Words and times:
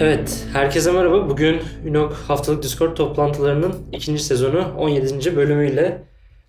Evet, 0.00 0.46
herkese 0.52 0.92
merhaba. 0.92 1.28
Bugün 1.28 1.62
Ünok 1.84 2.12
haftalık 2.12 2.62
Discord 2.62 2.96
toplantılarının 2.96 3.74
ikinci 3.92 4.22
sezonu 4.22 4.74
17. 4.78 5.36
bölümüyle 5.36 6.02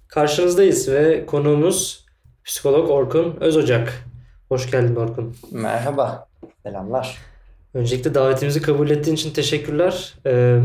karşınızdayız 0.07 0.91
ve 0.91 1.25
konuğumuz 1.25 2.05
psikolog 2.43 2.89
Orkun 2.89 3.37
Özocak. 3.39 3.93
Hoş 4.49 4.71
geldin 4.71 4.95
Orkun. 4.95 5.35
Merhaba, 5.51 6.27
selamlar. 6.63 7.17
Öncelikle 7.73 8.13
davetimizi 8.13 8.61
kabul 8.61 8.89
ettiğin 8.89 9.15
için 9.15 9.33
teşekkürler. 9.33 10.13
Ee, 10.25 10.59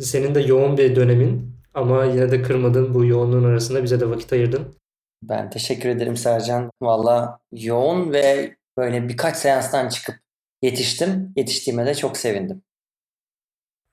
senin 0.00 0.34
de 0.34 0.40
yoğun 0.40 0.76
bir 0.76 0.96
dönemin 0.96 1.54
ama 1.74 2.04
yine 2.04 2.30
de 2.30 2.42
kırmadın 2.42 2.94
bu 2.94 3.04
yoğunluğun 3.04 3.44
arasında 3.44 3.82
bize 3.82 4.00
de 4.00 4.10
vakit 4.10 4.32
ayırdın. 4.32 4.74
Ben 5.22 5.50
teşekkür 5.50 5.88
ederim 5.88 6.16
Sercan. 6.16 6.70
Valla 6.82 7.38
yoğun 7.52 8.12
ve 8.12 8.56
böyle 8.76 9.08
birkaç 9.08 9.36
seanstan 9.36 9.88
çıkıp 9.88 10.14
yetiştim. 10.62 11.32
Yetiştiğime 11.36 11.86
de 11.86 11.94
çok 11.94 12.16
sevindim. 12.16 12.62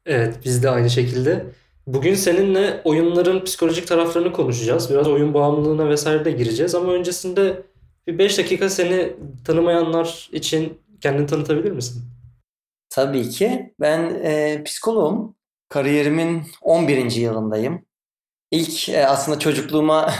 Evet, 0.06 0.40
biz 0.46 0.64
de 0.64 0.70
aynı 0.70 0.90
şekilde. 0.90 1.46
Bugün 1.88 2.16
seninle 2.16 2.82
oyunların 2.84 3.44
psikolojik 3.44 3.88
taraflarını 3.88 4.34
konuşacağız. 4.34 4.90
Biraz 4.90 5.08
oyun 5.08 5.34
bağımlılığına 5.34 5.90
vesaire 5.90 6.26
de 6.26 6.32
gireceğiz 6.32 6.76
ama 6.76 6.94
öncesinde 6.94 7.64
bir 8.08 8.18
5 8.18 8.38
dakika 8.38 8.70
seni 8.70 9.14
tanımayanlar 9.46 10.30
için 10.32 10.82
kendini 11.02 11.28
tanıtabilir 11.28 11.72
misin? 11.72 12.04
Tabii 12.90 13.30
ki. 13.30 13.74
Ben 13.80 14.00
e, 14.24 14.64
psikoloğum. 14.64 15.36
Kariyerimin 15.70 16.44
11. 16.62 17.12
yılındayım. 17.12 17.86
İlk 18.52 18.90
e, 18.90 19.08
aslında 19.08 19.40
çocukluğuma 19.40 20.14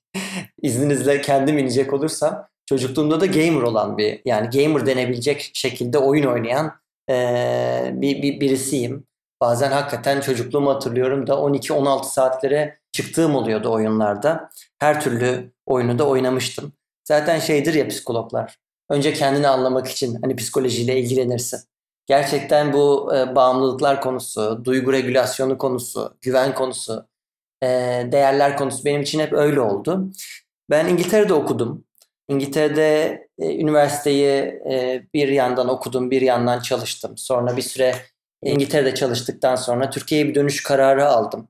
izninizle 0.62 1.20
kendim 1.20 1.58
inecek 1.58 1.92
olursam 1.92 2.48
çocukluğumda 2.66 3.20
da 3.20 3.26
gamer 3.26 3.62
olan 3.62 3.98
bir 3.98 4.20
yani 4.24 4.50
gamer 4.50 4.86
denebilecek 4.86 5.50
şekilde 5.54 5.98
oyun 5.98 6.24
oynayan 6.24 6.72
e, 7.10 7.90
bir, 7.92 8.22
bir 8.22 8.40
birisiyim. 8.40 9.06
Bazen 9.40 9.70
hakikaten 9.70 10.20
çocukluğumu 10.20 10.70
hatırlıyorum 10.70 11.26
da 11.26 11.32
12-16 11.32 12.04
saatlere 12.04 12.78
çıktığım 12.92 13.34
oluyordu 13.34 13.72
oyunlarda. 13.72 14.50
Her 14.78 15.00
türlü 15.00 15.52
oyunu 15.66 15.98
da 15.98 16.08
oynamıştım. 16.08 16.72
Zaten 17.04 17.38
şeydir 17.38 17.74
ya 17.74 17.88
psikologlar. 17.88 18.58
Önce 18.90 19.12
kendini 19.12 19.48
anlamak 19.48 19.88
için 19.88 20.18
hani 20.22 20.36
psikolojiyle 20.36 21.00
ilgilenirsin. 21.00 21.60
Gerçekten 22.06 22.72
bu 22.72 23.12
e, 23.16 23.36
bağımlılıklar 23.36 24.00
konusu, 24.00 24.60
duygu 24.64 24.92
regülasyonu 24.92 25.58
konusu, 25.58 26.16
güven 26.22 26.54
konusu, 26.54 27.06
e, 27.62 27.66
değerler 28.12 28.56
konusu 28.56 28.84
benim 28.84 29.02
için 29.02 29.20
hep 29.20 29.32
öyle 29.32 29.60
oldu. 29.60 30.10
Ben 30.70 30.86
İngiltere'de 30.86 31.34
okudum. 31.34 31.84
İngiltere'de 32.28 33.20
e, 33.38 33.56
üniversiteyi 33.56 34.30
e, 34.70 35.02
bir 35.14 35.28
yandan 35.28 35.68
okudum, 35.68 36.10
bir 36.10 36.22
yandan 36.22 36.60
çalıştım. 36.60 37.18
Sonra 37.18 37.56
bir 37.56 37.62
süre 37.62 37.94
İngiltere'de 38.42 38.94
çalıştıktan 38.94 39.56
sonra 39.56 39.90
Türkiye'ye 39.90 40.28
bir 40.28 40.34
dönüş 40.34 40.62
kararı 40.62 41.06
aldım. 41.06 41.48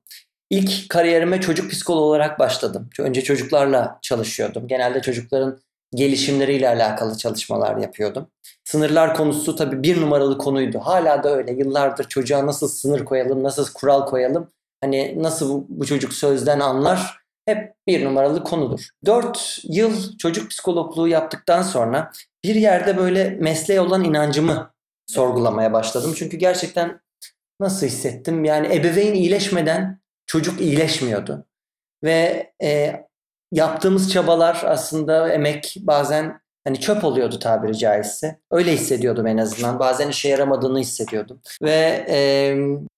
İlk 0.51 0.89
kariyerime 0.89 1.41
çocuk 1.41 1.71
psikoloğu 1.71 2.05
olarak 2.05 2.39
başladım. 2.39 2.91
Önce 2.99 3.23
çocuklarla 3.23 3.99
çalışıyordum. 4.03 4.69
Genelde 4.69 5.03
çocukların 5.03 5.59
gelişimleriyle 5.95 6.69
alakalı 6.69 7.19
çalışmalar 7.19 7.77
yapıyordum. 7.77 8.27
Sınırlar 8.65 9.15
konusu 9.15 9.57
tabii 9.57 9.83
bir 9.83 10.01
numaralı 10.01 10.39
konuydu. 10.39 10.79
Hala 10.79 11.23
da 11.23 11.37
öyle. 11.37 11.53
Yıllardır 11.53 12.05
çocuğa 12.05 12.47
nasıl 12.47 12.69
sınır 12.69 13.05
koyalım, 13.05 13.43
nasıl 13.43 13.73
kural 13.75 14.07
koyalım, 14.07 14.51
hani 14.81 15.23
nasıl 15.23 15.65
bu 15.69 15.87
çocuk 15.87 16.13
sözden 16.13 16.61
anlar 16.61 17.24
hep 17.47 17.75
bir 17.87 18.05
numaralı 18.05 18.45
konudur. 18.45 18.89
Dört 19.07 19.61
yıl 19.65 20.19
çocuk 20.19 20.51
psikologluğu 20.51 21.09
yaptıktan 21.09 21.63
sonra 21.63 22.11
bir 22.45 22.55
yerde 22.55 22.97
böyle 22.97 23.31
mesleğe 23.31 23.81
olan 23.81 24.05
inancımı 24.05 24.71
sorgulamaya 25.07 25.73
başladım. 25.73 26.15
Çünkü 26.17 26.37
gerçekten 26.37 27.01
nasıl 27.61 27.87
hissettim? 27.87 28.45
Yani 28.45 28.75
ebeveyn 28.75 29.15
iyileşmeden 29.15 30.01
çocuk 30.27 30.61
iyileşmiyordu. 30.61 31.47
Ve 32.05 32.53
e, 32.63 33.03
yaptığımız 33.53 34.13
çabalar 34.13 34.63
aslında 34.67 35.33
emek 35.33 35.77
bazen 35.81 36.41
hani 36.65 36.81
çöp 36.81 37.05
oluyordu 37.05 37.39
tabiri 37.39 37.79
caizse. 37.79 38.39
Öyle 38.51 38.73
hissediyordum 38.73 39.27
en 39.27 39.39
azından. 39.39 39.79
Bazen 39.79 40.09
işe 40.09 40.29
yaramadığını 40.29 40.79
hissediyordum. 40.79 41.41
Ve 41.63 42.07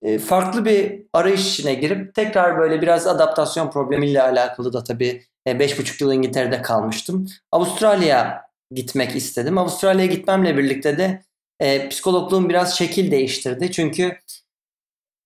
e, 0.03 0.19
farklı 0.19 0.65
bir 0.65 1.03
arayış 1.13 1.53
içine 1.53 1.75
girip 1.75 2.15
tekrar 2.15 2.59
böyle 2.59 2.83
biraz 2.83 3.07
adaptasyon 3.07 3.71
problemiyle 3.71 4.23
alakalı 4.23 4.73
da 4.73 4.85
tabii 4.85 5.23
5,5 5.47 6.05
yıl 6.05 6.13
İngiltere'de 6.13 6.63
kalmıştım. 6.63 7.27
Avustralya 7.53 8.47
gitmek 8.71 9.17
istedim. 9.17 9.59
Avustralya'ya 9.59 10.13
gitmemle 10.13 10.57
birlikte 10.57 10.99
de 10.99 11.23
e, 11.61 11.89
psikologluğum 11.89 12.49
biraz 12.49 12.79
şekil 12.79 13.11
değiştirdi. 13.11 13.73
Çünkü 13.73 14.19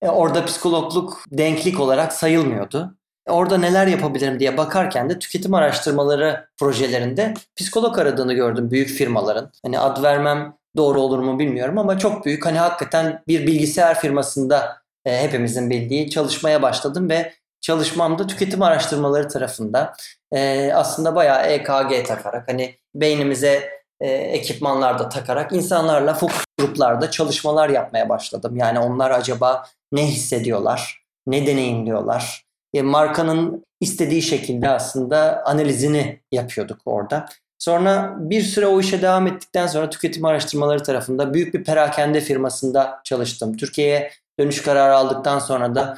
e, 0.01 0.09
orada 0.09 0.45
psikologluk 0.45 1.23
denklik 1.31 1.79
olarak 1.79 2.13
sayılmıyordu. 2.13 2.97
Orada 3.27 3.57
neler 3.57 3.87
yapabilirim 3.87 4.39
diye 4.39 4.57
bakarken 4.57 5.09
de 5.09 5.19
tüketim 5.19 5.53
araştırmaları 5.53 6.47
projelerinde 6.59 7.33
psikolog 7.55 7.99
aradığını 7.99 8.33
gördüm 8.33 8.71
büyük 8.71 8.89
firmaların. 8.89 9.51
Hani 9.65 9.79
ad 9.79 10.03
vermem 10.03 10.53
doğru 10.77 11.01
olur 11.01 11.19
mu 11.19 11.39
bilmiyorum 11.39 11.77
ama 11.77 11.97
çok 11.97 12.25
büyük 12.25 12.45
hani 12.45 12.57
hakikaten 12.57 13.23
bir 13.27 13.47
bilgisayar 13.47 13.99
firmasında 13.99 14.77
e, 15.05 15.23
hepimizin 15.23 15.69
bildiği 15.69 16.09
çalışmaya 16.09 16.61
başladım 16.61 17.09
ve 17.09 17.33
çalışmamda 17.61 18.27
tüketim 18.27 18.61
araştırmaları 18.61 19.27
tarafında 19.27 19.93
e, 20.31 20.71
aslında 20.73 21.15
bayağı 21.15 21.45
EKG 21.45 22.07
takarak 22.07 22.51
hani 22.51 22.75
beynimize 22.95 23.69
e, 23.99 24.07
ekipmanlar 24.09 24.99
da 24.99 25.09
takarak 25.09 25.53
insanlarla 25.53 26.13
fokus 26.13 26.43
gruplarda 26.59 27.11
çalışmalar 27.11 27.69
yapmaya 27.69 28.09
başladım. 28.09 28.55
Yani 28.55 28.79
onlar 28.79 29.11
acaba 29.11 29.65
ne 29.91 30.07
hissediyorlar, 30.07 31.03
ne 31.27 31.47
deneyimliyorlar, 31.47 32.50
e, 32.73 32.81
markanın 32.81 33.65
istediği 33.79 34.21
şekilde 34.21 34.69
aslında 34.69 35.43
analizini 35.45 36.21
yapıyorduk 36.31 36.81
orada. 36.85 37.25
Sonra 37.59 38.15
bir 38.17 38.41
süre 38.41 38.67
o 38.67 38.79
işe 38.79 39.01
devam 39.01 39.27
ettikten 39.27 39.67
sonra 39.67 39.89
tüketim 39.89 40.25
araştırmaları 40.25 40.83
tarafında 40.83 41.33
büyük 41.33 41.53
bir 41.53 41.63
perakende 41.63 42.21
firmasında 42.21 43.01
çalıştım. 43.03 43.57
Türkiye'ye 43.57 44.11
dönüş 44.39 44.61
kararı 44.61 44.95
aldıktan 44.95 45.39
sonra 45.39 45.75
da 45.75 45.97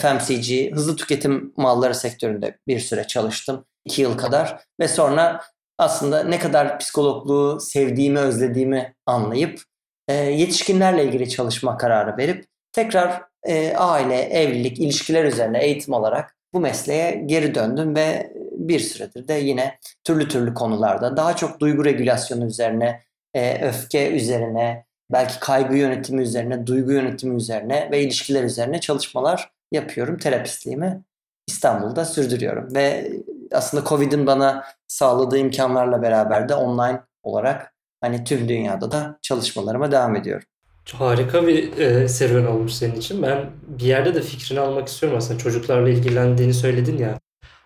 FMCG, 0.00 0.72
hızlı 0.72 0.96
tüketim 0.96 1.52
malları 1.56 1.94
sektöründe 1.94 2.58
bir 2.66 2.80
süre 2.80 3.06
çalıştım. 3.06 3.64
2 3.84 4.02
yıl 4.02 4.18
kadar 4.18 4.60
ve 4.80 4.88
sonra 4.88 5.40
aslında 5.78 6.24
ne 6.24 6.38
kadar 6.38 6.78
psikologluğu 6.78 7.60
sevdiğimi, 7.60 8.18
özlediğimi 8.18 8.94
anlayıp 9.06 9.62
e, 10.08 10.14
yetişkinlerle 10.14 11.04
ilgili 11.04 11.28
çalışma 11.28 11.76
kararı 11.76 12.16
verip 12.16 12.44
tekrar 12.78 13.22
e, 13.42 13.76
aile, 13.76 14.20
evlilik, 14.20 14.78
ilişkiler 14.78 15.24
üzerine 15.24 15.58
eğitim 15.58 15.94
alarak 15.94 16.36
bu 16.52 16.60
mesleğe 16.60 17.22
geri 17.26 17.54
döndüm 17.54 17.96
ve 17.96 18.32
bir 18.52 18.80
süredir 18.80 19.28
de 19.28 19.34
yine 19.34 19.78
türlü 20.04 20.28
türlü 20.28 20.54
konularda 20.54 21.16
daha 21.16 21.36
çok 21.36 21.60
duygu 21.60 21.84
regülasyonu 21.84 22.46
üzerine, 22.46 23.02
e, 23.34 23.66
öfke 23.68 24.10
üzerine, 24.10 24.84
belki 25.12 25.40
kaygı 25.40 25.76
yönetimi 25.76 26.22
üzerine, 26.22 26.66
duygu 26.66 26.92
yönetimi 26.92 27.36
üzerine 27.36 27.88
ve 27.90 28.00
ilişkiler 28.00 28.44
üzerine 28.44 28.80
çalışmalar 28.80 29.50
yapıyorum. 29.72 30.18
Terapistliğimi 30.18 31.00
İstanbul'da 31.46 32.04
sürdürüyorum 32.04 32.74
ve 32.74 33.12
aslında 33.52 33.84
Covid'in 33.88 34.26
bana 34.26 34.64
sağladığı 34.88 35.38
imkanlarla 35.38 36.02
beraber 36.02 36.48
de 36.48 36.54
online 36.54 37.00
olarak 37.22 37.74
hani 38.00 38.24
tüm 38.24 38.48
dünyada 38.48 38.90
da 38.90 39.18
çalışmalarıma 39.22 39.92
devam 39.92 40.16
ediyorum. 40.16 40.48
Harika 40.94 41.46
bir 41.46 41.78
e, 41.78 42.08
serüven 42.08 42.46
olmuş 42.46 42.72
senin 42.72 42.96
için. 42.96 43.22
Ben 43.22 43.50
bir 43.62 43.84
yerde 43.84 44.14
de 44.14 44.22
fikrini 44.22 44.60
almak 44.60 44.88
istiyorum 44.88 45.18
aslında. 45.18 45.38
Çocuklarla 45.38 45.88
ilgilendiğini 45.88 46.54
söyledin 46.54 46.98
ya. 46.98 47.18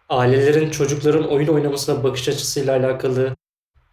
Ailelerin 0.08 0.70
çocukların 0.70 1.29
oyun 1.29 1.49
oynamasına 1.49 2.05
bakış 2.05 2.29
açısıyla 2.29 2.76
alakalı 2.76 3.37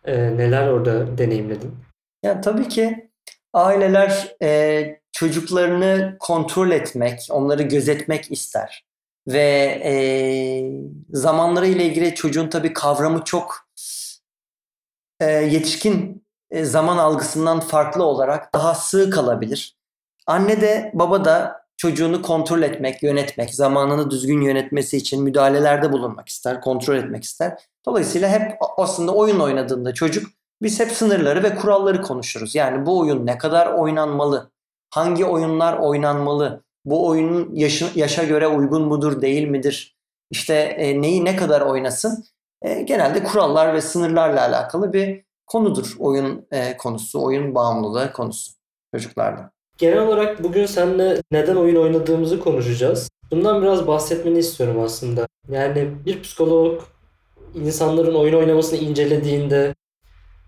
e, 0.05 0.17
neler 0.17 0.67
orada 0.67 1.17
deneyimledin? 1.17 1.75
Ya 2.23 2.41
tabii 2.41 2.67
ki 2.67 3.09
aileler 3.53 4.35
e, 4.41 4.99
çocuklarını 5.11 6.17
kontrol 6.19 6.71
etmek, 6.71 7.27
onları 7.29 7.63
gözetmek 7.63 8.31
ister. 8.31 8.85
Ve 9.27 9.81
e, 9.83 9.93
zamanları 11.09 11.67
ile 11.67 11.85
ilgili 11.85 12.15
çocuğun 12.15 12.47
tabii 12.47 12.73
kavramı 12.73 13.23
çok 13.23 13.67
e, 15.19 15.25
yetişkin 15.25 16.23
zaman 16.63 16.97
algısından 16.97 17.59
farklı 17.59 18.03
olarak 18.03 18.53
daha 18.53 18.75
sığ 18.75 19.09
kalabilir. 19.09 19.75
Anne 20.27 20.61
de 20.61 20.91
baba 20.93 21.25
da 21.25 21.65
çocuğunu 21.77 22.21
kontrol 22.21 22.61
etmek, 22.61 23.03
yönetmek, 23.03 23.55
zamanını 23.55 24.11
düzgün 24.11 24.41
yönetmesi 24.41 24.97
için 24.97 25.23
müdahalelerde 25.23 25.91
bulunmak 25.91 26.29
ister, 26.29 26.61
kontrol 26.61 26.95
etmek 26.95 27.23
ister. 27.23 27.57
Dolayısıyla 27.85 28.29
hep 28.29 28.57
aslında 28.77 29.15
oyun 29.15 29.39
oynadığında 29.39 29.93
çocuk 29.93 30.27
biz 30.61 30.79
hep 30.79 30.91
sınırları 30.91 31.43
ve 31.43 31.55
kuralları 31.55 32.01
konuşuruz. 32.01 32.55
Yani 32.55 32.85
bu 32.85 32.99
oyun 32.99 33.25
ne 33.25 33.37
kadar 33.37 33.67
oynanmalı? 33.73 34.51
Hangi 34.89 35.25
oyunlar 35.25 35.77
oynanmalı? 35.77 36.63
Bu 36.85 37.07
oyunun 37.07 37.55
yaşı, 37.55 37.87
yaşa 37.95 38.23
göre 38.23 38.47
uygun 38.47 38.81
mudur, 38.81 39.21
değil 39.21 39.47
midir? 39.47 39.97
İşte 40.31 40.53
e, 40.53 41.01
neyi 41.01 41.25
ne 41.25 41.35
kadar 41.35 41.61
oynasın? 41.61 42.25
E, 42.61 42.81
genelde 42.81 43.23
kurallar 43.23 43.73
ve 43.73 43.81
sınırlarla 43.81 44.41
alakalı 44.41 44.93
bir 44.93 45.23
konudur 45.49 45.95
oyun 45.99 46.47
e, 46.51 46.77
konusu, 46.77 47.23
oyun 47.23 47.55
bağımlılığı 47.55 48.13
konusu 48.13 48.51
çocuklarda. 48.95 49.51
Genel 49.77 49.99
olarak 49.99 50.43
bugün 50.43 50.65
seninle 50.65 51.21
neden 51.31 51.55
oyun 51.55 51.75
oynadığımızı 51.75 52.39
konuşacağız. 52.39 53.09
Bundan 53.31 53.61
biraz 53.61 53.87
bahsetmeni 53.87 54.39
istiyorum 54.39 54.79
aslında. 54.79 55.27
Yani 55.49 55.91
bir 56.05 56.21
psikolog 56.21 56.81
insanların 57.55 58.15
oyun 58.15 58.33
oynamasını 58.33 58.79
incelediğinde 58.79 59.75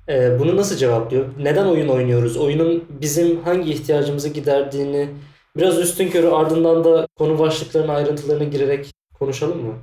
e, 0.09 0.39
bunu 0.39 0.55
nasıl 0.57 0.75
cevaplıyor? 0.77 1.25
Neden 1.39 1.65
oyun 1.65 1.87
oynuyoruz? 1.87 2.37
Oyunun 2.37 2.85
bizim 3.01 3.43
hangi 3.43 3.71
ihtiyacımızı 3.71 4.29
giderdiğini 4.29 5.09
biraz 5.57 5.79
üstünkörü 5.79 6.27
ardından 6.27 6.83
da 6.83 7.07
konu 7.17 7.39
başlıklarına 7.39 7.93
ayrıntılarına 7.93 8.43
girerek 8.43 8.91
konuşalım 9.19 9.65
mı? 9.65 9.73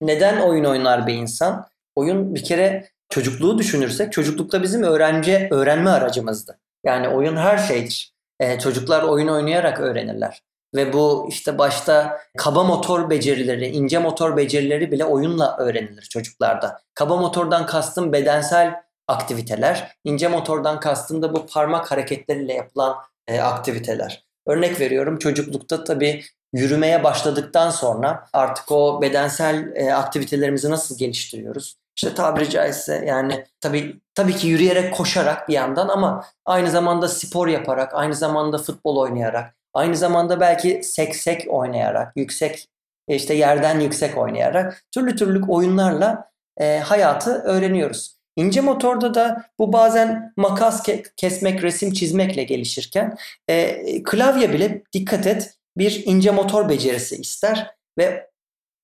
Neden 0.00 0.40
oyun 0.40 0.64
oynar 0.64 1.06
bir 1.06 1.14
insan? 1.14 1.66
Oyun 1.96 2.34
bir 2.34 2.44
kere 2.44 2.88
çocukluğu 3.12 3.58
düşünürsek 3.58 4.12
çocuklukta 4.12 4.62
bizim 4.62 4.82
öğrenci 4.82 5.48
öğrenme 5.50 5.90
aracımızdı. 5.90 6.58
Yani 6.84 7.08
oyun 7.08 7.36
her 7.36 7.58
şeydir. 7.58 8.12
Ee, 8.40 8.58
çocuklar 8.58 9.02
oyun 9.02 9.28
oynayarak 9.28 9.80
öğrenirler. 9.80 10.42
Ve 10.74 10.92
bu 10.92 11.26
işte 11.28 11.58
başta 11.58 12.20
kaba 12.38 12.64
motor 12.64 13.10
becerileri, 13.10 13.66
ince 13.66 13.98
motor 13.98 14.36
becerileri 14.36 14.92
bile 14.92 15.04
oyunla 15.04 15.56
öğrenilir 15.56 16.02
çocuklarda. 16.02 16.80
Kaba 16.94 17.16
motordan 17.16 17.66
kastım 17.66 18.12
bedensel 18.12 18.74
aktiviteler, 19.08 19.96
ince 20.04 20.28
motordan 20.28 20.80
kastım 20.80 21.22
da 21.22 21.34
bu 21.34 21.46
parmak 21.46 21.90
hareketleriyle 21.90 22.52
yapılan 22.52 22.96
e, 23.26 23.40
aktiviteler. 23.40 24.24
Örnek 24.46 24.80
veriyorum 24.80 25.18
çocuklukta 25.18 25.84
tabii 25.84 26.22
yürümeye 26.52 27.04
başladıktan 27.04 27.70
sonra 27.70 28.26
artık 28.32 28.72
o 28.72 29.02
bedensel 29.02 29.72
e, 29.74 29.92
aktivitelerimizi 29.92 30.70
nasıl 30.70 30.98
geliştiriyoruz? 30.98 31.81
İşte 31.96 32.14
tabiri 32.14 32.50
caizse 32.50 33.04
yani 33.06 33.44
tabii 33.60 34.00
tabii 34.14 34.36
ki 34.36 34.48
yürüyerek 34.48 34.94
koşarak 34.94 35.48
bir 35.48 35.54
yandan 35.54 35.88
ama 35.88 36.24
aynı 36.44 36.70
zamanda 36.70 37.08
spor 37.08 37.48
yaparak, 37.48 37.94
aynı 37.94 38.14
zamanda 38.14 38.58
futbol 38.58 38.96
oynayarak, 38.96 39.54
aynı 39.74 39.96
zamanda 39.96 40.40
belki 40.40 40.80
seksek 40.82 41.46
oynayarak, 41.48 42.12
yüksek 42.16 42.68
işte 43.08 43.34
yerden 43.34 43.80
yüksek 43.80 44.18
oynayarak 44.18 44.84
türlü 44.90 45.16
türlü 45.16 45.44
oyunlarla 45.48 46.30
e, 46.60 46.78
hayatı 46.78 47.30
öğreniyoruz. 47.30 48.16
İnce 48.36 48.60
motorda 48.60 49.14
da 49.14 49.44
bu 49.58 49.72
bazen 49.72 50.32
makas 50.36 50.88
ke- 50.88 51.12
kesmek, 51.16 51.62
resim 51.62 51.92
çizmekle 51.92 52.42
gelişirken 52.42 53.16
e, 53.48 54.02
klavye 54.02 54.52
bile 54.52 54.82
dikkat 54.92 55.26
et 55.26 55.54
bir 55.76 56.02
ince 56.06 56.30
motor 56.30 56.68
becerisi 56.68 57.16
ister 57.16 57.70
ve 57.98 58.31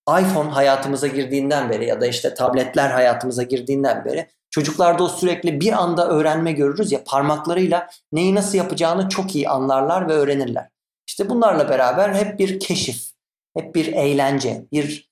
iPhone 0.08 0.50
hayatımıza 0.50 1.06
girdiğinden 1.06 1.70
beri 1.70 1.86
ya 1.86 2.00
da 2.00 2.06
işte 2.06 2.34
tabletler 2.34 2.90
hayatımıza 2.90 3.42
girdiğinden 3.42 4.04
beri 4.04 4.28
çocuklarda 4.50 5.02
o 5.02 5.08
sürekli 5.08 5.60
bir 5.60 5.72
anda 5.72 6.08
öğrenme 6.08 6.52
görürüz 6.52 6.92
ya 6.92 7.04
parmaklarıyla 7.04 7.88
neyi 8.12 8.34
nasıl 8.34 8.58
yapacağını 8.58 9.08
çok 9.08 9.34
iyi 9.34 9.48
anlarlar 9.48 10.08
ve 10.08 10.12
öğrenirler. 10.12 10.68
İşte 11.06 11.30
bunlarla 11.30 11.68
beraber 11.68 12.14
hep 12.14 12.38
bir 12.38 12.60
keşif, 12.60 13.10
hep 13.56 13.74
bir 13.74 13.92
eğlence, 13.92 14.64
bir 14.72 15.10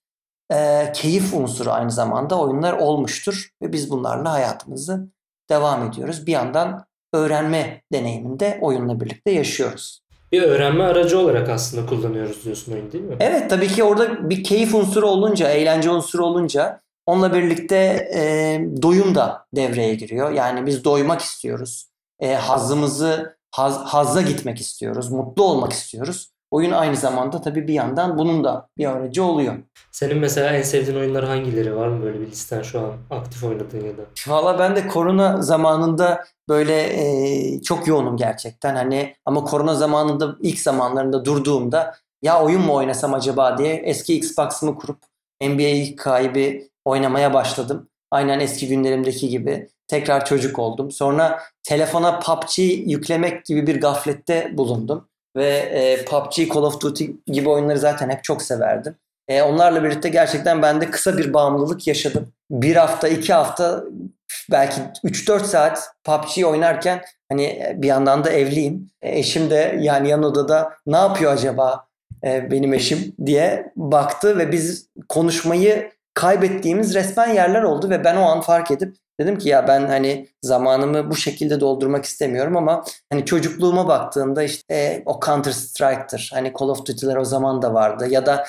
e, 0.53 0.93
keyif 0.93 1.35
unsuru 1.35 1.71
aynı 1.71 1.91
zamanda 1.91 2.39
oyunlar 2.39 2.73
olmuştur 2.73 3.51
ve 3.63 3.73
biz 3.73 3.91
bunlarla 3.91 4.33
hayatımızı 4.33 5.09
devam 5.51 5.89
ediyoruz. 5.89 6.27
Bir 6.27 6.33
yandan 6.33 6.87
öğrenme 7.13 7.83
deneyiminde 7.93 8.59
oyunla 8.61 9.01
birlikte 9.01 9.31
yaşıyoruz. 9.31 10.06
Bir 10.37 10.43
öğrenme 10.43 10.85
aracı 10.85 11.19
olarak 11.19 11.49
aslında 11.49 11.87
kullanıyoruz 11.87 12.45
diyorsun 12.45 12.73
oyun 12.73 12.93
değil 12.93 13.05
mi? 13.05 13.17
Evet 13.21 13.51
tabii 13.51 13.69
ki 13.69 13.85
orada 13.85 14.31
bir 14.31 14.45
keyif 14.45 14.75
unsuru 14.75 15.07
olunca, 15.07 15.51
eğlence 15.51 15.91
unsuru 15.91 16.27
olunca 16.27 16.81
onunla 17.07 17.35
birlikte 17.35 17.77
e, 18.15 18.21
doyum 18.83 19.15
da 19.15 19.47
devreye 19.57 19.95
giriyor. 19.95 20.31
Yani 20.31 20.67
biz 20.67 20.85
doymak 20.85 21.21
istiyoruz. 21.21 21.89
E, 22.21 22.35
hazımızı, 22.35 23.37
haz, 23.51 23.79
hazza 23.79 24.23
gitmek 24.23 24.61
istiyoruz. 24.61 25.11
Mutlu 25.11 25.45
olmak 25.45 25.73
istiyoruz. 25.73 26.31
Oyun 26.51 26.73
aynı 26.73 26.97
zamanda 26.97 27.41
tabii 27.41 27.69
bir 27.69 27.75
yandan 27.75 28.19
bunun 28.19 28.45
da 28.45 28.69
bir 28.79 28.87
aracı 28.87 29.25
oluyor. 29.25 29.55
Senin 29.93 30.19
mesela 30.19 30.51
en 30.57 30.63
sevdiğin 30.63 30.99
oyunlar 30.99 31.25
hangileri 31.25 31.77
var 31.77 31.89
mı 31.89 32.03
böyle 32.03 32.21
bir 32.21 32.27
listen 32.27 32.63
şu 32.63 32.81
an 32.81 32.93
aktif 33.11 33.45
oynadığın 33.45 33.87
ya 33.87 33.97
da? 33.97 34.03
Valla 34.27 34.59
ben 34.59 34.77
de 34.77 34.89
korona 34.89 35.43
zamanında 35.43 36.25
böyle 36.49 36.83
e, 36.83 37.63
çok 37.63 37.87
yoğunum 37.87 38.17
gerçekten 38.17 38.75
hani 38.75 39.15
ama 39.25 39.45
korona 39.45 39.75
zamanında 39.75 40.37
ilk 40.41 40.61
zamanlarında 40.61 41.25
durduğumda 41.25 41.95
ya 42.23 42.43
oyun 42.43 42.63
mu 42.63 42.75
oynasam 42.75 43.15
acaba 43.15 43.59
diye 43.59 43.75
eski 43.75 44.17
Xbox'ımı 44.17 44.79
kurup 44.79 44.99
NBA 45.43 45.97
kaybı 45.97 46.63
oynamaya 46.85 47.35
başladım. 47.35 47.89
Aynen 48.11 48.41
eski 48.41 48.69
günlerimdeki 48.69 49.29
gibi. 49.29 49.69
Tekrar 49.89 50.25
çocuk 50.25 50.59
oldum. 50.59 50.91
Sonra 50.91 51.43
telefona 51.63 52.19
PUBG 52.19 52.59
yüklemek 52.59 53.45
gibi 53.45 53.67
bir 53.67 53.81
gaflette 53.81 54.51
bulundum. 54.59 55.09
Ve 55.37 55.49
e, 55.49 56.05
PUBG, 56.05 56.55
Call 56.55 56.63
of 56.63 56.81
Duty 56.81 57.05
gibi 57.27 57.49
oyunları 57.49 57.79
zaten 57.79 58.11
hep 58.11 58.25
çok 58.25 58.43
severdim. 58.43 58.95
E, 59.29 59.43
onlarla 59.43 59.85
birlikte 59.85 60.09
gerçekten 60.09 60.63
ben 60.63 60.81
de 60.81 60.91
kısa 60.91 61.19
bir 61.19 61.33
bağımlılık 61.33 61.87
yaşadım. 61.87 62.33
Bir 62.51 62.77
hafta, 62.77 63.09
iki 63.09 63.33
hafta 63.33 63.85
belki 64.51 64.81
3-4 65.05 65.45
saat 65.45 65.91
PUBG 66.05 66.45
oynarken 66.45 67.03
hani 67.29 67.75
bir 67.77 67.87
yandan 67.87 68.25
da 68.25 68.31
evliyim. 68.31 68.91
E, 69.03 69.19
eşim 69.19 69.51
de 69.51 69.77
yani 69.81 70.09
yan 70.09 70.23
odada 70.23 70.73
ne 70.87 70.97
yapıyor 70.97 71.33
acaba 71.33 71.87
e, 72.25 72.51
benim 72.51 72.75
eşim 72.75 73.15
diye 73.27 73.73
baktı 73.77 74.39
ve 74.39 74.53
biz 74.53 74.89
konuşmayı 75.09 75.91
kaybettiğimiz 76.15 76.95
resmen 76.95 77.35
yerler 77.35 77.63
oldu 77.63 77.91
ve 77.91 78.05
ben 78.05 78.17
o 78.17 78.23
an 78.23 78.41
fark 78.41 78.71
edip 78.71 78.97
dedim 79.21 79.39
ki 79.39 79.49
ya 79.49 79.69
ben 79.69 79.87
hani 79.87 80.29
zamanımı 80.43 81.11
bu 81.11 81.17
şekilde 81.17 81.61
doldurmak 81.61 82.05
istemiyorum 82.05 82.57
ama 82.57 82.85
hani 83.13 83.25
çocukluğuma 83.25 83.89
baktığımda 83.89 84.43
işte 84.43 84.75
e, 84.75 85.03
o 85.07 85.21
Counter 85.27 85.53
Strike'tır. 85.53 86.31
Hani 86.35 86.53
Call 86.61 86.69
of 86.69 86.87
Duty'ler 86.87 87.17
o 87.17 87.25
zaman 87.25 87.63
da 87.63 87.75
vardı 87.75 88.07
ya 88.09 88.27
da 88.27 88.47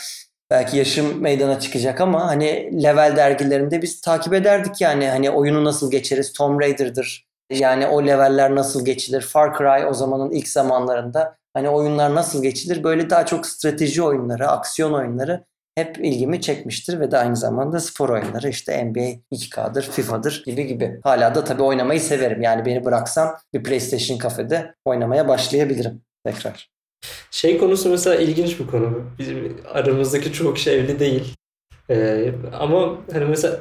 belki 0.52 0.78
yaşım 0.78 1.22
meydana 1.22 1.60
çıkacak 1.60 2.02
ama 2.02 2.28
hani 2.28 2.84
level 2.84 3.16
dergilerinde 3.16 3.82
biz 3.82 4.02
takip 4.02 4.34
ederdik 4.34 4.82
yani 4.82 5.08
hani 5.08 5.30
oyunu 5.30 5.66
nasıl 5.66 5.92
geçeriz 5.92 6.34
Tomb 6.34 6.62
Raider'dır. 6.62 7.28
Yani 7.52 7.88
o 7.88 8.08
leveller 8.08 8.56
nasıl 8.56 8.86
geçilir? 8.86 9.22
Far 9.22 9.58
Cry 9.58 9.86
o 9.86 9.94
zamanın 9.94 10.32
ilk 10.32 10.48
zamanlarında 10.48 11.36
hani 11.54 11.70
oyunlar 11.70 12.16
nasıl 12.16 12.44
geçilir? 12.44 12.84
Böyle 12.84 13.10
daha 13.10 13.26
çok 13.26 13.46
strateji 13.46 14.04
oyunları, 14.04 14.48
aksiyon 14.48 14.94
oyunları 14.94 15.44
hep 15.78 15.98
ilgimi 16.06 16.42
çekmiştir 16.42 17.00
ve 17.00 17.12
de 17.12 17.18
aynı 17.18 17.36
zamanda 17.36 17.80
spor 17.80 18.10
oyunları 18.10 18.50
işte 18.50 18.86
NBA 18.86 19.10
2K'dır, 19.32 19.82
FIFA'dır 19.82 20.44
gibi 20.46 20.68
gibi. 20.68 21.00
Hala 21.04 21.36
da 21.36 21.44
tabii 21.44 21.64
oynamayı 21.64 22.00
severim. 22.00 22.42
Yani 22.42 22.66
beni 22.66 22.86
bıraksan 22.86 23.38
bir 23.54 23.64
PlayStation 23.64 24.18
kafede 24.18 24.76
oynamaya 24.86 25.28
başlayabilirim 25.28 26.02
tekrar. 26.26 26.70
Şey 27.32 27.58
konusu 27.58 27.90
mesela 27.90 28.16
ilginç 28.16 28.60
bir 28.60 28.68
konu. 28.68 29.04
Bizim 29.20 29.58
aramızdaki 29.74 30.34
çoğu 30.34 30.54
kişi 30.54 30.72
evli 30.72 31.00
değil. 31.00 31.36
Ee, 31.90 32.32
ama 32.54 32.98
hani 33.14 33.26
mesela 33.26 33.60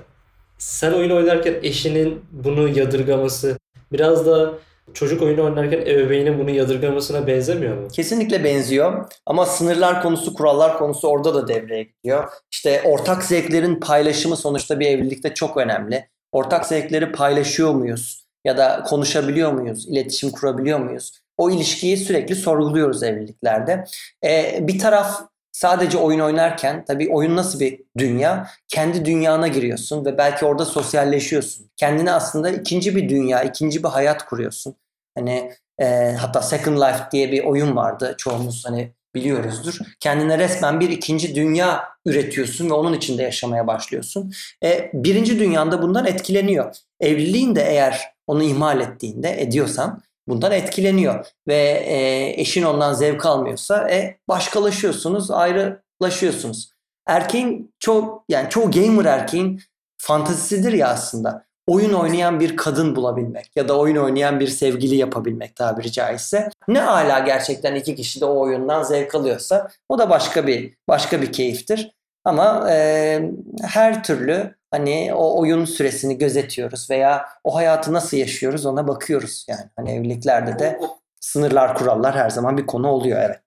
sen 0.59 0.93
oyun 0.93 1.11
oynarken 1.11 1.55
eşinin 1.63 2.25
bunu 2.33 2.69
yadırgaması 2.69 3.59
biraz 3.93 4.27
da 4.27 4.55
çocuk 4.95 5.23
oyunu 5.23 5.45
oynarken 5.45 5.81
ebeveynin 5.81 6.39
bunu 6.39 6.51
yadırgamasına 6.51 7.27
benzemiyor 7.27 7.77
mu? 7.77 7.89
Kesinlikle 7.89 8.45
benziyor 8.45 9.11
ama 9.27 9.47
sınırlar 9.47 10.03
konusu, 10.03 10.35
kurallar 10.35 10.79
konusu 10.79 11.09
orada 11.09 11.35
da 11.35 11.49
devreye 11.49 11.83
giriyor. 11.83 12.33
İşte 12.51 12.83
ortak 12.85 13.25
zevklerin 13.25 13.81
paylaşımı 13.81 14.37
sonuçta 14.37 14.81
bir 14.81 14.87
evlilikte 14.87 15.35
çok 15.35 15.57
önemli. 15.57 16.09
Ortak 16.33 16.67
zevkleri 16.67 17.13
paylaşıyor 17.13 17.75
muyuz? 17.75 18.27
Ya 18.45 18.57
da 18.57 18.83
konuşabiliyor 18.83 19.53
muyuz? 19.53 19.89
İletişim 19.89 20.31
kurabiliyor 20.31 20.79
muyuz? 20.79 21.13
O 21.37 21.51
ilişkiyi 21.51 21.97
sürekli 21.97 22.35
sorguluyoruz 22.35 23.03
evliliklerde. 23.03 23.85
Ee, 24.25 24.59
bir 24.61 24.79
taraf 24.79 25.21
sadece 25.57 25.99
oyun 25.99 26.21
oynarken 26.21 26.85
tabii 26.85 27.09
oyun 27.13 27.37
nasıl 27.37 27.61
bir 27.61 27.83
dünya? 27.99 28.49
Kendi 28.69 29.05
dünyana 29.05 29.49
giriyorsun 29.49 30.05
ve 30.05 30.19
belki 30.19 30.45
orada 30.45 30.65
sosyalleşiyorsun. 30.65 31.71
Kendine 31.77 32.13
aslında 32.13 32.51
ikinci 32.51 32.97
bir 32.97 33.09
dünya, 33.09 33.43
ikinci 33.43 33.83
bir 33.85 33.89
hayat 33.89 34.27
kuruyorsun. 34.27 34.77
Hani 35.15 35.53
e, 35.79 36.13
hatta 36.21 36.43
Second 36.43 36.77
Life 36.77 37.05
diye 37.13 37.33
bir 37.33 37.45
oyun 37.45 37.77
vardı. 37.77 38.15
Çoğumuz 38.19 38.65
hani 38.67 38.93
biliyoruzdur. 39.15 39.79
Kendine 40.01 40.39
resmen 40.39 40.81
bir 40.81 40.91
ikinci 40.91 41.35
dünya 41.35 41.85
üretiyorsun 42.07 42.71
ve 42.71 42.75
onun 42.75 42.93
içinde 42.93 43.23
yaşamaya 43.23 43.67
başlıyorsun. 43.67 44.33
E, 44.65 44.91
birinci 44.95 45.39
dünyanda 45.39 45.83
bundan 45.83 46.07
etkileniyor. 46.07 46.75
Evliliğin 47.01 47.57
de 47.57 47.63
eğer 47.63 48.01
onu 48.27 48.43
ihmal 48.43 48.81
ettiğinde 48.81 49.43
ediyorsan 49.43 50.03
bundan 50.29 50.53
etkileniyor 50.53 51.27
ve 51.49 51.85
e, 51.87 52.41
eşin 52.41 52.63
ondan 52.63 52.93
zevk 52.93 53.27
almıyorsa 53.27 53.91
e, 53.91 54.19
başkalaşıyorsunuz, 54.29 55.31
ayrılaşıyorsunuz. 55.31 56.71
Erkeğin 57.07 57.75
çok 57.79 58.25
yani 58.29 58.51
çoğu 58.51 58.71
gamer 58.71 59.05
erkeğin 59.05 59.61
fantazisidir 59.99 60.73
ya 60.73 60.89
aslında. 60.89 61.47
Oyun 61.67 61.93
oynayan 61.93 62.41
bir 62.41 62.57
kadın 62.57 62.97
bulabilmek 62.97 63.57
ya 63.57 63.69
da 63.69 63.79
oyun 63.79 63.97
oynayan 63.97 64.41
bir 64.41 64.49
sevgili 64.49 64.97
yapabilmek 64.97 65.57
tabiri 65.57 65.93
caizse. 65.93 66.51
Ne 66.69 66.83
ala 66.83 67.19
gerçekten 67.19 67.75
iki 67.75 67.95
kişi 67.95 68.21
de 68.21 68.25
o 68.25 68.41
oyundan 68.41 68.83
zevk 68.83 69.15
alıyorsa 69.15 69.71
o 69.89 69.99
da 69.99 70.11
başka 70.11 70.47
bir 70.47 70.75
başka 70.89 71.23
bir 71.23 71.33
keyiftir. 71.33 71.93
Ama 72.25 72.71
e, 72.71 73.21
her 73.63 74.05
türlü 74.05 74.55
hani 74.77 75.15
o 75.15 75.41
oyun 75.41 75.65
süresini 75.65 76.19
gözetiyoruz 76.19 76.91
veya 76.91 77.29
o 77.45 77.55
hayatı 77.55 77.93
nasıl 77.93 78.17
yaşıyoruz 78.17 78.67
ona 78.67 78.89
bakıyoruz 78.89 79.47
yani. 79.49 79.71
Hani 79.77 79.91
evliliklerde 79.91 80.59
de 80.59 80.81
sınırlar, 81.21 81.75
kurallar 81.75 82.15
her 82.15 82.31
zaman 82.31 82.59
bir 82.59 82.67
konu 82.67 82.89
oluyor 82.89 83.19
evet. 83.23 83.41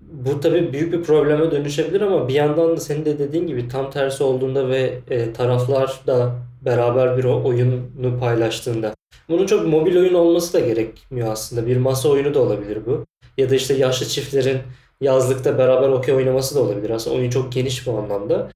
Bu 0.00 0.40
tabii 0.40 0.72
büyük 0.72 0.92
bir 0.92 1.02
probleme 1.02 1.50
dönüşebilir 1.50 2.00
ama 2.00 2.28
bir 2.28 2.34
yandan 2.34 2.76
da 2.76 2.80
senin 2.80 3.04
de 3.04 3.18
dediğin 3.18 3.46
gibi 3.46 3.68
tam 3.68 3.90
tersi 3.90 4.24
olduğunda 4.24 4.68
ve 4.68 4.98
e, 5.10 5.32
taraflar 5.32 6.00
da 6.06 6.32
beraber 6.64 7.18
bir 7.18 7.24
oyunu 7.24 8.18
paylaştığında. 8.20 8.94
Bunun 9.28 9.46
çok 9.46 9.66
mobil 9.66 9.96
oyun 9.96 10.14
olması 10.14 10.52
da 10.52 10.60
gerekmiyor 10.60 11.32
aslında. 11.32 11.66
Bir 11.66 11.76
masa 11.76 12.08
oyunu 12.08 12.34
da 12.34 12.40
olabilir 12.40 12.86
bu. 12.86 13.06
Ya 13.38 13.50
da 13.50 13.54
işte 13.54 13.74
yaşlı 13.74 14.06
çiftlerin 14.06 14.58
yazlıkta 15.00 15.58
beraber 15.58 15.88
okey 15.88 16.14
oynaması 16.14 16.54
da 16.54 16.60
olabilir. 16.60 16.90
Aslında 16.90 17.16
oyun 17.16 17.30
çok 17.30 17.52
geniş 17.52 17.86
bu 17.86 17.98
anlamda. 17.98 18.48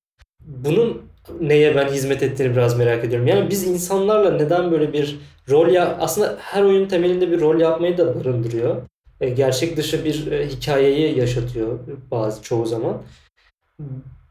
Bunun 0.46 1.02
neye 1.40 1.76
ben 1.76 1.88
hizmet 1.88 2.22
ettiğini 2.22 2.52
biraz 2.52 2.78
merak 2.78 3.04
ediyorum. 3.04 3.26
Yani 3.26 3.50
biz 3.50 3.66
insanlarla 3.66 4.30
neden 4.30 4.70
böyle 4.70 4.92
bir 4.92 5.18
rol 5.50 5.68
ya 5.68 5.96
aslında 6.00 6.36
her 6.40 6.62
oyun 6.62 6.88
temelinde 6.88 7.30
bir 7.30 7.40
rol 7.40 7.60
yapmayı 7.60 7.98
da 7.98 8.14
barındırıyor. 8.14 8.82
E, 9.20 9.30
gerçek 9.30 9.76
dışı 9.76 10.04
bir 10.04 10.32
e, 10.32 10.48
hikayeyi 10.48 11.18
yaşatıyor 11.18 11.78
bazı 12.10 12.42
çoğu 12.42 12.66
zaman. 12.66 13.02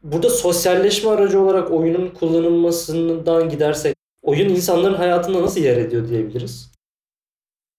Burada 0.02 0.30
sosyalleşme 0.30 1.10
aracı 1.10 1.40
olarak 1.40 1.70
oyunun 1.70 2.08
kullanılmasından 2.08 3.48
gidersek 3.48 3.96
oyun 4.22 4.48
insanların 4.48 4.94
hayatında 4.94 5.42
nasıl 5.42 5.60
yer 5.60 5.76
ediyor 5.76 6.08
diyebiliriz? 6.08 6.74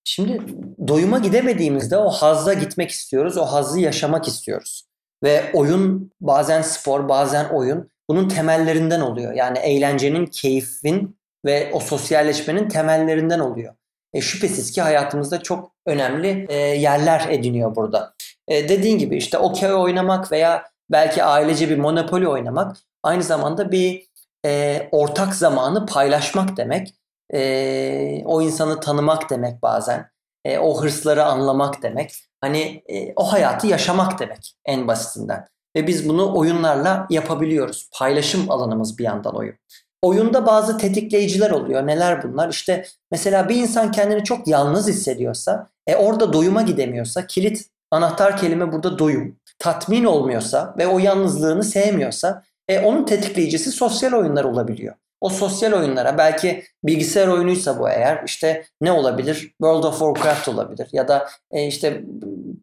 Şimdi 0.03 0.41
doyuma 0.87 1.19
gidemediğimizde 1.19 1.97
o 1.97 2.09
hazza 2.09 2.53
gitmek 2.53 2.89
istiyoruz. 2.89 3.37
O 3.37 3.45
hazzı 3.45 3.79
yaşamak 3.79 4.27
istiyoruz. 4.27 4.85
Ve 5.23 5.51
oyun 5.53 6.11
bazen 6.21 6.61
spor, 6.61 7.09
bazen 7.09 7.49
oyun 7.49 7.89
bunun 8.09 8.29
temellerinden 8.29 9.01
oluyor. 9.01 9.33
Yani 9.33 9.57
eğlencenin, 9.59 10.25
keyfin 10.25 11.17
ve 11.45 11.69
o 11.73 11.79
sosyalleşmenin 11.79 12.69
temellerinden 12.69 13.39
oluyor. 13.39 13.75
E, 14.13 14.21
şüphesiz 14.21 14.71
ki 14.71 14.81
hayatımızda 14.81 15.43
çok 15.43 15.71
önemli 15.85 16.45
e, 16.49 16.55
yerler 16.55 17.27
ediniyor 17.29 17.75
burada. 17.75 18.13
E, 18.47 18.69
dediğin 18.69 18.97
gibi 18.97 19.17
işte 19.17 19.37
okey 19.37 19.73
oynamak 19.73 20.31
veya 20.31 20.65
belki 20.91 21.23
ailece 21.23 21.69
bir 21.69 21.77
monopoli 21.77 22.27
oynamak 22.27 22.77
aynı 23.03 23.23
zamanda 23.23 23.71
bir 23.71 24.07
e, 24.45 24.81
ortak 24.91 25.35
zamanı 25.35 25.85
paylaşmak 25.85 26.57
demek. 26.57 26.93
E, 27.33 28.21
o 28.25 28.41
insanı 28.41 28.79
tanımak 28.79 29.29
demek 29.29 29.61
bazen. 29.61 30.09
E, 30.45 30.57
o 30.57 30.81
hırsları 30.81 31.25
anlamak 31.25 31.81
demek. 31.83 32.13
Hani 32.41 32.83
e, 32.87 33.13
o 33.15 33.31
hayatı 33.31 33.67
yaşamak 33.67 34.19
demek 34.19 34.55
en 34.65 34.87
basitinden. 34.87 35.47
Ve 35.75 35.87
biz 35.87 36.09
bunu 36.09 36.37
oyunlarla 36.37 37.07
yapabiliyoruz. 37.09 37.89
Paylaşım 37.93 38.51
alanımız 38.51 38.97
bir 38.97 39.03
yandan 39.03 39.35
oyun. 39.35 39.55
Oyunda 40.01 40.45
bazı 40.45 40.77
tetikleyiciler 40.77 41.51
oluyor. 41.51 41.87
Neler 41.87 42.23
bunlar? 42.23 42.49
İşte 42.49 42.85
mesela 43.11 43.49
bir 43.49 43.55
insan 43.55 43.91
kendini 43.91 44.23
çok 44.23 44.47
yalnız 44.47 44.87
hissediyorsa, 44.87 45.69
e 45.87 45.95
orada 45.95 46.33
doyuma 46.33 46.61
gidemiyorsa, 46.61 47.27
kilit 47.27 47.65
anahtar 47.91 48.37
kelime 48.37 48.71
burada 48.71 48.99
doyum. 48.99 49.39
Tatmin 49.59 50.03
olmuyorsa 50.03 50.75
ve 50.77 50.87
o 50.87 50.99
yalnızlığını 50.99 51.63
sevmiyorsa, 51.63 52.43
e 52.69 52.79
onun 52.79 53.05
tetikleyicisi 53.05 53.71
sosyal 53.71 54.13
oyunlar 54.13 54.43
olabiliyor. 54.43 54.95
O 55.25 55.29
sosyal 55.29 55.73
oyunlara 55.73 56.17
belki 56.17 56.63
bilgisayar 56.83 57.27
oyunuysa 57.27 57.79
bu 57.79 57.89
eğer 57.89 58.23
işte 58.25 58.65
ne 58.81 58.91
olabilir? 58.91 59.35
World 59.41 59.83
of 59.83 59.99
Warcraft 59.99 60.47
olabilir 60.47 60.87
ya 60.91 61.07
da 61.07 61.29
e, 61.51 61.67
işte 61.67 62.03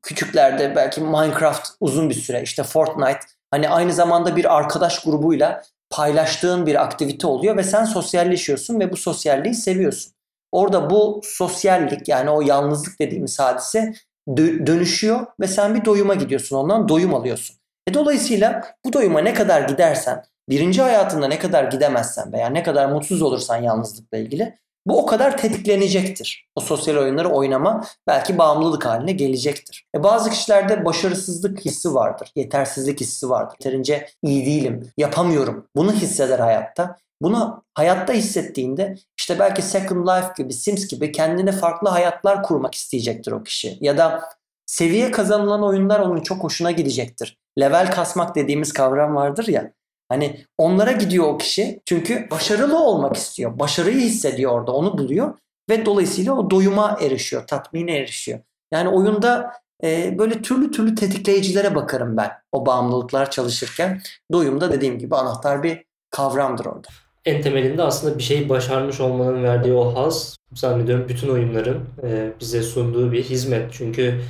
küçüklerde 0.03 0.77
belki 0.77 1.01
Minecraft 1.01 1.69
uzun 1.81 2.11
bir 2.11 2.15
süre 2.15 2.43
işte 2.43 2.63
Fortnite 2.63 3.19
hani 3.51 3.69
aynı 3.69 3.93
zamanda 3.93 4.37
bir 4.37 4.57
arkadaş 4.57 5.03
grubuyla 5.03 5.63
paylaştığın 5.91 6.67
bir 6.67 6.83
aktivite 6.83 7.27
oluyor 7.27 7.57
ve 7.57 7.63
sen 7.63 7.85
sosyalleşiyorsun 7.85 8.81
ve 8.81 8.93
bu 8.93 8.97
sosyalliği 8.97 9.55
seviyorsun. 9.55 10.13
Orada 10.53 10.91
bu 10.91 11.21
sosyallik 11.25 12.09
yani 12.09 12.31
o 12.31 12.41
yalnızlık 12.41 13.01
dediğimiz 13.01 13.39
hadise 13.39 13.95
dönüşüyor 14.39 15.27
ve 15.41 15.47
sen 15.47 15.75
bir 15.75 15.85
doyuma 15.85 16.15
gidiyorsun 16.15 16.57
ondan 16.57 16.89
doyum 16.89 17.15
alıyorsun. 17.15 17.57
E 17.87 17.95
dolayısıyla 17.95 18.65
bu 18.85 18.93
doyuma 18.93 19.21
ne 19.21 19.35
kadar 19.35 19.69
gidersen 19.69 20.25
birinci 20.49 20.83
hayatında 20.83 21.29
ne 21.29 21.39
kadar 21.39 21.65
gidemezsen 21.65 22.33
veya 22.33 22.49
ne 22.49 22.63
kadar 22.63 22.87
mutsuz 22.87 23.23
olursan 23.23 23.57
yalnızlıkla 23.57 24.19
ilgili 24.19 24.63
bu 24.87 24.99
o 24.99 25.07
kadar 25.07 25.37
tetiklenecektir. 25.37 26.49
O 26.57 26.61
sosyal 26.61 26.97
oyunları 26.97 27.29
oynama 27.29 27.85
belki 28.07 28.39
bağımlılık 28.39 28.87
haline 28.87 29.13
gelecektir. 29.13 29.87
E 29.97 30.03
bazı 30.03 30.31
kişilerde 30.31 30.85
başarısızlık 30.85 31.65
hissi 31.65 31.95
vardır, 31.95 32.33
yetersizlik 32.37 33.01
hissi 33.01 33.31
vardır. 33.31 33.57
Yeterince 33.61 34.09
iyi 34.23 34.47
değilim, 34.47 34.91
yapamıyorum. 34.97 35.69
Bunu 35.77 35.93
hisseder 35.93 36.39
hayatta. 36.39 36.97
Bunu 37.23 37.65
hayatta 37.75 38.13
hissettiğinde 38.13 38.97
işte 39.19 39.39
belki 39.39 39.63
Second 39.63 40.09
Life 40.09 40.29
gibi, 40.39 40.53
Sims 40.53 40.89
gibi 40.89 41.13
kendine 41.13 41.53
farklı 41.53 41.89
hayatlar 41.89 42.43
kurmak 42.43 42.75
isteyecektir 42.75 43.33
o 43.33 43.43
kişi. 43.43 43.79
Ya 43.81 43.99
da 43.99 44.23
seviye 44.67 45.11
kazanılan 45.11 45.63
oyunlar 45.63 46.01
onun 46.01 46.21
çok 46.21 46.45
hoşuna 46.45 46.71
gidecektir. 46.71 47.39
Level 47.61 47.91
kasmak 47.91 48.35
dediğimiz 48.35 48.73
kavram 48.73 49.15
vardır 49.15 49.47
ya. 49.49 49.73
Hani 50.13 50.45
onlara 50.59 50.93
gidiyor 50.93 51.25
o 51.25 51.39
kişi 51.39 51.81
çünkü 51.85 52.29
başarılı 52.31 52.79
olmak 52.85 53.17
istiyor. 53.17 53.59
Başarıyı 53.59 54.01
hissediyor 54.01 54.53
orada 54.53 54.73
onu 54.73 54.99
buluyor 54.99 55.39
ve 55.71 55.87
dolayısıyla 55.87 56.33
o 56.33 56.51
doyuma 56.51 56.99
erişiyor, 57.01 57.47
tatmine 57.47 57.97
erişiyor. 57.97 58.39
Yani 58.73 58.89
oyunda 58.89 59.53
e, 59.85 60.19
böyle 60.19 60.43
türlü 60.43 60.71
türlü 60.71 60.95
tetikleyicilere 60.95 61.75
bakarım 61.75 62.17
ben 62.17 62.31
o 62.53 62.67
bağımlılıklar 62.67 63.31
çalışırken. 63.31 64.01
Doyumda 64.33 64.73
dediğim 64.73 64.99
gibi 64.99 65.17
anahtar 65.17 65.63
bir 65.63 65.85
kavramdır 66.11 66.67
orada. 66.67 66.89
En 67.25 67.43
temelinde 67.43 67.83
aslında 67.83 68.19
bir 68.19 68.23
şeyi 68.23 68.49
başarmış 68.49 69.01
olmanın 69.01 69.45
verdiği 69.45 69.75
o 69.75 69.95
haz 69.95 70.37
zannediyorum 70.55 71.09
bütün 71.09 71.29
oyunların 71.29 71.85
e, 72.03 72.33
bize 72.41 72.63
sunduğu 72.63 73.13
bir 73.13 73.23
hizmet. 73.23 73.73
Çünkü 73.73 74.21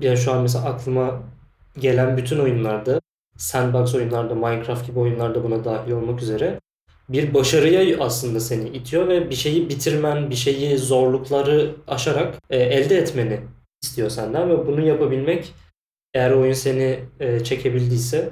ya 0.00 0.16
şu 0.16 0.32
an 0.32 0.42
mesela 0.42 0.64
aklıma 0.64 1.20
gelen 1.78 2.16
bütün 2.16 2.38
oyunlarda 2.38 3.00
sandbox 3.38 3.94
oyunlarda, 3.94 4.34
Minecraft 4.34 4.86
gibi 4.86 4.98
oyunlarda 4.98 5.44
buna 5.44 5.64
dahil 5.64 5.92
olmak 5.92 6.22
üzere 6.22 6.60
bir 7.08 7.34
başarıya 7.34 8.00
aslında 8.00 8.40
seni 8.40 8.68
itiyor 8.68 9.08
ve 9.08 9.30
bir 9.30 9.34
şeyi 9.34 9.68
bitirmen, 9.68 10.30
bir 10.30 10.34
şeyi 10.34 10.78
zorlukları 10.78 11.74
aşarak 11.86 12.34
e, 12.50 12.56
elde 12.56 12.98
etmeni 12.98 13.40
istiyor 13.82 14.10
senden 14.10 14.50
ve 14.50 14.66
bunu 14.66 14.86
yapabilmek 14.86 15.54
eğer 16.14 16.30
oyun 16.30 16.52
seni 16.52 17.00
e, 17.20 17.44
çekebildiyse 17.44 18.28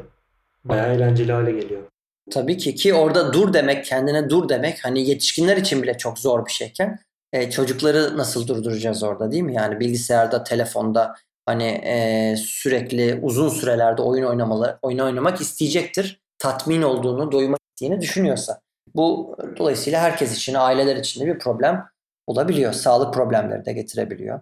bayağı 0.65 0.95
eğlenceli 0.95 1.33
hale 1.33 1.53
geliyor. 1.53 1.83
Tabii 2.31 2.57
ki 2.57 2.75
ki 2.75 2.95
orada 2.95 3.33
dur 3.33 3.53
demek, 3.53 3.85
kendine 3.85 4.31
dur 4.31 4.49
demek 4.49 4.85
hani 4.85 5.09
yetişkinler 5.09 5.57
için 5.57 5.83
bile 5.83 5.99
çok 5.99 6.19
zor 6.19 6.47
bir 6.47 6.53
şeyken 6.53 6.99
e, 7.33 7.51
çocukları 7.51 8.17
nasıl 8.17 8.49
durduracağız 8.49 9.03
orada 9.03 9.33
değil 9.33 9.43
mi? 9.43 9.55
Yani 9.55 9.81
bilgisayarda, 9.81 10.45
telefonda 10.45 11.15
hani 11.47 11.65
e, 11.65 12.37
sürekli 12.37 13.19
uzun 13.23 13.49
sürelerde 13.49 14.03
oyun 14.03 14.25
oynamalı, 14.25 14.79
oyun 14.83 14.99
oynamak 14.99 15.41
isteyecektir. 15.41 16.21
Tatmin 16.38 16.83
olduğunu, 16.83 17.33
doymak 17.33 17.61
istediğini 17.75 18.00
düşünüyorsa. 18.00 18.61
Bu 18.95 19.37
dolayısıyla 19.59 20.00
herkes 20.00 20.37
için, 20.37 20.55
aileler 20.55 20.97
için 20.97 21.21
de 21.21 21.26
bir 21.26 21.38
problem 21.38 21.85
olabiliyor. 22.26 22.73
Sağlık 22.73 23.15
problemleri 23.15 23.65
de 23.65 23.73
getirebiliyor. 23.73 24.41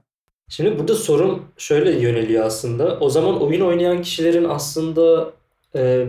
Şimdi 0.49 0.79
burada 0.79 0.95
sorun 0.95 1.43
şöyle 1.57 1.91
yöneliyor 1.91 2.45
aslında. 2.45 2.99
O 3.01 3.11
zaman 3.11 3.43
oyun 3.43 3.61
oynayan 3.61 4.03
kişilerin 4.03 4.49
aslında 4.49 5.33
e, 5.77 6.07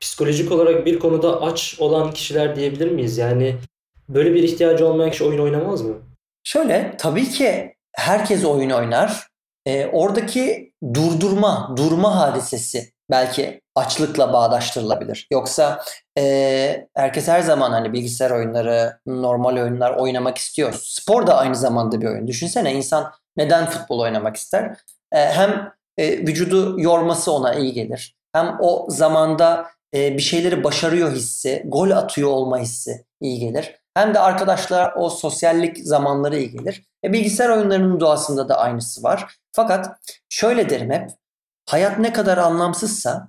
psikolojik 0.00 0.52
olarak 0.52 0.86
bir 0.86 0.98
konuda 0.98 1.42
aç 1.42 1.76
olan 1.78 2.10
kişiler 2.10 2.56
diyebilir 2.56 2.90
miyiz? 2.90 3.18
Yani 3.18 3.56
böyle 4.08 4.34
bir 4.34 4.42
ihtiyacı 4.42 4.86
olmayan 4.86 5.10
kişi 5.10 5.24
oyun 5.24 5.38
oynamaz 5.38 5.82
mı? 5.82 5.94
Şöyle 6.44 6.94
tabii 6.98 7.28
ki 7.28 7.74
herkes 7.92 8.44
oyun 8.44 8.70
oynar 8.70 9.26
e, 9.66 9.86
oradaki 9.86 10.72
durdurma, 10.94 11.74
durma 11.76 12.20
hadisesi 12.20 12.92
belki 13.10 13.60
açlıkla 13.74 14.32
bağdaştırılabilir. 14.32 15.28
Yoksa 15.32 15.84
e, 16.18 16.86
herkes 16.94 17.28
her 17.28 17.40
zaman 17.40 17.70
hani 17.70 17.92
bilgisayar 17.92 18.30
oyunları, 18.30 18.98
normal 19.06 19.56
oyunlar 19.56 19.96
oynamak 19.96 20.38
istiyor. 20.38 20.74
Spor 20.82 21.26
da 21.26 21.36
aynı 21.36 21.56
zamanda 21.56 22.00
bir 22.00 22.06
oyun. 22.06 22.28
Düşünsene 22.28 22.72
insan 22.72 23.12
neden 23.36 23.66
futbol 23.66 23.98
oynamak 23.98 24.36
ister? 24.36 24.76
E, 25.12 25.18
hem 25.18 25.72
e, 25.98 26.18
vücudu 26.18 26.80
yorması 26.80 27.32
ona 27.32 27.54
iyi 27.54 27.72
gelir. 27.72 28.16
Hem 28.32 28.56
o 28.60 28.86
zamanda 28.88 29.66
e, 29.94 30.16
bir 30.16 30.22
şeyleri 30.22 30.64
başarıyor 30.64 31.12
hissi, 31.12 31.62
gol 31.66 31.90
atıyor 31.90 32.30
olma 32.30 32.58
hissi 32.58 33.04
iyi 33.20 33.38
gelir. 33.38 33.83
Hem 33.94 34.14
de 34.14 34.20
arkadaşlar 34.20 34.92
o 34.96 35.10
sosyallik 35.10 35.78
zamanları 35.78 36.38
iyi 36.38 36.50
gelir. 36.50 36.86
E, 37.04 37.12
bilgisayar 37.12 37.48
oyunlarının 37.48 38.00
doğasında 38.00 38.48
da 38.48 38.58
aynısı 38.58 39.02
var. 39.02 39.36
Fakat 39.52 40.00
şöyle 40.28 40.70
derim 40.70 40.90
hep, 40.90 41.10
hayat 41.66 41.98
ne 41.98 42.12
kadar 42.12 42.38
anlamsızsa 42.38 43.28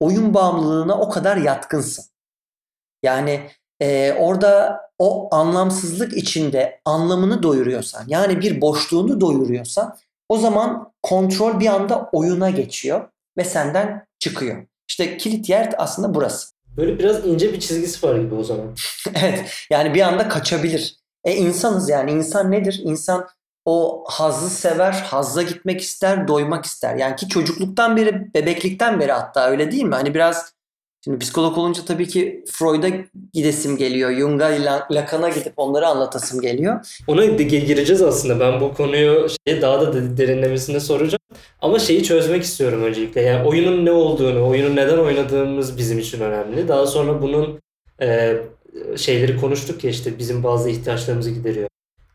oyun 0.00 0.34
bağımlılığına 0.34 0.98
o 0.98 1.08
kadar 1.08 1.36
yatkınsın. 1.36 2.04
Yani 3.02 3.50
e, 3.80 4.12
orada 4.12 4.80
o 4.98 5.34
anlamsızlık 5.34 6.16
içinde 6.16 6.80
anlamını 6.84 7.42
doyuruyorsan, 7.42 8.04
yani 8.06 8.40
bir 8.40 8.60
boşluğunu 8.60 9.20
doyuruyorsan 9.20 9.96
o 10.28 10.38
zaman 10.38 10.92
kontrol 11.02 11.60
bir 11.60 11.66
anda 11.66 12.08
oyuna 12.12 12.50
geçiyor 12.50 13.08
ve 13.36 13.44
senden 13.44 14.06
çıkıyor. 14.18 14.66
İşte 14.88 15.16
kilit 15.16 15.48
yer 15.48 15.74
aslında 15.78 16.14
burası. 16.14 16.57
Böyle 16.78 16.98
biraz 16.98 17.26
ince 17.26 17.52
bir 17.52 17.60
çizgisi 17.60 18.06
var 18.06 18.16
gibi 18.16 18.34
o 18.34 18.44
zaman. 18.44 18.74
evet 19.22 19.66
yani 19.70 19.94
bir 19.94 20.00
anda 20.00 20.28
kaçabilir. 20.28 20.96
E 21.24 21.36
insanız 21.36 21.88
yani 21.88 22.10
insan 22.10 22.50
nedir? 22.50 22.80
İnsan 22.84 23.28
o 23.64 24.04
hazzı 24.08 24.50
sever, 24.50 24.92
hazza 24.92 25.42
gitmek 25.42 25.80
ister, 25.80 26.28
doymak 26.28 26.64
ister. 26.64 26.96
Yani 26.96 27.16
ki 27.16 27.28
çocukluktan 27.28 27.96
beri, 27.96 28.34
bebeklikten 28.34 29.00
beri 29.00 29.12
hatta 29.12 29.50
öyle 29.50 29.72
değil 29.72 29.84
mi? 29.84 29.94
Hani 29.94 30.14
biraz 30.14 30.52
şimdi 31.04 31.18
psikolog 31.18 31.58
olunca 31.58 31.84
tabii 31.84 32.08
ki 32.08 32.44
Freud'a 32.52 32.88
gidesim 33.32 33.76
geliyor. 33.76 34.12
Jung'a, 34.12 34.46
Lacan'a 34.90 35.28
gidip 35.28 35.52
onları 35.56 35.86
anlatasım 35.86 36.40
geliyor. 36.40 37.00
Ona 37.06 37.24
gireceğiz 37.60 38.02
aslında. 38.02 38.40
Ben 38.40 38.60
bu 38.60 38.74
konuyu 38.74 39.26
şey 39.46 39.62
daha 39.62 39.80
da 39.80 39.94
de- 39.94 40.16
derinlemesine 40.16 40.80
soracağım. 40.80 41.20
Ama 41.62 41.78
şeyi 41.78 42.02
çözmek 42.02 42.42
istiyorum 42.42 42.82
öncelikle. 42.82 43.20
Yani 43.20 43.48
oyunun 43.48 43.84
ne 43.84 43.92
olduğunu, 43.92 44.48
oyunu 44.48 44.76
neden 44.76 44.98
oynadığımız 44.98 45.78
bizim 45.78 45.98
için 45.98 46.20
önemli. 46.20 46.68
Daha 46.68 46.86
sonra 46.86 47.22
bunun 47.22 47.60
e, 48.02 48.36
şeyleri 48.96 49.36
konuştuk 49.40 49.84
ya 49.84 49.90
işte 49.90 50.18
bizim 50.18 50.42
bazı 50.42 50.70
ihtiyaçlarımızı 50.70 51.30
gideriyor. 51.30 51.67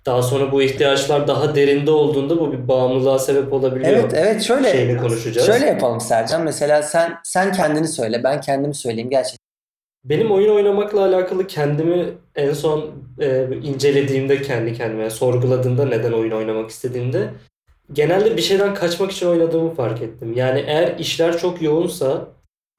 Daha 0.06 0.22
sonra 0.22 0.52
bu 0.52 0.62
ihtiyaçlar 0.62 1.28
daha 1.28 1.56
derinde 1.56 1.92
olduğunda 1.92 2.40
bu 2.40 2.52
bir 2.52 2.68
bağımlılığa 2.68 3.20
sebep 3.20 3.54
olabiliyor. 3.54 3.92
Evet, 3.92 4.14
evet 4.16 4.42
şöyle 4.42 4.72
Şeyini 4.72 4.98
konuşacağız. 4.98 5.48
Şöyle 5.48 5.66
yapalım 5.66 6.02
Sercan. 6.02 6.44
Mesela 6.44 6.84
sen 6.84 7.20
sen 7.24 7.52
kendini 7.52 7.88
söyle, 7.88 8.24
ben 8.24 8.42
kendimi 8.42 8.76
söyleyeyim 8.76 9.10
gerçekten. 9.10 9.44
Benim 10.04 10.32
oyun 10.32 10.56
oynamakla 10.56 11.06
alakalı 11.06 11.48
kendimi 11.48 12.06
en 12.36 12.54
son 12.54 12.92
e, 13.20 13.48
incelediğimde 13.64 14.42
kendi 14.42 14.74
kendime, 14.74 15.10
sorguladığımda 15.10 15.86
neden 15.86 16.12
oyun 16.12 16.32
oynamak 16.32 16.70
istediğimde 16.70 17.30
genelde 17.94 18.38
bir 18.38 18.42
şeyden 18.42 18.74
kaçmak 18.74 19.12
için 19.12 19.28
oynadığımı 19.28 19.76
fark 19.76 20.02
ettim. 20.02 20.34
Yani 20.36 20.64
eğer 20.68 20.98
işler 21.00 21.38
çok 21.38 21.62
yoğunsa 21.62 22.28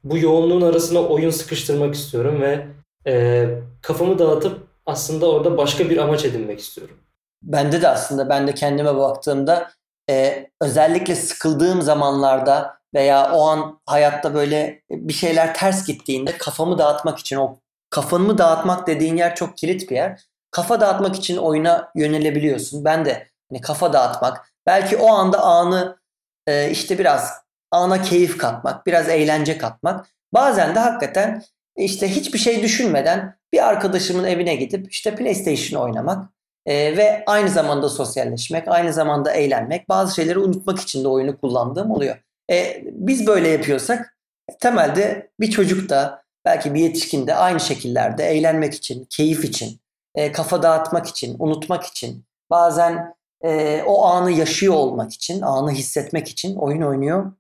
bu 0.05 0.19
yoğunluğun 0.19 0.61
arasına 0.61 1.01
oyun 1.01 1.31
sıkıştırmak 1.31 1.95
istiyorum 1.95 2.41
ve 2.41 2.67
e, 3.07 3.47
kafamı 3.83 4.19
dağıtıp 4.19 4.59
aslında 4.87 5.31
orada 5.31 5.57
başka 5.57 5.91
bir 5.91 5.97
amaç 5.97 6.25
edinmek 6.25 6.61
istiyorum. 6.61 6.97
Bende 7.45 7.83
de 7.83 7.89
aslında 7.89 8.29
ben 8.29 8.47
de 8.47 8.55
kendime 8.55 8.97
baktığımda 8.97 9.71
e, 10.11 10.47
özellikle 10.61 11.15
sıkıldığım 11.15 11.83
zamanlarda 11.83 12.79
veya 12.95 13.33
o 13.33 13.47
an 13.47 13.81
hayatta 13.87 14.35
böyle 14.35 14.83
bir 14.91 15.13
şeyler 15.13 15.55
ters 15.55 15.87
gittiğinde 15.87 16.39
kafamı 16.39 16.79
dağıtmak 16.79 17.19
için 17.19 17.37
o 17.37 17.59
kafanı 17.91 18.39
dağıtmak 18.39 18.87
dediğin 18.87 19.17
yer 19.17 19.35
çok 19.35 19.57
kilit 19.57 19.91
bir 19.91 19.97
yer. 19.97 20.21
Kafa 20.51 20.81
dağıtmak 20.81 21.17
için 21.17 21.37
oyuna 21.37 21.91
yönelebiliyorsun. 21.95 22.85
Ben 22.85 23.05
de 23.05 23.29
hani 23.51 23.61
kafa 23.61 23.93
dağıtmak, 23.93 24.53
belki 24.67 24.97
o 24.97 25.09
anda 25.09 25.43
anı 25.43 25.99
e, 26.47 26.71
işte 26.71 26.99
biraz 26.99 27.33
ana 27.71 28.03
keyif 28.03 28.39
katmak, 28.39 28.87
biraz 28.87 29.09
eğlence 29.09 29.59
katmak. 29.59 30.07
Bazen 30.35 30.75
de 30.75 30.79
hakikaten 30.79 31.43
işte 31.77 32.09
hiçbir 32.09 32.39
şey 32.39 32.63
düşünmeden 32.63 33.37
bir 33.53 33.69
arkadaşımın 33.69 34.25
evine 34.25 34.55
gidip 34.55 34.93
işte 34.93 35.15
PlayStation 35.15 35.81
oynamak 35.81 36.29
e, 36.67 36.97
ve 36.97 37.25
aynı 37.27 37.49
zamanda 37.49 37.89
sosyalleşmek, 37.89 38.69
aynı 38.69 38.93
zamanda 38.93 39.33
eğlenmek, 39.33 39.89
bazı 39.89 40.15
şeyleri 40.15 40.39
unutmak 40.39 40.81
için 40.81 41.05
de 41.05 41.09
oyunu 41.09 41.41
kullandığım 41.41 41.91
oluyor. 41.91 42.17
E, 42.51 42.85
biz 42.93 43.27
böyle 43.27 43.49
yapıyorsak 43.49 44.17
temelde 44.61 45.31
bir 45.41 45.51
çocuk 45.51 45.89
da 45.89 46.23
belki 46.45 46.75
bir 46.75 46.81
yetişkin 46.81 47.27
de 47.27 47.35
aynı 47.35 47.61
şekillerde 47.61 48.25
eğlenmek 48.25 48.75
için, 48.75 49.07
keyif 49.11 49.45
için, 49.45 49.81
e, 50.15 50.33
kafa 50.33 50.63
dağıtmak 50.63 51.07
için, 51.07 51.37
unutmak 51.39 51.85
için, 51.85 52.25
bazen 52.51 53.15
e, 53.45 53.83
o 53.87 54.05
anı 54.05 54.31
yaşıyor 54.31 54.75
olmak 54.75 55.13
için, 55.13 55.43
anı 55.43 55.71
hissetmek 55.71 56.29
için 56.29 56.57
oyun 56.57 56.83
oynuyor 56.83 57.33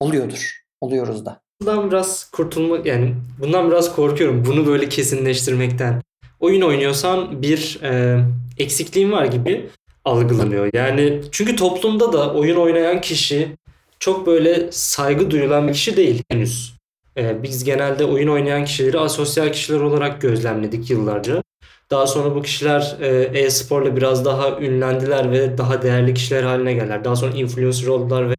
oluyordur. 0.00 0.60
Oluyoruz 0.80 1.26
da. 1.26 1.40
Bundan 1.60 1.90
biraz 1.90 2.30
kurtulmak 2.30 2.86
yani 2.86 3.14
bundan 3.38 3.70
biraz 3.70 3.96
korkuyorum. 3.96 4.44
Bunu 4.44 4.66
böyle 4.66 4.88
kesinleştirmekten. 4.88 6.02
Oyun 6.40 6.62
oynuyorsan 6.62 7.42
bir 7.42 7.80
e, 7.82 8.20
eksikliğin 8.60 9.12
var 9.12 9.24
gibi 9.24 9.66
algılanıyor. 10.04 10.70
Yani 10.72 11.20
çünkü 11.32 11.56
toplumda 11.56 12.12
da 12.12 12.34
oyun 12.34 12.56
oynayan 12.56 13.00
kişi 13.00 13.56
çok 13.98 14.26
böyle 14.26 14.72
saygı 14.72 15.30
duyulan 15.30 15.68
bir 15.68 15.72
kişi 15.72 15.96
değil 15.96 16.22
henüz. 16.30 16.74
E, 17.16 17.42
biz 17.42 17.64
genelde 17.64 18.04
oyun 18.04 18.28
oynayan 18.28 18.64
kişileri 18.64 18.98
asosyal 18.98 19.52
kişiler 19.52 19.80
olarak 19.80 20.20
gözlemledik 20.20 20.90
yıllarca. 20.90 21.42
Daha 21.90 22.06
sonra 22.06 22.34
bu 22.34 22.42
kişiler 22.42 22.96
e, 23.00 23.08
e-sporla 23.38 23.96
biraz 23.96 24.24
daha 24.24 24.60
ünlendiler 24.60 25.32
ve 25.32 25.58
daha 25.58 25.82
değerli 25.82 26.14
kişiler 26.14 26.42
haline 26.42 26.72
geldiler. 26.72 27.04
Daha 27.04 27.16
sonra 27.16 27.32
influencer 27.32 27.86
oldular 27.86 28.30
ve 28.30 28.34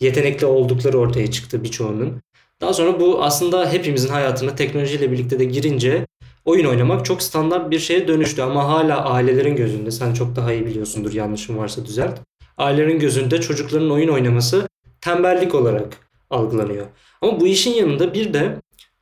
yetenekli 0.00 0.46
oldukları 0.46 0.98
ortaya 0.98 1.30
çıktı 1.30 1.64
birçoğunun. 1.64 2.22
Daha 2.60 2.72
sonra 2.72 3.00
bu 3.00 3.24
aslında 3.24 3.72
hepimizin 3.72 4.08
hayatına 4.08 4.54
teknolojiyle 4.54 5.12
birlikte 5.12 5.38
de 5.38 5.44
girince 5.44 6.06
oyun 6.44 6.64
oynamak 6.64 7.04
çok 7.04 7.22
standart 7.22 7.70
bir 7.70 7.78
şeye 7.78 8.08
dönüştü 8.08 8.42
ama 8.42 8.68
hala 8.68 9.04
ailelerin 9.04 9.56
gözünde 9.56 9.90
sen 9.90 10.14
çok 10.14 10.36
daha 10.36 10.52
iyi 10.52 10.66
biliyorsundur 10.66 11.12
yanlışım 11.12 11.58
varsa 11.58 11.86
düzelt. 11.86 12.20
Ailelerin 12.58 12.98
gözünde 12.98 13.40
çocukların 13.40 13.90
oyun 13.90 14.08
oynaması 14.08 14.68
tembellik 15.00 15.54
olarak 15.54 15.96
algılanıyor. 16.30 16.86
Ama 17.20 17.40
bu 17.40 17.46
işin 17.46 17.74
yanında 17.74 18.14
bir 18.14 18.34
de 18.34 18.56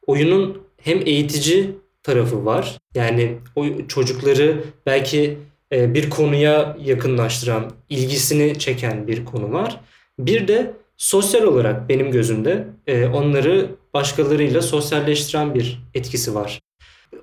oyunun 0.06 0.62
hem 0.76 0.98
eğitici 1.06 1.70
tarafı 2.02 2.44
var. 2.44 2.78
Yani 2.94 3.38
o 3.56 3.64
çocukları 3.88 4.64
belki 4.86 5.38
e, 5.72 5.94
bir 5.94 6.10
konuya 6.10 6.76
yakınlaştıran, 6.84 7.70
ilgisini 7.88 8.58
çeken 8.58 9.06
bir 9.06 9.24
konu 9.24 9.52
var. 9.52 9.80
Bir 10.18 10.48
de 10.48 10.72
sosyal 10.96 11.42
olarak 11.42 11.88
benim 11.88 12.10
gözümde 12.10 12.66
e, 12.86 13.06
onları 13.06 13.70
başkalarıyla 13.94 14.62
sosyalleştiren 14.62 15.54
bir 15.54 15.82
etkisi 15.94 16.34
var. 16.34 16.60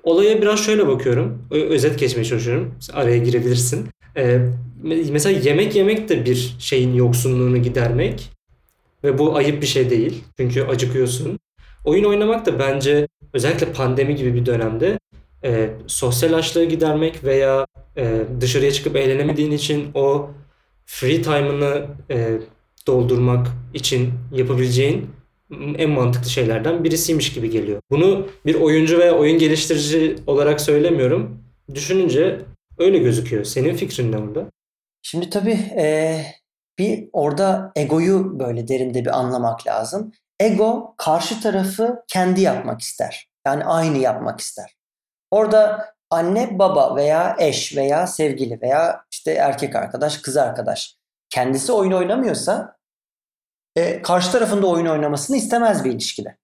Olaya 0.08 0.42
biraz 0.42 0.64
şöyle 0.64 0.88
bakıyorum. 0.88 1.42
Özet 1.50 1.98
geçmeye 1.98 2.24
çalışıyorum. 2.24 2.74
Araya 2.92 3.18
girebilirsin. 3.18 3.88
E, 4.16 4.38
mesela 4.82 5.40
yemek 5.40 5.76
yemek 5.76 6.08
de 6.08 6.24
bir 6.24 6.56
şeyin 6.58 6.94
yoksunluğunu 6.94 7.56
gidermek. 7.58 8.30
Ve 9.04 9.18
bu 9.18 9.36
ayıp 9.36 9.62
bir 9.62 9.66
şey 9.66 9.90
değil. 9.90 10.24
Çünkü 10.36 10.62
acıkıyorsun. 10.62 11.38
Oyun 11.84 12.04
oynamak 12.04 12.46
da 12.46 12.58
bence 12.58 13.08
özellikle 13.32 13.72
pandemi 13.72 14.16
gibi 14.16 14.34
bir 14.34 14.46
dönemde 14.46 14.98
e, 15.44 15.70
sosyal 15.86 16.32
açlığı 16.32 16.64
gidermek 16.64 17.24
veya 17.24 17.66
e, 17.96 18.22
dışarıya 18.40 18.72
çıkıp 18.72 18.96
eğlenemediğin 18.96 19.50
için 19.50 19.90
o 19.94 20.30
free 20.86 21.22
time'ını 21.22 21.86
e, 22.10 22.38
doldurmak 22.86 23.46
için 23.74 24.12
yapabileceğin 24.32 25.06
en 25.50 25.90
mantıklı 25.90 26.30
şeylerden 26.30 26.84
birisiymiş 26.84 27.32
gibi 27.32 27.50
geliyor. 27.50 27.80
Bunu 27.90 28.28
bir 28.46 28.54
oyuncu 28.54 28.98
veya 28.98 29.14
oyun 29.14 29.38
geliştirici 29.38 30.16
olarak 30.26 30.60
söylemiyorum. 30.60 31.44
Düşününce 31.74 32.40
öyle 32.78 32.98
gözüküyor. 32.98 33.44
Senin 33.44 33.74
fikrin 33.74 34.12
ne 34.12 34.18
orada? 34.18 34.46
Şimdi 35.02 35.30
tabii 35.30 35.58
e, 35.76 36.20
bir 36.78 37.08
orada 37.12 37.72
egoyu 37.76 38.38
böyle 38.38 38.68
derinde 38.68 39.04
bir 39.04 39.18
anlamak 39.18 39.66
lazım. 39.66 40.12
Ego 40.40 40.94
karşı 40.96 41.40
tarafı 41.40 42.02
kendi 42.08 42.40
yapmak 42.40 42.80
ister. 42.80 43.28
Yani 43.46 43.64
aynı 43.64 43.98
yapmak 43.98 44.40
ister. 44.40 44.76
Orada 45.30 45.94
anne 46.10 46.58
baba 46.58 46.96
veya 46.96 47.36
eş 47.38 47.76
veya 47.76 48.06
sevgili 48.06 48.60
veya 48.62 49.04
işte 49.12 49.32
erkek 49.32 49.76
arkadaş 49.76 50.18
kız 50.18 50.36
arkadaş 50.36 50.96
kendisi 51.30 51.72
oyun 51.72 51.92
oynamıyorsa 51.92 52.77
e, 53.76 54.02
karşı 54.02 54.32
tarafında 54.32 54.66
oyun 54.66 54.86
oynamasını 54.86 55.36
istemez 55.36 55.84
bir 55.84 55.90
ilişkide. 55.90 56.36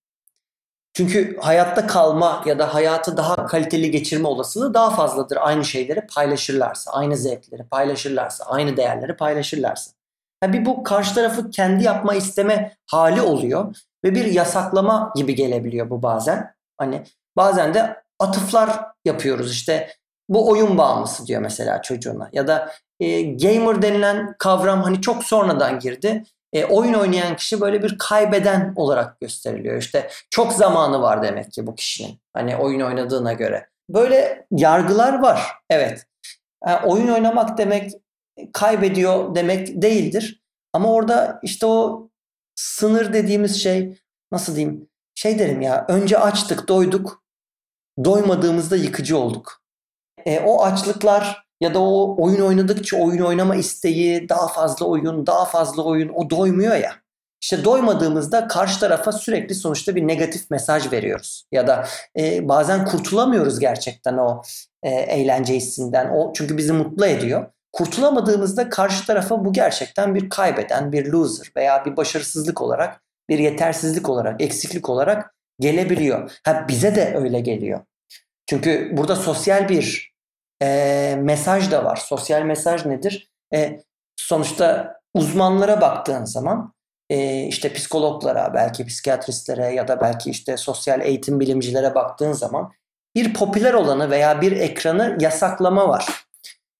Çünkü 0.92 1.36
hayatta 1.40 1.86
kalma 1.86 2.42
ya 2.46 2.58
da 2.58 2.74
hayatı 2.74 3.16
daha 3.16 3.46
kaliteli 3.46 3.90
geçirme 3.90 4.28
olasılığı 4.28 4.74
daha 4.74 4.90
fazladır 4.90 5.38
aynı 5.40 5.64
şeyleri 5.64 6.06
paylaşırlarsa, 6.06 6.92
aynı 6.92 7.16
zevkleri 7.16 7.64
paylaşırlarsa, 7.64 8.44
aynı 8.44 8.76
değerleri 8.76 9.16
paylaşırlarsa. 9.16 9.90
Yani 10.42 10.52
bir 10.52 10.64
bu 10.64 10.82
karşı 10.82 11.14
tarafı 11.14 11.50
kendi 11.50 11.84
yapma 11.84 12.14
isteme 12.14 12.76
hali 12.86 13.22
oluyor 13.22 13.76
ve 14.04 14.14
bir 14.14 14.24
yasaklama 14.24 15.12
gibi 15.16 15.34
gelebiliyor 15.34 15.90
bu 15.90 16.02
bazen. 16.02 16.54
Hani 16.76 17.02
bazen 17.36 17.74
de 17.74 18.02
atıflar 18.18 18.80
yapıyoruz 19.04 19.52
işte 19.52 19.90
bu 20.28 20.50
oyun 20.50 20.78
bağımlısı 20.78 21.26
diyor 21.26 21.40
mesela 21.40 21.82
çocuğuna 21.82 22.28
ya 22.32 22.46
da 22.46 22.72
e, 23.00 23.22
gamer 23.22 23.82
denilen 23.82 24.34
kavram 24.38 24.82
hani 24.82 25.00
çok 25.00 25.24
sonradan 25.24 25.78
girdi. 25.78 26.24
E, 26.54 26.64
oyun 26.64 26.94
oynayan 26.94 27.36
kişi 27.36 27.60
böyle 27.60 27.82
bir 27.82 27.98
kaybeden 27.98 28.72
olarak 28.76 29.20
gösteriliyor. 29.20 29.76
İşte 29.76 30.10
çok 30.30 30.52
zamanı 30.52 31.02
var 31.02 31.22
demek 31.22 31.52
ki 31.52 31.66
bu 31.66 31.74
kişinin. 31.74 32.18
Hani 32.32 32.56
oyun 32.56 32.80
oynadığına 32.80 33.32
göre. 33.32 33.68
Böyle 33.88 34.46
yargılar 34.50 35.18
var. 35.18 35.52
Evet. 35.70 36.06
Yani 36.66 36.86
oyun 36.86 37.08
oynamak 37.08 37.58
demek 37.58 37.92
kaybediyor 38.52 39.34
demek 39.34 39.82
değildir. 39.82 40.42
Ama 40.72 40.92
orada 40.92 41.40
işte 41.42 41.66
o 41.66 42.08
sınır 42.54 43.12
dediğimiz 43.12 43.62
şey 43.62 43.98
nasıl 44.32 44.56
diyeyim? 44.56 44.88
Şey 45.14 45.38
derim 45.38 45.60
ya 45.60 45.86
önce 45.88 46.18
açtık 46.18 46.68
doyduk. 46.68 47.24
Doymadığımızda 48.04 48.76
yıkıcı 48.76 49.18
olduk. 49.18 49.62
E, 50.26 50.40
o 50.40 50.62
açlıklar 50.62 51.43
ya 51.64 51.74
da 51.74 51.78
o 51.78 52.22
oyun 52.24 52.40
oynadıkça 52.40 52.96
oyun 52.96 53.22
oynama 53.22 53.56
isteği, 53.56 54.28
daha 54.28 54.48
fazla 54.48 54.86
oyun, 54.86 55.26
daha 55.26 55.44
fazla 55.44 55.82
oyun 55.82 56.08
o 56.08 56.30
doymuyor 56.30 56.76
ya. 56.76 56.92
İşte 57.42 57.64
doymadığımızda 57.64 58.48
karşı 58.48 58.80
tarafa 58.80 59.12
sürekli 59.12 59.54
sonuçta 59.54 59.94
bir 59.94 60.08
negatif 60.08 60.50
mesaj 60.50 60.92
veriyoruz. 60.92 61.44
Ya 61.52 61.66
da 61.66 61.86
e, 62.18 62.48
bazen 62.48 62.84
kurtulamıyoruz 62.84 63.58
gerçekten 63.58 64.16
o 64.16 64.42
e, 64.82 64.90
eğlence 64.90 65.54
hissinden. 65.54 66.10
O 66.10 66.32
çünkü 66.32 66.56
bizi 66.56 66.72
mutlu 66.72 67.06
ediyor. 67.06 67.46
kurtulamadığımızda 67.72 68.68
karşı 68.68 69.06
tarafa 69.06 69.44
bu 69.44 69.52
gerçekten 69.52 70.14
bir 70.14 70.28
kaybeden, 70.28 70.92
bir 70.92 71.06
loser 71.06 71.52
veya 71.56 71.84
bir 71.84 71.96
başarısızlık 71.96 72.60
olarak, 72.60 73.02
bir 73.28 73.38
yetersizlik 73.38 74.08
olarak, 74.08 74.42
eksiklik 74.42 74.88
olarak 74.88 75.34
gelebiliyor. 75.60 76.30
Ha 76.44 76.64
bize 76.68 76.94
de 76.94 77.14
öyle 77.16 77.40
geliyor. 77.40 77.80
Çünkü 78.46 78.90
burada 78.96 79.16
sosyal 79.16 79.68
bir 79.68 80.13
e, 80.62 81.16
mesaj 81.20 81.70
da 81.70 81.84
var. 81.84 81.96
Sosyal 81.96 82.42
mesaj 82.42 82.86
nedir? 82.86 83.30
E, 83.54 83.80
sonuçta 84.16 84.94
uzmanlara 85.14 85.80
baktığın 85.80 86.24
zaman 86.24 86.74
e, 87.10 87.42
işte 87.42 87.72
psikologlara, 87.72 88.54
belki 88.54 88.86
psikiyatristlere 88.86 89.66
ya 89.66 89.88
da 89.88 90.00
belki 90.00 90.30
işte 90.30 90.56
sosyal 90.56 91.00
eğitim 91.00 91.40
bilimcilere 91.40 91.94
baktığın 91.94 92.32
zaman 92.32 92.72
bir 93.14 93.34
popüler 93.34 93.74
olanı 93.74 94.10
veya 94.10 94.40
bir 94.40 94.52
ekranı 94.52 95.16
yasaklama 95.20 95.88
var. 95.88 96.06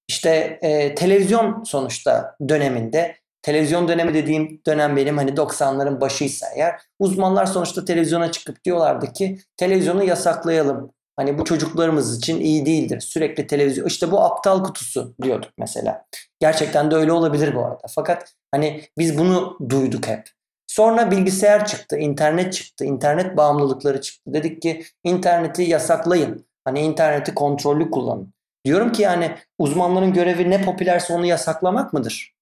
İşte 0.09 0.59
e, 0.63 0.95
televizyon 0.95 1.63
sonuçta 1.63 2.37
döneminde 2.49 3.17
televizyon 3.45 3.89
dönemi 3.89 4.15
dediğim 4.15 4.61
dönem 4.67 4.97
benim 4.97 5.17
hani 5.17 5.31
90'ların 5.31 6.01
başıysa 6.01 6.47
eğer 6.57 6.81
uzmanlar 6.99 7.47
sonuçta 7.47 7.85
televizyona 7.85 8.33
çıkıp 8.33 8.65
diyorlardı 8.65 9.13
ki 9.13 9.39
televizyonu 9.57 10.05
yasaklayalım. 10.05 10.94
Hani 11.17 11.39
bu 11.39 11.45
çocuklarımız 11.45 12.19
için 12.19 12.41
iyi 12.41 12.67
değildir. 12.67 13.01
Sürekli 13.01 13.47
televizyon 13.47 13.87
işte 13.87 14.11
bu 14.11 14.21
aptal 14.21 14.65
kutusu 14.65 15.15
diyorduk 15.23 15.53
mesela. 15.59 16.05
Gerçekten 16.41 16.91
de 16.91 16.95
öyle 16.95 17.13
olabilir 17.13 17.55
bu 17.55 17.65
arada. 17.65 17.87
Fakat 17.95 18.35
hani 18.51 18.85
biz 18.99 19.19
bunu 19.19 19.59
duyduk 19.69 20.07
hep. 20.07 20.31
Sonra 20.67 21.11
bilgisayar 21.11 21.67
çıktı, 21.67 21.97
internet 21.97 22.53
çıktı, 22.53 22.85
internet 22.85 23.37
bağımlılıkları 23.37 24.01
çıktı. 24.01 24.35
Dedik 24.35 24.63
ki 24.63 24.85
interneti 25.05 25.63
yasaklayın. 25.63 26.47
Hani 26.65 26.81
interneti 26.81 27.35
kontrollü 27.35 27.91
kullanın. 27.91 28.35
Diyorum 28.65 28.93
ki 28.93 29.03
yani 29.03 29.35
uzmanların 29.59 30.13
görevi 30.13 30.51
ne 30.51 30.63
popülerse 30.63 31.13
onu 31.13 31.27
yasaklamak 31.27 31.93
mıdır? 31.93 32.35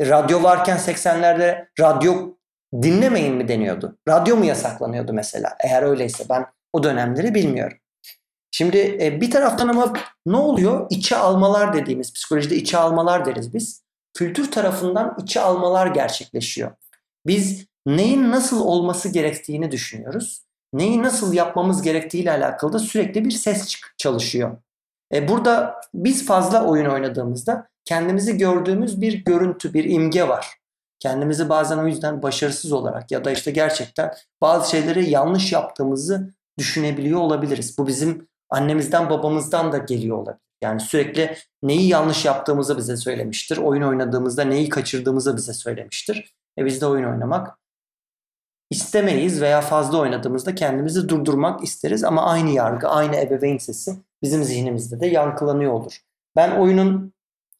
E, 0.00 0.08
radyo 0.08 0.42
varken 0.42 0.76
80'lerde 0.76 1.66
radyo 1.80 2.34
dinlemeyin 2.82 3.34
mi 3.34 3.48
deniyordu? 3.48 3.98
Radyo 4.08 4.36
mu 4.36 4.44
yasaklanıyordu 4.44 5.12
mesela? 5.12 5.56
Eğer 5.64 5.82
öyleyse 5.82 6.24
ben 6.30 6.46
o 6.72 6.82
dönemleri 6.82 7.34
bilmiyorum. 7.34 7.78
Şimdi 8.56 8.98
e, 9.00 9.20
bir 9.20 9.30
taraftan 9.30 9.68
ama 9.68 9.92
ne 10.26 10.36
oluyor? 10.36 10.86
İçe 10.90 11.16
almalar 11.16 11.72
dediğimiz, 11.72 12.12
psikolojide 12.12 12.56
içe 12.56 12.78
almalar 12.78 13.26
deriz 13.26 13.54
biz. 13.54 13.82
Kültür 14.12 14.50
tarafından 14.50 15.16
içe 15.22 15.40
almalar 15.40 15.86
gerçekleşiyor. 15.86 16.70
Biz 17.26 17.66
neyin 17.86 18.30
nasıl 18.30 18.60
olması 18.60 19.08
gerektiğini 19.08 19.70
düşünüyoruz. 19.70 20.42
Neyi 20.72 21.02
nasıl 21.02 21.32
yapmamız 21.32 21.82
gerektiğiyle 21.82 22.30
alakalı 22.30 22.72
da 22.72 22.78
sürekli 22.78 23.24
bir 23.24 23.30
ses 23.30 23.76
çalışıyor. 23.98 24.56
E 25.14 25.28
burada 25.28 25.80
biz 25.94 26.26
fazla 26.26 26.64
oyun 26.64 26.86
oynadığımızda 26.86 27.68
kendimizi 27.84 28.38
gördüğümüz 28.38 29.00
bir 29.00 29.24
görüntü, 29.24 29.74
bir 29.74 29.84
imge 29.84 30.28
var. 30.28 30.48
Kendimizi 30.98 31.48
bazen 31.48 31.78
o 31.78 31.86
yüzden 31.86 32.22
başarısız 32.22 32.72
olarak 32.72 33.10
ya 33.10 33.24
da 33.24 33.30
işte 33.30 33.50
gerçekten 33.50 34.14
bazı 34.40 34.70
şeyleri 34.70 35.10
yanlış 35.10 35.52
yaptığımızı 35.52 36.34
düşünebiliyor 36.58 37.20
olabiliriz. 37.20 37.78
Bu 37.78 37.86
bizim 37.86 38.28
annemizden 38.50 39.10
babamızdan 39.10 39.72
da 39.72 39.78
geliyor 39.78 40.16
olabilir. 40.16 40.40
Yani 40.62 40.80
sürekli 40.80 41.36
neyi 41.62 41.88
yanlış 41.88 42.24
yaptığımızı 42.24 42.78
bize 42.78 42.96
söylemiştir. 42.96 43.56
Oyun 43.56 43.82
oynadığımızda 43.82 44.44
neyi 44.44 44.68
kaçırdığımızı 44.68 45.36
bize 45.36 45.52
söylemiştir. 45.52 46.34
E 46.58 46.64
biz 46.64 46.80
de 46.80 46.86
oyun 46.86 47.04
oynamak 47.04 47.58
istemeyiz 48.70 49.40
veya 49.40 49.60
fazla 49.60 49.98
oynadığımızda 49.98 50.54
kendimizi 50.54 51.08
durdurmak 51.08 51.64
isteriz 51.64 52.04
ama 52.04 52.26
aynı 52.26 52.50
yargı, 52.50 52.88
aynı 52.88 53.16
ebeveyn 53.16 53.58
sesi 53.58 53.96
bizim 54.22 54.44
zihnimizde 54.44 55.00
de 55.00 55.06
yankılanıyor 55.06 55.72
olur. 55.72 55.98
Ben 56.36 56.50
oyunun 56.50 57.12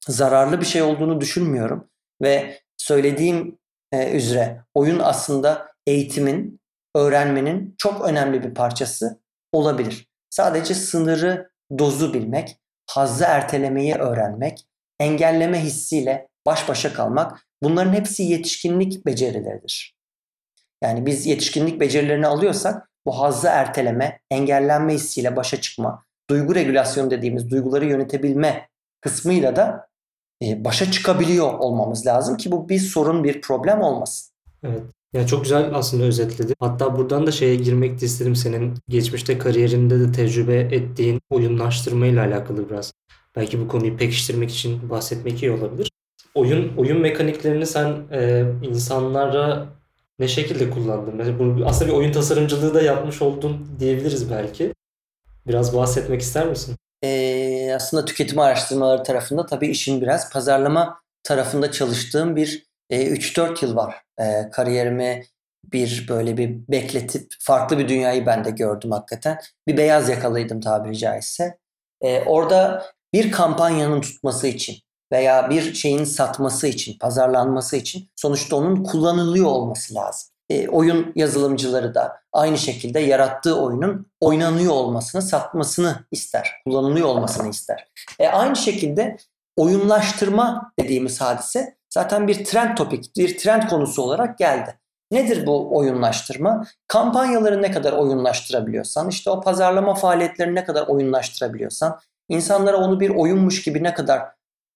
zararlı 0.08 0.60
bir 0.60 0.66
şey 0.66 0.82
olduğunu 0.82 1.20
düşünmüyorum 1.20 1.88
ve 2.22 2.60
söylediğim 2.76 3.58
e, 3.92 4.16
üzere 4.16 4.64
oyun 4.74 4.98
aslında 4.98 5.72
eğitimin, 5.86 6.60
öğrenmenin 6.94 7.74
çok 7.78 8.08
önemli 8.08 8.42
bir 8.42 8.54
parçası 8.54 9.20
olabilir. 9.52 10.08
Sadece 10.34 10.74
sınırı, 10.74 11.50
dozu 11.78 12.14
bilmek, 12.14 12.58
hazzı 12.86 13.24
ertelemeyi 13.24 13.94
öğrenmek, 13.94 14.66
engelleme 15.00 15.64
hissiyle 15.64 16.28
baş 16.46 16.68
başa 16.68 16.92
kalmak 16.92 17.46
bunların 17.62 17.92
hepsi 17.92 18.22
yetişkinlik 18.22 19.06
becerileridir. 19.06 19.96
Yani 20.82 21.06
biz 21.06 21.26
yetişkinlik 21.26 21.80
becerilerini 21.80 22.26
alıyorsak 22.26 22.90
bu 23.06 23.20
hazzı 23.20 23.48
erteleme, 23.48 24.20
engellenme 24.30 24.94
hissiyle 24.94 25.36
başa 25.36 25.60
çıkma, 25.60 26.02
duygu 26.30 26.54
regülasyonu 26.54 27.10
dediğimiz 27.10 27.50
duyguları 27.50 27.84
yönetebilme 27.84 28.68
kısmıyla 29.00 29.56
da 29.56 29.88
e, 30.42 30.64
başa 30.64 30.90
çıkabiliyor 30.90 31.58
olmamız 31.58 32.06
lazım 32.06 32.36
ki 32.36 32.52
bu 32.52 32.68
bir 32.68 32.78
sorun, 32.78 33.24
bir 33.24 33.40
problem 33.40 33.80
olmasın. 33.80 34.34
Evet. 34.64 34.82
Yani 35.14 35.26
çok 35.26 35.42
güzel 35.42 35.70
aslında 35.74 36.04
özetledi. 36.04 36.54
Hatta 36.60 36.96
buradan 36.96 37.26
da 37.26 37.32
şeye 37.32 37.54
girmek 37.56 38.00
de 38.00 38.06
istedim. 38.06 38.36
Senin 38.36 38.74
geçmişte 38.88 39.38
kariyerinde 39.38 40.00
de 40.00 40.12
tecrübe 40.12 40.56
ettiğin 40.56 41.20
oyunlaştırma 41.30 42.06
ile 42.06 42.20
alakalı 42.20 42.70
biraz. 42.70 42.92
Belki 43.36 43.60
bu 43.60 43.68
konuyu 43.68 43.96
pekiştirmek 43.96 44.50
için 44.50 44.90
bahsetmek 44.90 45.42
iyi 45.42 45.52
olabilir. 45.52 45.90
Oyun 46.34 46.76
oyun 46.76 47.00
mekaniklerini 47.00 47.66
sen 47.66 47.96
e, 48.12 48.44
insanlara 48.62 49.66
ne 50.18 50.28
şekilde 50.28 50.70
kullandın? 50.70 51.64
Aslında 51.64 51.90
bir 51.90 51.96
oyun 51.96 52.12
tasarımcılığı 52.12 52.74
da 52.74 52.82
yapmış 52.82 53.22
oldun 53.22 53.66
diyebiliriz 53.80 54.30
belki. 54.30 54.72
Biraz 55.46 55.76
bahsetmek 55.76 56.20
ister 56.20 56.46
misin? 56.46 56.76
Ee, 57.04 57.72
aslında 57.76 58.04
tüketim 58.04 58.38
araştırmaları 58.38 59.02
tarafında 59.02 59.46
tabii 59.46 59.68
işin 59.68 60.00
biraz 60.00 60.32
pazarlama 60.32 61.00
tarafında 61.22 61.72
çalıştığım 61.72 62.36
bir 62.36 62.66
e, 62.90 63.06
3-4 63.06 63.64
yıl 63.64 63.76
var. 63.76 64.02
E, 64.18 64.50
kariyerimi 64.50 65.24
bir 65.72 66.06
böyle 66.08 66.36
bir 66.36 66.68
bekletip 66.68 67.34
farklı 67.40 67.78
bir 67.78 67.88
dünyayı 67.88 68.26
ben 68.26 68.44
de 68.44 68.50
gördüm 68.50 68.90
hakikaten. 68.90 69.38
Bir 69.68 69.76
beyaz 69.76 70.08
yakalıydım 70.08 70.60
tabiri 70.60 70.98
caizse. 70.98 71.58
E, 72.00 72.20
orada 72.20 72.86
bir 73.12 73.32
kampanyanın 73.32 74.00
tutması 74.00 74.46
için 74.46 74.76
veya 75.12 75.50
bir 75.50 75.74
şeyin 75.74 76.04
satması 76.04 76.66
için, 76.66 76.98
pazarlanması 76.98 77.76
için 77.76 78.08
sonuçta 78.16 78.56
onun 78.56 78.84
kullanılıyor 78.84 79.46
olması 79.46 79.94
lazım. 79.94 80.28
E, 80.50 80.68
oyun 80.68 81.12
yazılımcıları 81.16 81.94
da 81.94 82.20
aynı 82.32 82.58
şekilde 82.58 83.00
yarattığı 83.00 83.60
oyunun 83.60 84.06
oynanıyor 84.20 84.72
olmasını, 84.72 85.22
satmasını 85.22 86.04
ister, 86.10 86.52
kullanılıyor 86.66 87.08
olmasını 87.08 87.50
ister. 87.50 87.88
E, 88.18 88.28
aynı 88.28 88.56
şekilde 88.56 89.16
oyunlaştırma 89.56 90.72
dediğimiz 90.80 91.20
hadise 91.20 91.76
zaten 91.90 92.28
bir 92.28 92.44
trend 92.44 92.76
topik, 92.76 93.16
bir 93.16 93.38
trend 93.38 93.62
konusu 93.62 94.02
olarak 94.02 94.38
geldi. 94.38 94.78
Nedir 95.10 95.46
bu 95.46 95.76
oyunlaştırma? 95.76 96.66
Kampanyaları 96.88 97.62
ne 97.62 97.70
kadar 97.70 97.92
oyunlaştırabiliyorsan, 97.92 99.08
işte 99.08 99.30
o 99.30 99.40
pazarlama 99.40 99.94
faaliyetlerini 99.94 100.54
ne 100.54 100.64
kadar 100.64 100.86
oyunlaştırabiliyorsan, 100.86 102.00
insanlara 102.28 102.76
onu 102.76 103.00
bir 103.00 103.10
oyunmuş 103.10 103.62
gibi 103.62 103.82
ne 103.82 103.94
kadar 103.94 104.22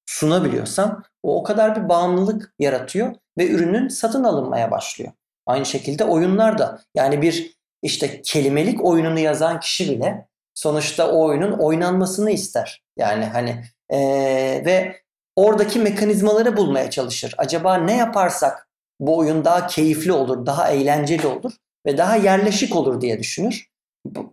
sunabiliyorsan 0.07 1.05
o 1.23 1.41
o 1.41 1.43
kadar 1.43 1.77
bir 1.77 1.89
bağımlılık 1.89 2.55
yaratıyor 2.59 3.15
ve 3.39 3.51
ürünün 3.51 3.89
satın 3.89 4.25
alınmaya 4.25 4.71
başlıyor. 4.71 5.13
Aynı 5.47 5.67
şekilde 5.67 6.05
oyunlar 6.05 6.59
da 6.59 6.81
yani 6.95 7.23
bir 7.23 7.59
işte 7.83 8.23
kelimelik 8.23 8.85
oyununu 8.85 9.19
yazan 9.19 9.61
kişi 9.61 9.91
bile 9.91 10.29
sonuçta 10.55 11.11
o 11.11 11.27
oyunun 11.27 11.53
oynanmasını 11.53 12.31
ister. 12.31 12.85
Yani 12.97 13.25
hani 13.25 13.65
ee, 13.91 14.63
ve 14.67 14.97
oradaki 15.37 15.79
mekanizmaları 15.79 16.57
bulmaya 16.57 16.91
çalışır. 16.91 17.35
Acaba 17.39 17.75
ne 17.75 17.97
yaparsak 17.97 18.69
bu 19.01 19.17
oyun 19.17 19.45
daha 19.45 19.67
keyifli 19.67 20.13
olur, 20.13 20.47
daha 20.47 20.71
eğlenceli 20.71 21.27
olur 21.27 21.53
ve 21.87 21.99
daha 21.99 22.17
yerleşik 22.17 22.77
olur 22.77 23.01
diye 23.01 23.19
düşünür. 23.19 23.69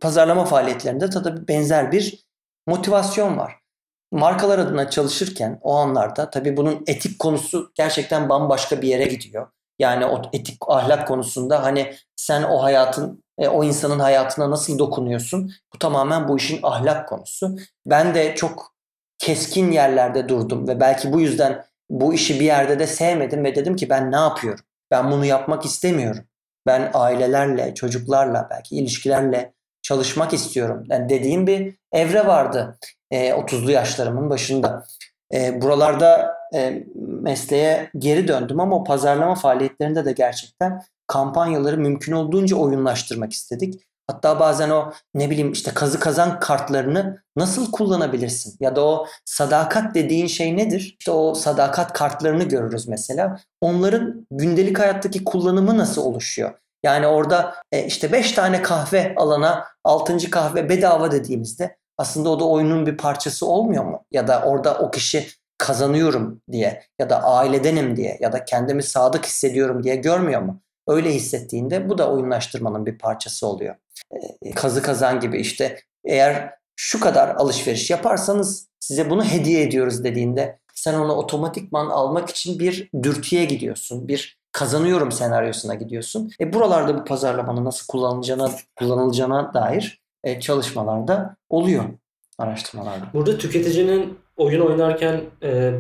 Pazarlama 0.01 0.45
faaliyetlerinde 0.45 1.09
tabii 1.09 1.47
benzer 1.47 1.91
bir 1.91 2.25
motivasyon 2.67 3.37
var. 3.37 3.55
Markalar 4.11 4.59
adına 4.59 4.89
çalışırken 4.89 5.59
o 5.61 5.75
anlarda 5.75 6.29
tabii 6.29 6.57
bunun 6.57 6.83
etik 6.87 7.19
konusu 7.19 7.71
gerçekten 7.75 8.29
bambaşka 8.29 8.81
bir 8.81 8.87
yere 8.87 9.05
gidiyor. 9.05 9.47
Yani 9.79 10.05
o 10.05 10.21
etik 10.33 10.57
ahlak 10.67 11.07
konusunda 11.07 11.63
hani 11.63 11.93
sen 12.15 12.43
o 12.43 12.63
hayatın 12.63 13.23
e, 13.37 13.47
o 13.47 13.63
insanın 13.63 13.99
hayatına 13.99 14.51
nasıl 14.51 14.79
dokunuyorsun? 14.79 15.51
Bu 15.73 15.79
tamamen 15.79 16.27
bu 16.27 16.37
işin 16.37 16.59
ahlak 16.63 17.09
konusu. 17.09 17.57
Ben 17.85 18.15
de 18.15 18.35
çok 18.35 18.74
keskin 19.17 19.71
yerlerde 19.71 20.30
durdum 20.30 20.67
ve 20.67 20.80
belki 20.80 21.13
bu 21.13 21.19
yüzden 21.19 21.65
bu 21.89 22.13
işi 22.13 22.39
bir 22.39 22.45
yerde 22.45 22.80
de 22.80 22.88
sevmedim 22.88 23.43
ve 23.43 23.56
dedim 23.56 23.75
ki 23.75 23.89
ben 23.89 24.12
ne 24.12 24.15
yapıyorum? 24.15 24.65
Ben 24.91 25.12
bunu 25.12 25.25
yapmak 25.25 25.65
istemiyorum. 25.65 26.23
Ben 26.65 26.91
ailelerle, 26.93 27.73
çocuklarla, 27.73 28.47
belki 28.51 28.75
ilişkilerle 28.75 29.54
çalışmak 29.82 30.34
istiyorum. 30.34 30.84
Yani 30.89 31.10
dediğim 31.10 31.47
bir 31.47 31.75
evre 31.91 32.28
vardı 32.28 32.78
e, 33.12 33.30
30'lu 33.30 33.71
yaşlarımın 33.71 34.30
başında. 34.30 34.86
E, 35.34 35.62
buralarda 35.62 36.38
e, 36.54 36.84
mesleğe 37.21 37.89
geri 37.97 38.28
döndüm 38.28 38.60
ama 38.60 38.84
pazarlama 38.84 39.36
faaliyetlerinde 39.36 40.06
de 40.06 40.12
gerçekten 40.12 40.82
kampanyaları 41.08 41.78
mümkün 41.78 42.12
olduğunca 42.12 42.56
oyunlaştırmak 42.56 43.34
istedik. 43.34 43.82
Hatta 44.07 44.39
bazen 44.39 44.69
o 44.69 44.91
ne 45.13 45.29
bileyim 45.29 45.51
işte 45.51 45.71
kazı 45.73 45.99
kazan 45.99 46.39
kartlarını 46.39 47.23
nasıl 47.35 47.71
kullanabilirsin? 47.71 48.57
Ya 48.59 48.75
da 48.75 48.85
o 48.85 49.07
sadakat 49.25 49.95
dediğin 49.95 50.27
şey 50.27 50.57
nedir? 50.57 50.95
İşte 50.99 51.11
o 51.11 51.33
sadakat 51.33 51.93
kartlarını 51.93 52.43
görürüz 52.43 52.87
mesela. 52.87 53.39
Onların 53.61 54.27
gündelik 54.31 54.79
hayattaki 54.79 55.23
kullanımı 55.23 55.77
nasıl 55.77 56.01
oluşuyor? 56.01 56.53
Yani 56.83 57.07
orada 57.07 57.55
e, 57.71 57.85
işte 57.85 58.11
5 58.11 58.31
tane 58.31 58.61
kahve 58.61 59.13
alana 59.17 59.65
6. 59.83 60.29
kahve 60.29 60.69
bedava 60.69 61.11
dediğimizde 61.11 61.77
aslında 61.97 62.29
o 62.29 62.39
da 62.39 62.45
oyunun 62.45 62.85
bir 62.85 62.97
parçası 62.97 63.45
olmuyor 63.45 63.85
mu? 63.85 64.05
Ya 64.11 64.27
da 64.27 64.43
orada 64.45 64.77
o 64.77 64.91
kişi 64.91 65.27
kazanıyorum 65.57 66.41
diye 66.51 66.83
ya 66.99 67.09
da 67.09 67.23
ailedenim 67.23 67.95
diye 67.95 68.17
ya 68.21 68.31
da 68.31 68.45
kendimi 68.45 68.83
sadık 68.83 69.25
hissediyorum 69.25 69.83
diye 69.83 69.95
görmüyor 69.95 70.41
mu? 70.41 70.61
Öyle 70.87 71.13
hissettiğinde 71.13 71.89
bu 71.89 71.97
da 71.97 72.11
oyunlaştırmanın 72.11 72.85
bir 72.85 72.97
parçası 72.97 73.47
oluyor. 73.47 73.75
Ee, 74.41 74.51
kazı 74.51 74.81
kazan 74.81 75.19
gibi 75.19 75.37
işte 75.37 75.79
eğer 76.05 76.53
şu 76.75 76.99
kadar 76.99 77.35
alışveriş 77.35 77.89
yaparsanız 77.89 78.67
size 78.79 79.09
bunu 79.09 79.23
hediye 79.23 79.61
ediyoruz 79.61 80.03
dediğinde 80.03 80.59
sen 80.73 80.93
onu 80.93 81.13
otomatikman 81.13 81.89
almak 81.89 82.29
için 82.29 82.59
bir 82.59 82.89
dürtüye 83.03 83.45
gidiyorsun. 83.45 84.07
Bir 84.07 84.39
kazanıyorum 84.51 85.11
senaryosuna 85.11 85.75
gidiyorsun. 85.75 86.31
E 86.39 86.53
buralarda 86.53 86.97
bu 86.97 87.05
pazarlamanın 87.05 87.65
nasıl 87.65 87.87
kullanılacağına 87.87 88.51
kullanılacağına 88.75 89.53
dair 89.53 90.01
e, 90.23 90.39
çalışmalarda 90.39 91.35
oluyor 91.49 91.83
araştırmalarda. 92.37 93.05
Burada 93.13 93.37
tüketicinin 93.37 94.17
oyun 94.37 94.61
oynarken 94.61 95.21
e, 95.43 95.73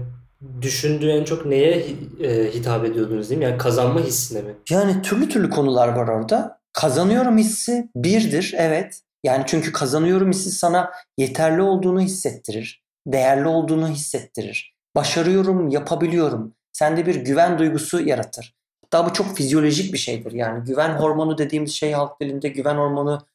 düşündüğü 0.61 1.09
en 1.09 1.23
çok 1.23 1.45
neye 1.45 1.85
e, 2.23 2.53
hitap 2.53 2.85
ediyordunuz 2.85 3.29
değil 3.29 3.39
mi? 3.39 3.45
Yani 3.45 3.57
kazanma 3.57 3.99
hissine 3.99 4.41
mi? 4.41 4.53
Yani 4.69 5.01
türlü 5.01 5.29
türlü 5.29 5.49
konular 5.49 5.87
var 5.87 6.07
orada. 6.07 6.59
Kazanıyorum 6.75 7.37
hissi 7.37 7.89
birdir, 7.95 8.53
evet. 8.57 9.01
Yani 9.23 9.43
çünkü 9.47 9.71
kazanıyorum 9.71 10.31
hissi 10.31 10.51
sana 10.51 10.91
yeterli 11.17 11.61
olduğunu 11.61 12.01
hissettirir. 12.01 12.83
Değerli 13.07 13.47
olduğunu 13.47 13.87
hissettirir. 13.87 14.75
Başarıyorum, 14.95 15.69
yapabiliyorum. 15.69 16.53
Sende 16.73 17.05
bir 17.05 17.15
güven 17.15 17.59
duygusu 17.59 18.01
yaratır. 18.01 18.55
Hatta 18.83 19.09
bu 19.09 19.13
çok 19.13 19.37
fizyolojik 19.37 19.93
bir 19.93 19.97
şeydir. 19.97 20.31
Yani 20.31 20.63
güven 20.63 20.89
hormonu 20.89 21.37
dediğimiz 21.37 21.73
şey 21.73 21.91
halk 21.91 22.21
dilinde 22.21 22.49
güven 22.49 22.75
hormonu 22.75 23.25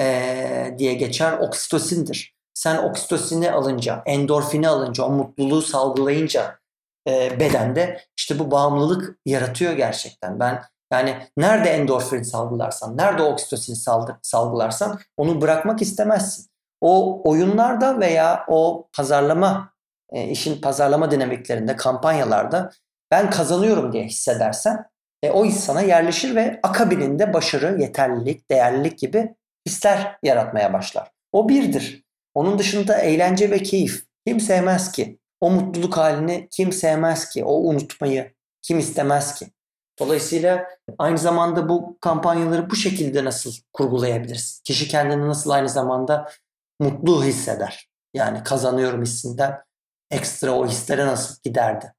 ee, 0.00 0.74
diye 0.78 0.94
geçer 0.94 1.32
oksitosindir. 1.32 2.34
Sen 2.54 2.76
oksitosini 2.76 3.50
alınca, 3.50 4.02
endorfini 4.06 4.68
alınca, 4.68 5.04
o 5.04 5.10
mutluluğu 5.10 5.62
salgılayınca 5.62 6.58
e, 7.08 7.40
bedende 7.40 8.00
işte 8.16 8.38
bu 8.38 8.50
bağımlılık 8.50 9.18
yaratıyor 9.26 9.72
gerçekten. 9.72 10.40
Ben 10.40 10.62
yani 10.92 11.16
nerede 11.36 11.68
endorfin 11.68 12.22
salgılarsan, 12.22 12.96
nerede 12.96 13.22
oksitosin 13.22 13.74
salgılarsan 14.22 14.98
onu 15.16 15.40
bırakmak 15.40 15.82
istemezsin. 15.82 16.46
O 16.80 17.22
oyunlarda 17.30 18.00
veya 18.00 18.44
o 18.48 18.88
pazarlama, 18.96 19.72
e, 20.12 20.28
işin 20.28 20.60
pazarlama 20.60 21.10
dinamiklerinde, 21.10 21.76
kampanyalarda 21.76 22.70
ben 23.10 23.30
kazanıyorum 23.30 23.92
diye 23.92 24.04
hissedersen 24.04 24.84
e, 25.22 25.30
o 25.30 25.44
his 25.44 25.60
sana 25.60 25.82
yerleşir 25.82 26.36
ve 26.36 26.60
akabininde 26.62 27.32
başarı, 27.32 27.80
yeterlilik, 27.80 28.50
değerlilik 28.50 28.98
gibi 28.98 29.34
hisler 29.66 30.18
yaratmaya 30.22 30.72
başlar. 30.72 31.10
O 31.32 31.48
birdir. 31.48 32.04
Onun 32.34 32.58
dışında 32.58 32.98
eğlence 32.98 33.50
ve 33.50 33.62
keyif. 33.62 34.04
Kim 34.26 34.40
sevmez 34.40 34.92
ki? 34.92 35.18
O 35.40 35.50
mutluluk 35.50 35.96
halini 35.96 36.48
kim 36.50 36.72
sevmez 36.72 37.28
ki? 37.28 37.44
O 37.44 37.54
unutmayı 37.54 38.34
kim 38.62 38.78
istemez 38.78 39.34
ki? 39.34 39.46
Dolayısıyla 40.00 40.68
aynı 40.98 41.18
zamanda 41.18 41.68
bu 41.68 41.98
kampanyaları 42.00 42.70
bu 42.70 42.76
şekilde 42.76 43.24
nasıl 43.24 43.52
kurgulayabiliriz? 43.72 44.60
Kişi 44.64 44.88
kendini 44.88 45.28
nasıl 45.28 45.50
aynı 45.50 45.68
zamanda 45.68 46.28
mutlu 46.80 47.24
hisseder? 47.24 47.90
Yani 48.14 48.44
kazanıyorum 48.44 49.02
hissinden 49.02 49.62
ekstra 50.10 50.52
o 50.52 50.66
hislere 50.66 51.06
nasıl 51.06 51.36
giderdi? 51.42 51.94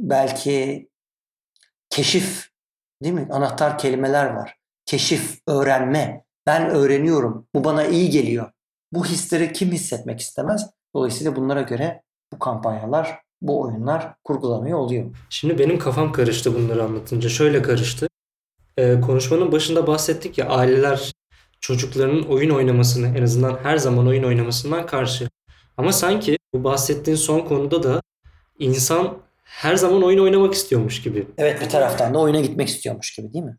Belki 0.00 0.88
keşif 1.90 2.48
değil 3.02 3.14
mi? 3.14 3.28
Anahtar 3.30 3.78
kelimeler 3.78 4.26
var. 4.26 4.56
Keşif, 4.86 5.38
öğrenme. 5.46 6.24
Ben 6.46 6.70
öğreniyorum. 6.70 7.48
Bu 7.54 7.64
bana 7.64 7.84
iyi 7.84 8.10
geliyor. 8.10 8.52
Bu 8.92 9.06
hisleri 9.06 9.52
kim 9.52 9.72
hissetmek 9.72 10.20
istemez? 10.20 10.70
Dolayısıyla 10.94 11.36
bunlara 11.36 11.62
göre 11.62 12.02
bu 12.32 12.38
kampanyalar, 12.38 13.20
bu 13.42 13.60
oyunlar 13.60 14.14
kurgulanıyor 14.24 14.78
oluyor. 14.78 15.06
Şimdi 15.30 15.58
benim 15.58 15.78
kafam 15.78 16.12
karıştı 16.12 16.54
bunları 16.54 16.84
anlatınca. 16.84 17.28
Şöyle 17.28 17.62
karıştı. 17.62 18.08
Ee, 18.76 19.00
konuşmanın 19.00 19.52
başında 19.52 19.86
bahsettik 19.86 20.38
ya 20.38 20.48
aileler 20.48 21.12
çocuklarının 21.60 22.22
oyun 22.22 22.50
oynamasını 22.50 23.18
en 23.18 23.22
azından 23.22 23.58
her 23.62 23.76
zaman 23.76 24.06
oyun 24.06 24.22
oynamasından 24.22 24.86
karşı. 24.86 25.28
Ama 25.76 25.92
sanki 25.92 26.38
bu 26.54 26.64
bahsettiğin 26.64 27.16
son 27.16 27.40
konuda 27.40 27.82
da 27.82 28.02
insan 28.58 29.18
her 29.44 29.76
zaman 29.76 30.02
oyun 30.02 30.18
oynamak 30.18 30.54
istiyormuş 30.54 31.02
gibi. 31.02 31.26
Evet 31.38 31.60
bir 31.60 31.68
taraftan 31.68 32.14
da 32.14 32.18
oyuna 32.18 32.40
gitmek 32.40 32.68
istiyormuş 32.68 33.14
gibi 33.14 33.32
değil 33.32 33.44
mi? 33.44 33.56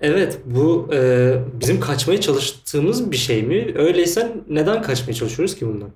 Evet 0.00 0.38
bu 0.44 0.90
e, 0.92 1.32
bizim 1.60 1.80
kaçmaya 1.80 2.20
çalıştığımız 2.20 3.10
bir 3.10 3.16
şey 3.16 3.42
mi? 3.42 3.72
Öyleyse 3.74 4.32
neden 4.48 4.82
kaçmaya 4.82 5.14
çalışıyoruz 5.14 5.56
ki 5.56 5.66
bundan? 5.66 5.90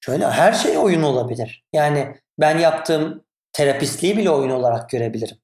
Şöyle 0.00 0.30
her 0.30 0.52
şey 0.52 0.78
oyun 0.78 1.02
olabilir. 1.02 1.64
Yani 1.72 2.16
ben 2.40 2.58
yaptığım 2.58 3.24
terapistliği 3.52 4.16
bile 4.16 4.30
oyun 4.30 4.50
olarak 4.50 4.90
görebilirim. 4.90 5.36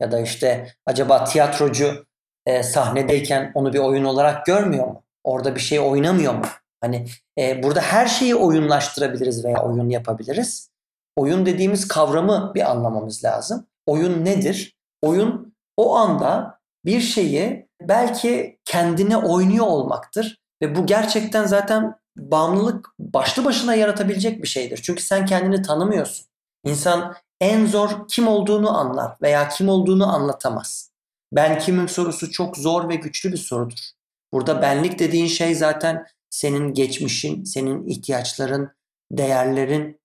Ya 0.00 0.12
da 0.12 0.20
işte 0.20 0.72
acaba 0.86 1.24
tiyatrocu 1.24 2.06
e, 2.46 2.62
sahnedeyken 2.62 3.52
onu 3.54 3.72
bir 3.72 3.78
oyun 3.78 4.04
olarak 4.04 4.46
görmüyor 4.46 4.86
mu? 4.86 5.02
Orada 5.24 5.54
bir 5.54 5.60
şey 5.60 5.80
oynamıyor 5.80 6.34
mu? 6.34 6.44
Hani 6.80 7.06
e, 7.38 7.62
burada 7.62 7.80
her 7.80 8.06
şeyi 8.06 8.34
oyunlaştırabiliriz 8.34 9.44
veya 9.44 9.62
oyun 9.62 9.88
yapabiliriz. 9.88 10.70
Oyun 11.16 11.46
dediğimiz 11.46 11.88
kavramı 11.88 12.52
bir 12.54 12.70
anlamamız 12.70 13.24
lazım. 13.24 13.66
Oyun 13.86 14.24
nedir? 14.24 14.76
Oyun 15.02 15.54
o 15.76 15.96
anda 15.96 16.60
bir 16.84 17.00
şeyi 17.00 17.68
belki 17.82 18.58
kendine 18.64 19.16
oynuyor 19.16 19.66
olmaktır. 19.66 20.40
Ve 20.62 20.76
bu 20.76 20.86
gerçekten 20.86 21.44
zaten 21.44 21.94
bağımlılık 22.16 22.88
başlı 22.98 23.44
başına 23.44 23.74
yaratabilecek 23.74 24.42
bir 24.42 24.48
şeydir. 24.48 24.80
Çünkü 24.82 25.02
sen 25.02 25.26
kendini 25.26 25.62
tanımıyorsun. 25.62 26.29
İnsan 26.64 27.14
en 27.40 27.66
zor 27.66 28.08
kim 28.08 28.28
olduğunu 28.28 28.78
anlar 28.78 29.16
veya 29.22 29.48
kim 29.48 29.68
olduğunu 29.68 30.14
anlatamaz. 30.14 30.90
Ben 31.32 31.58
kimim 31.58 31.88
sorusu 31.88 32.30
çok 32.30 32.56
zor 32.56 32.88
ve 32.88 32.94
güçlü 32.94 33.32
bir 33.32 33.36
sorudur. 33.36 33.90
Burada 34.32 34.62
benlik 34.62 34.98
dediğin 34.98 35.26
şey 35.26 35.54
zaten 35.54 36.06
senin 36.30 36.74
geçmişin, 36.74 37.44
senin 37.44 37.86
ihtiyaçların, 37.86 38.70
değerlerin 39.12 40.00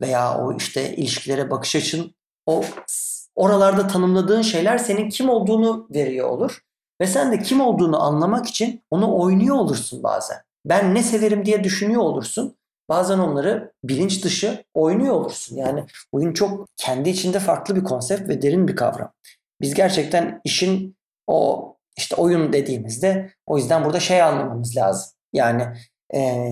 veya 0.00 0.38
o 0.38 0.56
işte 0.56 0.96
ilişkilere 0.96 1.50
bakış 1.50 1.76
açın 1.76 2.14
o 2.46 2.64
oralarda 3.34 3.86
tanımladığın 3.86 4.42
şeyler 4.42 4.78
senin 4.78 5.08
kim 5.08 5.28
olduğunu 5.28 5.88
veriyor 5.94 6.28
olur. 6.28 6.60
Ve 7.00 7.06
sen 7.06 7.32
de 7.32 7.42
kim 7.42 7.60
olduğunu 7.60 8.02
anlamak 8.02 8.46
için 8.46 8.82
onu 8.90 9.18
oynuyor 9.18 9.56
olursun 9.56 10.02
bazen. 10.02 10.38
Ben 10.66 10.94
ne 10.94 11.02
severim 11.02 11.46
diye 11.46 11.64
düşünüyor 11.64 12.02
olursun. 12.02 12.56
Bazen 12.88 13.18
onları 13.18 13.72
bilinç 13.84 14.24
dışı 14.24 14.64
oynuyor 14.74 15.14
olursun. 15.14 15.56
Yani 15.56 15.84
oyun 16.12 16.32
çok 16.32 16.68
kendi 16.76 17.10
içinde 17.10 17.38
farklı 17.38 17.76
bir 17.76 17.84
konsept 17.84 18.28
ve 18.28 18.42
derin 18.42 18.68
bir 18.68 18.76
kavram. 18.76 19.12
Biz 19.60 19.74
gerçekten 19.74 20.40
işin 20.44 20.96
o 21.26 21.70
işte 21.96 22.16
oyun 22.16 22.52
dediğimizde 22.52 23.30
o 23.46 23.58
yüzden 23.58 23.84
burada 23.84 24.00
şey 24.00 24.22
anlamamız 24.22 24.76
lazım. 24.76 25.12
Yani 25.32 25.66
e, 26.14 26.48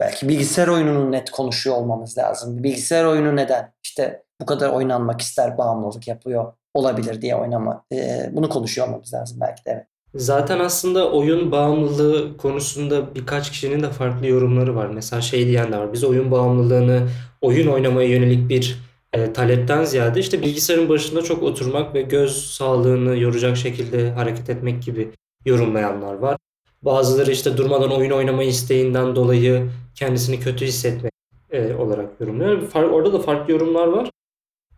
belki 0.00 0.28
bilgisayar 0.28 0.68
oyununu 0.68 1.12
net 1.12 1.30
konuşuyor 1.30 1.76
olmamız 1.76 2.18
lazım. 2.18 2.62
Bilgisayar 2.62 3.04
oyunu 3.04 3.36
neden? 3.36 3.72
İşte 3.82 4.22
bu 4.40 4.46
kadar 4.46 4.70
oynanmak 4.70 5.20
ister, 5.20 5.58
bağımlılık 5.58 6.08
yapıyor 6.08 6.52
olabilir 6.74 7.22
diye 7.22 7.36
oynama. 7.36 7.84
E, 7.92 8.30
bunu 8.32 8.48
konuşuyor 8.48 8.86
olmamız 8.86 9.14
lazım 9.14 9.38
belki 9.40 9.64
de 9.64 9.70
evet. 9.70 9.86
Zaten 10.14 10.58
aslında 10.58 11.10
oyun 11.10 11.52
bağımlılığı 11.52 12.36
konusunda 12.36 13.14
birkaç 13.14 13.50
kişinin 13.50 13.82
de 13.82 13.90
farklı 13.90 14.26
yorumları 14.26 14.76
var. 14.76 14.86
Mesela 14.86 15.22
şey 15.22 15.46
diyen 15.46 15.72
de 15.72 15.78
var. 15.78 15.92
Biz 15.92 16.04
oyun 16.04 16.30
bağımlılığını 16.30 17.08
oyun 17.40 17.68
oynamaya 17.68 18.08
yönelik 18.08 18.48
bir 18.48 18.78
e, 19.12 19.32
talepten 19.32 19.84
ziyade 19.84 20.20
işte 20.20 20.42
bilgisayarın 20.42 20.88
başında 20.88 21.22
çok 21.22 21.42
oturmak 21.42 21.94
ve 21.94 22.02
göz 22.02 22.46
sağlığını 22.46 23.18
yoracak 23.18 23.56
şekilde 23.56 24.10
hareket 24.10 24.50
etmek 24.50 24.82
gibi 24.82 25.08
yorumlayanlar 25.44 26.14
var. 26.14 26.36
Bazıları 26.82 27.30
işte 27.30 27.56
durmadan 27.56 27.92
oyun 27.92 28.10
oynama 28.10 28.42
isteğinden 28.42 29.16
dolayı 29.16 29.70
kendisini 29.94 30.40
kötü 30.40 30.66
hissetmek 30.66 31.12
e, 31.50 31.74
olarak 31.74 32.20
yorumluyor. 32.20 32.72
Orada 32.74 33.12
da 33.12 33.18
farklı 33.18 33.52
yorumlar 33.52 33.86
var. 33.86 34.10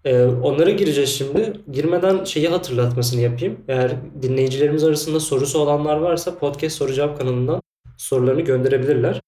Ee, 0.04 0.24
onlara 0.24 0.70
gireceğiz 0.70 1.10
şimdi. 1.10 1.52
Girmeden 1.72 2.24
şeyi 2.24 2.48
hatırlatmasını 2.48 3.20
yapayım. 3.20 3.60
Eğer 3.68 3.92
dinleyicilerimiz 4.22 4.84
arasında 4.84 5.20
sorusu 5.20 5.58
olanlar 5.58 5.96
varsa 5.96 6.38
podcast 6.38 6.94
cevap 6.94 7.18
kanalından 7.18 7.62
sorularını 7.96 8.40
gönderebilirler. 8.40 9.20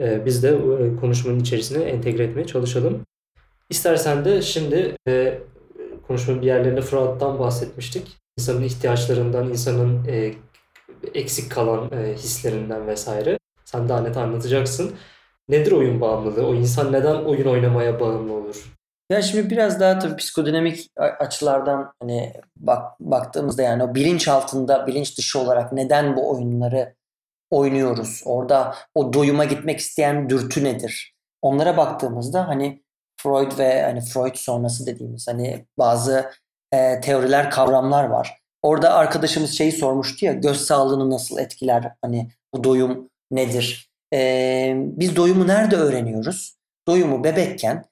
Ee, 0.00 0.26
biz 0.26 0.42
de 0.42 0.48
e, 0.48 0.96
konuşmanın 1.00 1.40
içerisine 1.40 1.82
entegre 1.82 2.24
etmeye 2.24 2.46
çalışalım. 2.46 3.06
İstersen 3.70 4.24
de 4.24 4.42
şimdi 4.42 4.96
e, 5.08 5.38
konuşmanın 6.06 6.40
bir 6.42 6.46
yerlerinde 6.46 6.82
Freud'dan 6.82 7.38
bahsetmiştik. 7.38 8.16
İnsanın 8.38 8.62
ihtiyaçlarından, 8.62 9.48
insanın 9.48 10.04
e, 10.08 10.34
eksik 11.14 11.52
kalan 11.52 11.90
hislerinden 12.16 12.86
vesaire. 12.86 13.38
Sen 13.64 13.88
daha 13.88 14.00
net 14.00 14.16
anlatacaksın. 14.16 14.92
Nedir 15.48 15.72
oyun 15.72 16.00
bağımlılığı? 16.00 16.46
O 16.46 16.54
insan 16.54 16.92
neden 16.92 17.14
oyun 17.14 17.46
oynamaya 17.46 18.00
bağımlı 18.00 18.32
olur? 18.32 18.79
Ya 19.10 19.22
şimdi 19.22 19.50
biraz 19.50 19.80
daha 19.80 19.98
tabii 19.98 20.16
psikodinamik 20.16 20.90
açılardan 20.96 21.92
hani 22.00 22.32
bak, 22.56 23.00
baktığımızda 23.00 23.62
yani 23.62 23.82
o 23.82 23.94
bilinç 23.94 24.28
altında, 24.28 24.86
bilinç 24.86 25.18
dışı 25.18 25.40
olarak 25.40 25.72
neden 25.72 26.16
bu 26.16 26.30
oyunları 26.30 26.94
oynuyoruz? 27.50 28.22
Orada 28.24 28.74
o 28.94 29.12
doyuma 29.12 29.44
gitmek 29.44 29.80
isteyen 29.80 30.30
dürtü 30.30 30.64
nedir? 30.64 31.14
Onlara 31.42 31.76
baktığımızda 31.76 32.48
hani 32.48 32.82
Freud 33.22 33.58
ve 33.58 33.82
hani 33.82 34.00
Freud 34.00 34.34
sonrası 34.34 34.86
dediğimiz 34.86 35.28
hani 35.28 35.66
bazı 35.78 36.30
e, 36.72 37.00
teoriler, 37.00 37.50
kavramlar 37.50 38.04
var. 38.04 38.38
Orada 38.62 38.94
arkadaşımız 38.94 39.50
şeyi 39.50 39.72
sormuştu 39.72 40.26
ya 40.26 40.32
göz 40.32 40.60
sağlığını 40.60 41.10
nasıl 41.10 41.38
etkiler? 41.38 41.92
Hani 42.02 42.30
bu 42.54 42.64
doyum 42.64 43.10
nedir? 43.30 43.90
E, 44.14 44.72
biz 44.76 45.16
doyumu 45.16 45.46
nerede 45.46 45.76
öğreniyoruz? 45.76 46.56
Doyumu 46.88 47.24
bebekken 47.24 47.89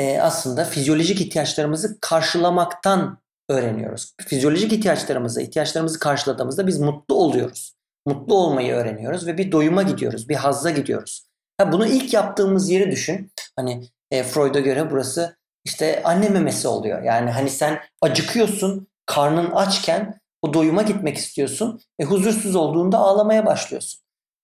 e, 0.00 0.20
aslında 0.20 0.64
fizyolojik 0.64 1.20
ihtiyaçlarımızı 1.20 2.00
karşılamaktan 2.00 3.18
öğreniyoruz. 3.48 4.14
Fizyolojik 4.26 4.72
ihtiyaçlarımızı, 4.72 5.42
ihtiyaçlarımızı 5.42 5.98
karşıladığımızda 5.98 6.66
biz 6.66 6.78
mutlu 6.78 7.14
oluyoruz. 7.14 7.74
Mutlu 8.06 8.34
olmayı 8.34 8.74
öğreniyoruz 8.74 9.26
ve 9.26 9.38
bir 9.38 9.52
doyuma 9.52 9.82
gidiyoruz, 9.82 10.28
bir 10.28 10.34
hazza 10.34 10.70
gidiyoruz. 10.70 11.26
Ha, 11.58 11.72
bunu 11.72 11.86
ilk 11.86 12.14
yaptığımız 12.14 12.70
yeri 12.70 12.90
düşün. 12.90 13.32
Hani 13.56 13.88
e, 14.10 14.22
Freud'a 14.22 14.60
göre 14.60 14.90
burası 14.90 15.36
işte 15.64 16.02
anne 16.04 16.28
memesi 16.28 16.68
oluyor. 16.68 17.02
Yani 17.02 17.30
hani 17.30 17.50
sen 17.50 17.80
acıkıyorsun, 18.00 18.88
karnın 19.06 19.50
açken 19.50 20.20
o 20.42 20.54
doyuma 20.54 20.82
gitmek 20.82 21.16
istiyorsun. 21.16 21.80
E, 21.98 22.04
huzursuz 22.04 22.56
olduğunda 22.56 22.98
ağlamaya 22.98 23.46
başlıyorsun. 23.46 24.00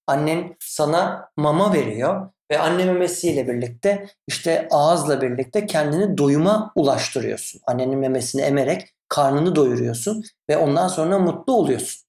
Annen 0.07 0.55
sana 0.59 1.29
mama 1.37 1.73
veriyor 1.73 2.29
ve 2.51 2.59
anne 2.59 2.85
memesiyle 2.85 3.47
birlikte 3.47 4.07
işte 4.27 4.67
ağızla 4.71 5.21
birlikte 5.21 5.65
kendini 5.65 6.17
doyuma 6.17 6.71
ulaştırıyorsun. 6.75 7.61
Annenin 7.67 7.99
memesini 7.99 8.41
emerek 8.41 8.93
karnını 9.09 9.55
doyuruyorsun 9.55 10.23
ve 10.49 10.57
ondan 10.57 10.87
sonra 10.87 11.19
mutlu 11.19 11.53
oluyorsun. 11.53 12.07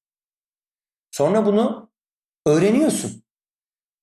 Sonra 1.11 1.47
bunu 1.47 1.91
öğreniyorsun. 2.47 3.23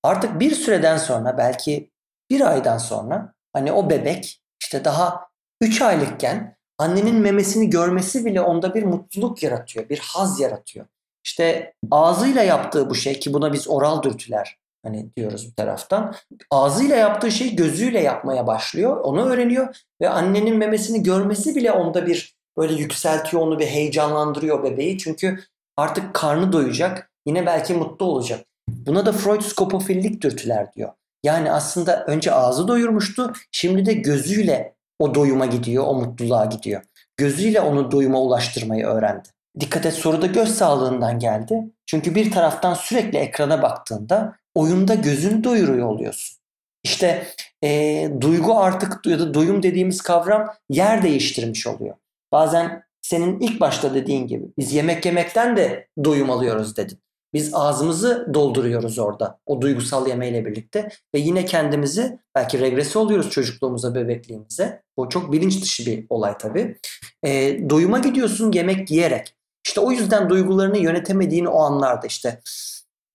Artık 0.04 0.40
bir 0.40 0.56
süreden 0.56 0.98
sonra 0.98 1.38
belki 1.38 1.92
bir 2.30 2.42
aydan 2.42 2.78
sonra 2.78 3.34
hani 3.54 3.72
o 3.72 3.90
bebek 3.90 4.42
işte 4.62 4.86
daha 4.86 5.28
3 5.62 5.82
aylıkken 5.82 6.58
annenin 6.78 7.16
memesini 7.16 7.70
görmesi 7.70 8.26
bile 8.26 8.42
onda 8.42 8.74
bir 8.74 8.84
mutluluk 8.84 9.44
yaratıyor, 9.44 9.90
bir 9.90 10.00
haz 10.00 10.40
yaratıyor. 10.40 10.86
İşte 11.24 11.74
ağzıyla 11.92 12.44
yaptığı 12.44 12.90
bu 12.90 12.96
şey 12.96 13.20
ki 13.20 13.34
buna 13.34 13.54
biz 13.54 13.68
oral 13.68 14.04
dürtüler 14.04 14.58
hani 14.86 15.16
diyoruz 15.16 15.48
bir 15.48 15.56
taraftan. 15.56 16.16
Ağzıyla 16.52 16.96
yaptığı 16.96 17.32
şeyi 17.32 17.56
gözüyle 17.56 18.02
yapmaya 18.02 18.48
başlıyor. 18.48 18.98
Onu 18.98 19.26
öğreniyor 19.26 19.76
ve 20.02 20.10
annenin 20.10 20.58
memesini 20.58 21.04
görmesi 21.04 21.56
bile 21.56 21.72
onda 21.72 22.08
bir 22.08 22.36
böyle 22.58 22.74
yükseltiyor 22.74 23.44
onu 23.44 23.60
bir 23.60 23.68
heyecanlandırıyor 23.68 24.64
bebeği. 24.64 24.98
Çünkü 24.98 25.40
artık 25.78 26.14
karnı 26.14 26.52
doyacak. 26.52 27.12
Yine 27.26 27.46
belki 27.46 27.74
mutlu 27.74 28.06
olacak. 28.06 28.46
Buna 28.68 29.06
da 29.06 29.12
Freud 29.12 29.42
skopofillik 29.42 30.22
dürtüler 30.22 30.74
diyor. 30.74 30.90
Yani 31.24 31.52
aslında 31.52 32.06
önce 32.06 32.32
ağzı 32.32 32.68
doyurmuştu. 32.68 33.34
Şimdi 33.52 33.86
de 33.86 33.94
gözüyle 33.94 34.76
o 35.00 35.16
doyuma 35.16 35.46
gidiyor, 35.46 35.84
o 35.88 35.94
mutluluğa 35.94 36.46
gidiyor. 36.46 36.82
Gözüyle 37.18 37.62
onu 37.62 37.92
doyuma 37.92 38.22
ulaştırmayı 38.22 38.86
öğrendi. 38.86 39.30
Dikkat 39.60 39.86
et 39.86 39.94
soruda 39.94 40.26
göz 40.26 40.56
sağlığından 40.56 41.20
geldi. 41.20 41.64
Çünkü 41.86 42.16
bir 42.16 42.32
taraftan 42.32 42.74
sürekli 42.74 43.18
ekrana 43.18 43.62
baktığında 43.62 44.36
oyunda 44.56 44.96
gözünü 44.96 45.44
doyuruyor 45.44 45.88
oluyorsun. 45.88 46.38
İşte 46.84 47.28
e, 47.64 48.10
duygu 48.22 48.58
artık 48.58 49.06
ya 49.06 49.20
da 49.20 49.34
doyum 49.34 49.64
dediğimiz 49.64 50.02
kavram 50.02 50.50
yer 50.70 51.04
değiştirmiş 51.04 51.68
oluyor. 51.68 51.96
Bazen 52.32 52.84
senin 53.02 53.40
ilk 53.40 53.62
başta 53.62 53.94
dediğin 53.94 54.28
gibi 54.28 54.46
biz 54.58 54.74
yemek 54.74 55.06
yemekten 55.06 55.58
de 55.58 55.88
doyum 56.04 56.30
alıyoruz 56.30 56.78
dedin. 56.78 57.00
Biz 57.34 57.54
ağzımızı 57.54 58.28
dolduruyoruz 58.34 59.00
orada 59.00 59.40
o 59.46 59.62
duygusal 59.62 60.08
yemeyle 60.08 60.46
birlikte 60.46 60.90
ve 61.16 61.20
yine 61.20 61.46
kendimizi 61.46 62.20
belki 62.36 62.60
regresi 62.60 62.98
oluyoruz 62.98 63.30
çocukluğumuza, 63.30 63.96
bebekliğimize. 63.96 64.82
Bu 64.98 65.10
çok 65.10 65.32
bilinç 65.32 65.62
dışı 65.62 65.86
bir 65.86 66.06
olay 66.10 66.38
tabii. 66.38 66.78
E, 67.24 67.60
doyuma 67.70 68.00
gidiyorsun 68.00 68.52
yemek 68.52 68.92
yiyerek. 68.92 69.36
İşte 69.68 69.82
o 69.82 69.92
yüzden 69.92 70.30
duygularını 70.30 70.78
yönetemediğin 70.78 71.46
o 71.46 71.60
anlarda 71.60 72.08
işte 72.08 72.42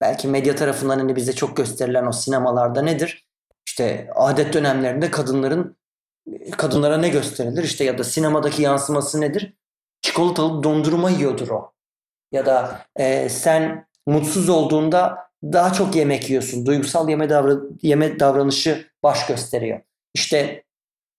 belki 0.00 0.28
medya 0.28 0.56
tarafından 0.56 0.98
hani 0.98 1.16
bize 1.16 1.32
çok 1.32 1.56
gösterilen 1.56 2.06
o 2.06 2.12
sinemalarda 2.12 2.82
nedir? 2.82 3.26
İşte 3.66 4.10
adet 4.14 4.54
dönemlerinde 4.54 5.10
kadınların 5.10 5.76
kadınlara 6.56 6.98
ne 6.98 7.08
gösterilir? 7.08 7.64
İşte 7.64 7.84
ya 7.84 7.98
da 7.98 8.04
sinemadaki 8.04 8.62
yansıması 8.62 9.20
nedir? 9.20 9.54
Çikolatalı 10.02 10.62
dondurma 10.62 11.10
yiyordur 11.10 11.48
o. 11.48 11.72
Ya 12.32 12.46
da 12.46 12.82
e, 12.96 13.28
sen 13.28 13.86
mutsuz 14.06 14.48
olduğunda 14.48 15.18
daha 15.42 15.72
çok 15.72 15.96
yemek 15.96 16.30
yiyorsun. 16.30 16.66
Duygusal 16.66 17.08
yeme, 17.08 17.30
davra 17.30 17.56
yeme 17.82 18.20
davranışı 18.20 18.86
baş 19.02 19.26
gösteriyor. 19.26 19.80
İşte 20.14 20.64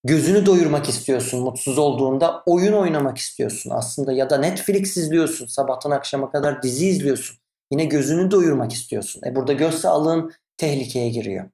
gözünü 0.03 0.45
doyurmak 0.45 0.89
istiyorsun 0.89 1.43
mutsuz 1.43 1.77
olduğunda 1.77 2.43
oyun 2.45 2.73
oynamak 2.73 3.17
istiyorsun 3.17 3.69
aslında 3.69 4.13
ya 4.13 4.29
da 4.29 4.37
Netflix 4.37 4.97
izliyorsun 4.97 5.45
sabahtan 5.45 5.91
akşama 5.91 6.31
kadar 6.31 6.63
dizi 6.63 6.87
izliyorsun 6.87 7.40
yine 7.71 7.85
gözünü 7.85 8.31
doyurmak 8.31 8.73
istiyorsun. 8.73 9.21
E 9.25 9.35
burada 9.35 9.53
göz 9.53 9.81
sağlığın 9.81 10.31
tehlikeye 10.57 11.09
giriyor. 11.09 11.49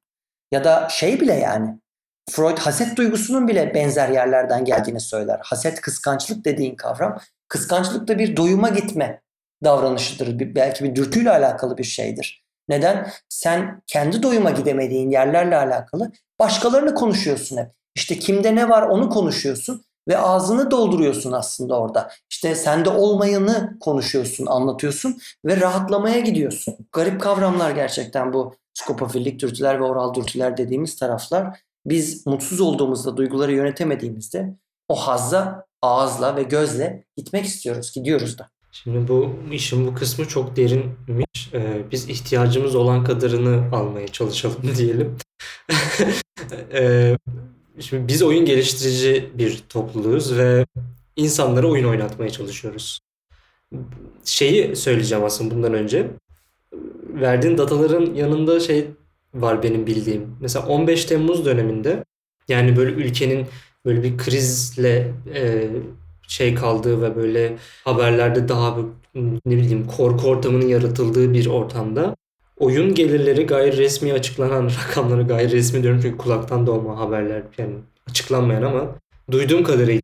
Ya 0.51 0.63
da 0.63 0.87
şey 0.89 1.19
bile 1.21 1.33
yani 1.33 1.79
Freud 2.29 2.57
haset 2.57 2.97
duygusunun 2.97 3.47
bile 3.47 3.73
benzer 3.73 4.09
yerlerden 4.09 4.65
geldiğini 4.65 4.99
söyler. 4.99 5.39
Haset 5.43 5.81
kıskançlık 5.81 6.45
dediğin 6.45 6.75
kavram 6.75 7.19
kıskançlık 7.47 8.07
da 8.07 8.19
bir 8.19 8.37
doyuma 8.37 8.69
gitme 8.69 9.21
davranışıdır. 9.63 10.39
Bir, 10.39 10.55
belki 10.55 10.83
bir 10.83 10.95
dürtüyle 10.95 11.31
alakalı 11.31 11.77
bir 11.77 11.83
şeydir. 11.83 12.43
Neden? 12.69 13.11
Sen 13.29 13.81
kendi 13.87 14.23
doyuma 14.23 14.51
gidemediğin 14.51 15.11
yerlerle 15.11 15.57
alakalı 15.57 16.11
başkalarını 16.39 16.95
konuşuyorsun 16.95 17.57
hep. 17.57 17.67
İşte 17.95 18.19
kimde 18.19 18.55
ne 18.55 18.69
var 18.69 18.81
onu 18.81 19.09
konuşuyorsun 19.09 19.83
ve 20.07 20.17
ağzını 20.17 20.71
dolduruyorsun 20.71 21.31
aslında 21.31 21.79
orada. 21.79 22.11
İşte 22.29 22.55
sende 22.55 22.89
olmayanı 22.89 23.77
konuşuyorsun, 23.79 24.45
anlatıyorsun 24.45 25.17
ve 25.45 25.61
rahatlamaya 25.61 26.19
gidiyorsun. 26.19 26.75
Garip 26.91 27.21
kavramlar 27.21 27.71
gerçekten 27.71 28.33
bu 28.33 28.55
skopofillik 28.73 29.41
dürtüler 29.41 29.79
ve 29.79 29.83
oral 29.83 30.13
dürtüler 30.13 30.57
dediğimiz 30.57 30.95
taraflar. 30.95 31.59
Biz 31.85 32.27
mutsuz 32.27 32.61
olduğumuzda, 32.61 33.17
duyguları 33.17 33.53
yönetemediğimizde 33.53 34.55
o 34.89 34.95
hazza 34.95 35.65
ağızla 35.81 36.35
ve 36.35 36.43
gözle 36.43 37.03
gitmek 37.17 37.45
istiyoruz, 37.45 37.91
gidiyoruz 37.95 38.37
da. 38.37 38.49
Şimdi 38.71 39.07
bu 39.07 39.35
işin 39.51 39.87
bu 39.87 39.93
kısmı 39.93 40.27
çok 40.27 40.55
derinmiş. 40.55 41.53
Ee, 41.53 41.91
biz 41.91 42.09
ihtiyacımız 42.09 42.75
olan 42.75 43.03
kadarını 43.03 43.75
almaya 43.75 44.07
çalışalım 44.07 44.61
diyelim. 44.77 45.17
ee, 46.73 47.17
Şimdi 47.79 48.07
biz 48.07 48.23
oyun 48.23 48.45
geliştirici 48.45 49.29
bir 49.33 49.63
topluluğuz 49.69 50.37
ve 50.37 50.65
insanlara 51.15 51.67
oyun 51.67 51.85
oynatmaya 51.85 52.29
çalışıyoruz. 52.29 52.99
Şeyi 54.23 54.75
söyleyeceğim 54.75 55.23
aslında 55.23 55.55
bundan 55.55 55.73
önce. 55.73 56.07
Verdiğin 57.09 57.57
dataların 57.57 58.13
yanında 58.13 58.59
şey 58.59 58.87
var 59.33 59.63
benim 59.63 59.87
bildiğim. 59.87 60.35
Mesela 60.41 60.67
15 60.67 61.05
Temmuz 61.05 61.45
döneminde 61.45 62.03
yani 62.47 62.77
böyle 62.77 62.91
ülkenin 62.91 63.47
böyle 63.85 64.03
bir 64.03 64.17
krizle 64.17 65.13
e, 65.35 65.69
şey 66.27 66.55
kaldığı 66.55 67.01
ve 67.01 67.15
böyle 67.15 67.57
haberlerde 67.83 68.47
daha 68.47 68.77
ne 69.45 69.57
bileyim 69.57 69.87
korku 69.87 70.27
ortamının 70.27 70.67
yaratıldığı 70.67 71.33
bir 71.33 71.45
ortamda 71.45 72.15
oyun 72.59 72.93
gelirleri 72.93 73.45
gayri 73.45 73.77
resmi 73.77 74.13
açıklanan 74.13 74.65
rakamları 74.87 75.23
gayri 75.23 75.51
resmi 75.51 75.83
diyorum 75.83 75.99
çünkü 76.01 76.17
kulaktan 76.17 76.67
doğma 76.67 76.99
haberler 76.99 77.43
yani 77.57 77.75
açıklanmayan 78.09 78.63
ama 78.63 78.95
duyduğum 79.31 79.63
kadarıyla 79.63 80.01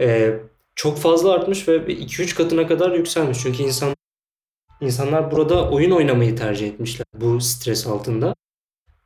e, 0.00 0.36
çok 0.74 0.98
fazla 0.98 1.32
artmış 1.32 1.68
ve 1.68 1.76
2-3 1.76 2.34
katına 2.34 2.66
kadar 2.66 2.92
yükselmiş. 2.92 3.38
Çünkü 3.42 3.62
insan 3.62 3.94
insanlar 4.80 5.30
burada 5.30 5.70
oyun 5.70 5.90
oynamayı 5.90 6.36
tercih 6.36 6.68
etmişler 6.68 7.06
bu 7.14 7.40
stres 7.40 7.86
altında 7.86 8.34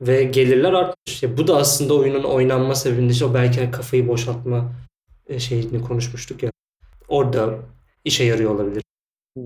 ve 0.00 0.24
gelirler 0.24 0.72
artmış. 0.72 1.22
Ya 1.22 1.36
bu 1.36 1.46
da 1.46 1.56
aslında 1.56 1.94
oyunun 1.94 2.24
oynanma 2.24 2.74
sebebinde 2.74 3.12
işte 3.12 3.24
o 3.24 3.34
belki 3.34 3.70
kafayı 3.70 4.08
boşaltma 4.08 4.72
e, 5.26 5.38
şeyini 5.38 5.82
konuşmuştuk 5.82 6.42
ya. 6.42 6.50
Orada 7.08 7.58
işe 8.04 8.24
yarıyor 8.24 8.54
olabilir. 8.54 8.82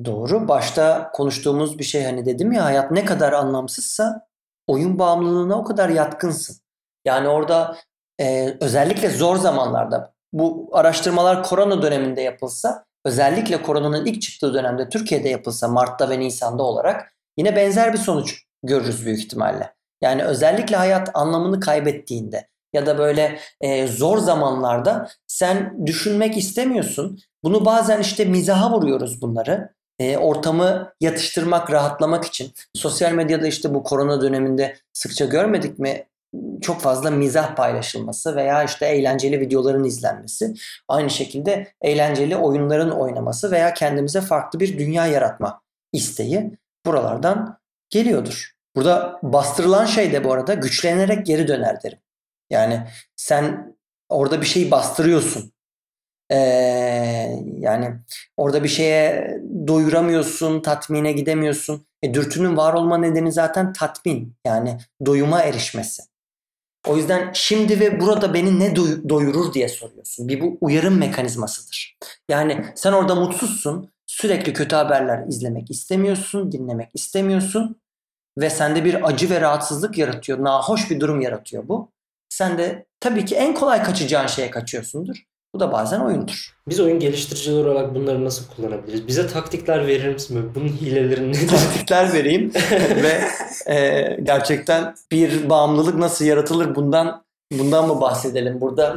Doğru. 0.04 0.48
Başta 0.48 1.10
konuştuğumuz 1.12 1.78
bir 1.78 1.84
şey 1.84 2.04
hani 2.04 2.26
dedim 2.26 2.52
ya 2.52 2.64
hayat 2.64 2.90
ne 2.90 3.04
kadar 3.04 3.32
anlamsızsa 3.32 4.26
oyun 4.66 4.98
bağımlılığına 4.98 5.58
o 5.58 5.64
kadar 5.64 5.88
yatkınsın. 5.88 6.56
Yani 7.04 7.28
orada 7.28 7.76
e, 8.20 8.56
özellikle 8.60 9.10
zor 9.10 9.36
zamanlarda 9.36 10.14
bu 10.32 10.70
araştırmalar 10.72 11.42
korona 11.42 11.82
döneminde 11.82 12.20
yapılsa 12.20 12.84
özellikle 13.04 13.62
koronanın 13.62 14.06
ilk 14.06 14.22
çıktığı 14.22 14.54
dönemde 14.54 14.88
Türkiye'de 14.88 15.28
yapılsa 15.28 15.68
Mart'ta 15.68 16.10
ve 16.10 16.20
Nisan'da 16.20 16.62
olarak 16.62 17.14
yine 17.36 17.56
benzer 17.56 17.92
bir 17.92 17.98
sonuç 17.98 18.42
görürüz 18.62 19.06
büyük 19.06 19.18
ihtimalle. 19.18 19.74
Yani 20.00 20.24
özellikle 20.24 20.76
hayat 20.76 21.10
anlamını 21.14 21.60
kaybettiğinde 21.60 22.48
ya 22.72 22.86
da 22.86 22.98
böyle 22.98 23.38
e, 23.60 23.86
zor 23.86 24.18
zamanlarda 24.18 25.08
sen 25.26 25.86
düşünmek 25.86 26.36
istemiyorsun. 26.36 27.18
Bunu 27.44 27.64
bazen 27.64 28.00
işte 28.00 28.24
mizaha 28.24 28.72
vuruyoruz 28.72 29.22
bunları. 29.22 29.75
E, 29.98 30.16
ortamı 30.16 30.92
yatıştırmak, 31.00 31.72
rahatlamak 31.72 32.24
için. 32.24 32.52
Sosyal 32.74 33.12
medyada 33.12 33.46
işte 33.46 33.74
bu 33.74 33.82
korona 33.82 34.22
döneminde 34.22 34.76
sıkça 34.92 35.24
görmedik 35.24 35.78
mi? 35.78 36.06
Çok 36.60 36.80
fazla 36.80 37.10
mizah 37.10 37.56
paylaşılması 37.56 38.36
veya 38.36 38.64
işte 38.64 38.86
eğlenceli 38.86 39.40
videoların 39.40 39.84
izlenmesi. 39.84 40.54
Aynı 40.88 41.10
şekilde 41.10 41.72
eğlenceli 41.82 42.36
oyunların 42.36 42.90
oynaması 42.90 43.50
veya 43.50 43.74
kendimize 43.74 44.20
farklı 44.20 44.60
bir 44.60 44.78
dünya 44.78 45.06
yaratma 45.06 45.62
isteği 45.92 46.50
buralardan 46.86 47.58
geliyordur. 47.90 48.56
Burada 48.76 49.20
bastırılan 49.22 49.86
şey 49.86 50.12
de 50.12 50.24
bu 50.24 50.32
arada 50.32 50.54
güçlenerek 50.54 51.26
geri 51.26 51.48
döner 51.48 51.82
derim. 51.82 51.98
Yani 52.50 52.86
sen 53.16 53.76
orada 54.08 54.40
bir 54.40 54.46
şeyi 54.46 54.70
bastırıyorsun. 54.70 55.52
Ee, 56.32 56.36
yani 57.58 57.94
orada 58.36 58.64
bir 58.64 58.68
şeye 58.68 59.30
doyuramıyorsun, 59.66 60.62
tatmine 60.62 61.12
gidemiyorsun. 61.12 61.86
E, 62.02 62.14
dürtünün 62.14 62.56
var 62.56 62.74
olma 62.74 62.98
nedeni 62.98 63.32
zaten 63.32 63.72
tatmin. 63.72 64.34
Yani 64.46 64.78
doyuma 65.06 65.42
erişmesi. 65.42 66.02
O 66.86 66.96
yüzden 66.96 67.30
şimdi 67.34 67.80
ve 67.80 68.00
burada 68.00 68.34
beni 68.34 68.60
ne 68.60 68.66
doy- 68.76 69.08
doyurur 69.08 69.54
diye 69.54 69.68
soruyorsun. 69.68 70.28
Bir 70.28 70.40
bu 70.40 70.58
uyarım 70.60 70.98
mekanizmasıdır. 70.98 71.98
Yani 72.28 72.64
sen 72.74 72.92
orada 72.92 73.14
mutsuzsun. 73.14 73.92
Sürekli 74.06 74.52
kötü 74.52 74.76
haberler 74.76 75.26
izlemek 75.28 75.70
istemiyorsun, 75.70 76.52
dinlemek 76.52 76.90
istemiyorsun 76.94 77.80
ve 78.38 78.50
sende 78.50 78.84
bir 78.84 79.08
acı 79.08 79.30
ve 79.30 79.40
rahatsızlık 79.40 79.98
yaratıyor. 79.98 80.44
Nahoş 80.44 80.90
bir 80.90 81.00
durum 81.00 81.20
yaratıyor 81.20 81.68
bu. 81.68 81.92
Sen 82.28 82.58
de 82.58 82.86
tabii 83.00 83.24
ki 83.24 83.36
en 83.36 83.54
kolay 83.54 83.82
kaçacağın 83.82 84.26
şeye 84.26 84.50
kaçıyorsundur. 84.50 85.16
Bu 85.56 85.60
da 85.60 85.72
bazen 85.72 86.00
oyundur. 86.00 86.54
Biz 86.68 86.80
oyun 86.80 87.00
geliştiriciler 87.00 87.64
olarak 87.64 87.94
bunları 87.94 88.24
nasıl 88.24 88.44
kullanabiliriz? 88.46 89.06
Bize 89.06 89.26
taktikler 89.26 89.86
verir 89.86 90.12
misin? 90.12 90.52
Bunun 90.54 90.68
hileleri 90.68 91.28
nedir? 91.28 91.48
Taktikler 91.48 92.12
vereyim 92.12 92.52
ve 93.02 93.20
e, 93.72 94.18
gerçekten 94.22 94.94
bir 95.10 95.50
bağımlılık 95.50 95.98
nasıl 95.98 96.24
yaratılır 96.24 96.74
bundan 96.74 97.22
bundan 97.52 97.88
mı 97.88 98.00
bahsedelim 98.00 98.60
burada? 98.60 98.96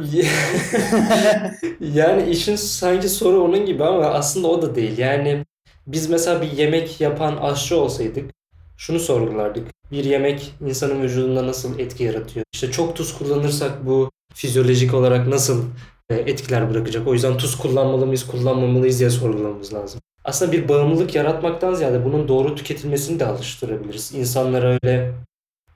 yani 1.80 2.30
işin 2.30 2.56
sanki 2.56 3.08
soru 3.08 3.44
onun 3.44 3.66
gibi 3.66 3.84
ama 3.84 4.04
aslında 4.06 4.48
o 4.48 4.62
da 4.62 4.74
değil. 4.74 4.98
Yani 4.98 5.44
biz 5.86 6.10
mesela 6.10 6.42
bir 6.42 6.52
yemek 6.52 7.00
yapan 7.00 7.36
aşçı 7.36 7.76
olsaydık 7.80 8.30
şunu 8.76 8.98
sorgulardık. 8.98 9.68
Bir 9.92 10.04
yemek 10.04 10.52
insanın 10.66 11.02
vücudunda 11.02 11.46
nasıl 11.46 11.78
etki 11.78 12.04
yaratıyor? 12.04 12.44
İşte 12.52 12.70
çok 12.70 12.96
tuz 12.96 13.18
kullanırsak 13.18 13.86
bu 13.86 14.10
fizyolojik 14.34 14.94
olarak 14.94 15.26
nasıl 15.26 15.64
etkiler 16.14 16.70
bırakacak? 16.70 17.08
O 17.08 17.12
yüzden 17.12 17.36
tuz 17.36 17.58
kullanmalı 17.58 18.06
mıyız, 18.06 18.26
kullanmamalıyız 18.26 18.98
diye 18.98 19.10
sorgulamamız 19.10 19.74
lazım. 19.74 20.00
Aslında 20.24 20.52
bir 20.52 20.68
bağımlılık 20.68 21.14
yaratmaktan 21.14 21.74
ziyade 21.74 22.04
bunun 22.04 22.28
doğru 22.28 22.54
tüketilmesini 22.54 23.20
de 23.20 23.26
alıştırabiliriz. 23.26 24.14
İnsanlara 24.14 24.78
öyle 24.82 25.12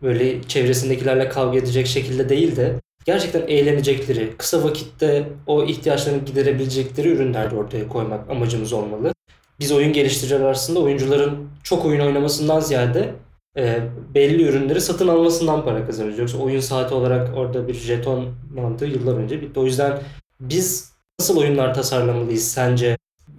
böyle 0.03 0.43
çevresindekilerle 0.43 1.29
kavga 1.29 1.59
edecek 1.59 1.87
şekilde 1.87 2.29
değil 2.29 2.57
de 2.57 2.75
gerçekten 3.05 3.43
eğlenecekleri, 3.49 4.37
kısa 4.39 4.65
vakitte 4.65 5.29
o 5.47 5.65
ihtiyaçlarını 5.65 6.25
giderebilecekleri 6.25 7.09
ürünler 7.09 7.53
ortaya 7.53 7.89
koymak 7.89 8.31
amacımız 8.31 8.73
olmalı. 8.73 9.15
Biz 9.61 9.73
oyun 9.73 9.93
geliştiriciler 9.93 10.41
arasında 10.41 10.81
oyuncuların 10.81 11.49
çok 11.63 11.85
oyun 11.85 12.01
oynamasından 12.01 12.61
ziyade 12.61 13.15
e, 13.57 13.79
belli 14.15 14.43
ürünleri 14.43 14.81
satın 14.81 15.09
almasından 15.09 15.65
para 15.65 15.87
kazanıyoruz. 15.87 16.19
Yoksa 16.19 16.39
oyun 16.39 16.61
saati 16.61 16.95
olarak 16.95 17.37
orada 17.37 17.69
bir 17.69 17.75
jeton 17.75 18.35
mantığı 18.55 18.87
yıllar 18.87 19.15
önce 19.15 19.41
bitti. 19.41 19.61
O 19.61 19.65
yüzden 19.65 19.99
biz 20.41 20.93
nasıl 21.21 21.39
oyunlar 21.39 21.75
tasarlamalıyız 21.75 22.49
sence 22.49 22.97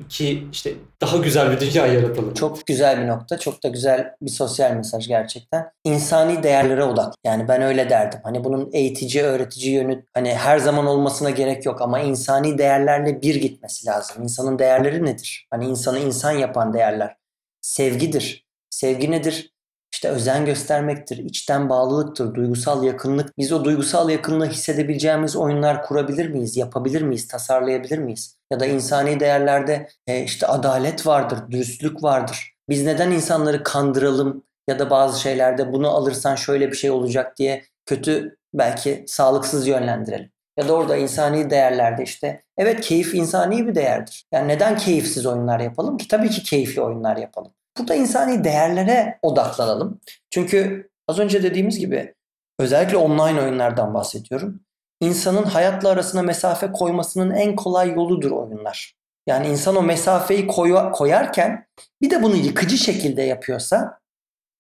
ki 0.10 0.48
işte 0.52 0.74
daha 1.02 1.18
güzel 1.18 1.52
bir 1.52 1.60
dünya 1.60 1.88
yaratalım? 1.88 2.34
Çok 2.34 2.66
güzel 2.66 3.02
bir 3.02 3.08
nokta. 3.08 3.38
Çok 3.38 3.64
da 3.64 3.68
güzel 3.68 4.16
bir 4.22 4.30
sosyal 4.30 4.72
mesaj 4.72 5.08
gerçekten. 5.08 5.72
İnsani 5.84 6.44
değerlere 6.44 6.84
odak. 6.84 7.14
Yani 7.24 7.48
ben 7.48 7.62
öyle 7.62 7.90
derdim. 7.90 8.20
Hani 8.24 8.44
bunun 8.44 8.70
eğitici, 8.74 9.24
öğretici 9.24 9.74
yönü 9.74 10.06
hani 10.14 10.36
her 10.36 10.60
zaman 10.60 10.86
olmasına 10.86 11.30
gerek 11.30 11.66
yok 11.66 11.82
ama 11.82 12.00
insani 12.00 12.58
değerlerle 12.58 13.22
bir 13.22 13.36
gitmesi 13.36 13.88
lazım. 13.88 14.24
İnsanın 14.24 14.60
değerleri 14.60 15.06
nedir? 15.06 15.48
Hani 15.52 15.66
insanı 15.66 16.00
insan 16.00 16.32
yapan 16.32 16.74
değerler. 16.74 17.16
Sevgidir. 17.62 18.46
Sevgi 18.70 19.12
nedir? 19.12 19.55
İşte 19.96 20.10
özen 20.10 20.46
göstermektir, 20.46 21.18
içten 21.18 21.70
bağlılıktır, 21.70 22.36
duygusal 22.36 22.84
yakınlık. 22.84 23.38
Biz 23.38 23.52
o 23.52 23.66
duygusal 23.66 24.10
yakınlığı 24.10 24.46
hissedebileceğimiz 24.46 25.36
oyunlar 25.36 25.84
kurabilir 25.84 26.30
miyiz, 26.30 26.58
yapabilir 26.58 27.02
miyiz, 27.02 27.28
tasarlayabilir 27.28 27.98
miyiz? 27.98 28.38
Ya 28.52 28.60
da 28.60 28.66
insani 28.66 29.20
değerlerde 29.20 29.88
e, 30.08 30.24
işte 30.24 30.48
adalet 30.48 31.08
vardır, 31.08 31.40
dürüstlük 31.52 32.04
vardır. 32.04 32.54
Biz 32.70 32.86
neden 32.86 33.12
insanları 33.12 33.64
kandıralım 33.64 34.44
ya 34.70 34.80
da 34.80 34.90
bazı 34.90 35.22
şeylerde 35.22 35.74
bunu 35.74 35.90
alırsan 35.90 36.36
şöyle 36.36 36.72
bir 36.72 36.76
şey 36.78 36.92
olacak 36.92 37.38
diye 37.38 37.64
kötü 37.86 38.38
belki 38.54 39.06
sağlıksız 39.08 39.68
yönlendirelim. 39.68 40.32
Ya 40.60 40.68
da 40.68 40.74
orada 40.74 40.98
insani 40.98 41.50
değerlerde 41.50 42.04
işte 42.04 42.44
evet 42.58 42.82
keyif 42.82 43.16
insani 43.16 43.68
bir 43.68 43.76
değerdir. 43.76 44.26
Yani 44.32 44.48
neden 44.48 44.78
keyifsiz 44.78 45.26
oyunlar 45.26 45.60
yapalım 45.60 45.98
ki? 45.98 46.08
Tabii 46.08 46.30
ki 46.30 46.44
keyifli 46.44 46.82
oyunlar 46.82 47.18
yapalım. 47.18 47.52
Burada 47.78 47.96
insani 47.96 48.44
değerlere 48.44 49.20
odaklanalım. 49.22 50.02
Çünkü 50.30 50.90
az 51.08 51.20
önce 51.20 51.44
dediğimiz 51.44 51.80
gibi 51.80 52.14
özellikle 52.60 52.98
online 52.98 53.42
oyunlardan 53.42 53.94
bahsediyorum. 53.94 54.60
İnsanın 55.02 55.44
hayatla 55.44 55.90
arasına 55.90 56.22
mesafe 56.22 56.72
koymasının 56.72 57.32
en 57.32 57.56
kolay 57.56 57.90
yoludur 57.90 58.32
oyunlar. 58.32 58.96
Yani 59.28 59.48
insan 59.48 59.76
o 59.76 59.82
mesafeyi 59.82 60.48
koy- 60.48 60.92
koyarken 60.92 61.68
bir 62.02 62.10
de 62.10 62.24
bunu 62.24 62.36
yıkıcı 62.36 62.78
şekilde 62.78 63.22
yapıyorsa 63.22 64.00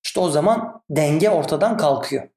işte 0.05 0.19
o 0.19 0.29
zaman 0.29 0.81
denge 0.89 1.29
ortadan 1.29 1.77
kalkıyor. 1.77 2.29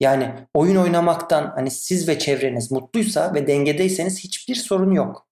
Yani 0.00 0.34
oyun 0.54 0.76
oynamaktan 0.76 1.52
hani 1.54 1.70
siz 1.70 2.08
ve 2.08 2.18
çevreniz 2.18 2.72
mutluysa 2.72 3.34
ve 3.34 3.46
dengedeyseniz 3.46 4.18
hiçbir 4.24 4.54
sorun 4.54 4.92
yok. 4.92 5.26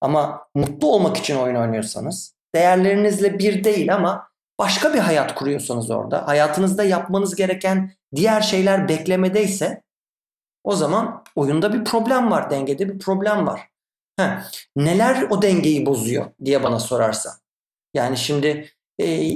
Ama 0.00 0.48
mutlu 0.54 0.92
olmak 0.92 1.16
için 1.16 1.36
oyun 1.36 1.54
oynuyorsanız 1.54 2.34
değerlerinizle 2.54 3.38
bir 3.38 3.64
değil 3.64 3.94
ama 3.94 4.28
başka 4.58 4.94
bir 4.94 4.98
hayat 4.98 5.34
kuruyorsanız 5.34 5.90
orada, 5.90 6.28
hayatınızda 6.28 6.84
yapmanız 6.84 7.34
gereken 7.34 7.92
diğer 8.14 8.40
şeyler 8.40 8.88
beklemedeyse 8.88 9.82
o 10.64 10.76
zaman 10.76 11.24
oyunda 11.36 11.72
bir 11.72 11.84
problem 11.84 12.30
var, 12.30 12.50
dengede 12.50 12.88
bir 12.88 12.98
problem 12.98 13.46
var. 13.46 13.68
Heh, 14.18 14.42
neler 14.76 15.22
o 15.22 15.42
dengeyi 15.42 15.86
bozuyor 15.86 16.26
diye 16.44 16.62
bana 16.62 16.78
sorarsa. 16.78 17.30
Yani 17.94 18.16
şimdi 18.16 18.68
e, 18.98 19.30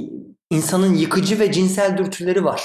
insanın 0.51 0.93
yıkıcı 0.93 1.39
ve 1.39 1.51
cinsel 1.51 1.97
dürtüleri 1.97 2.45
var. 2.45 2.63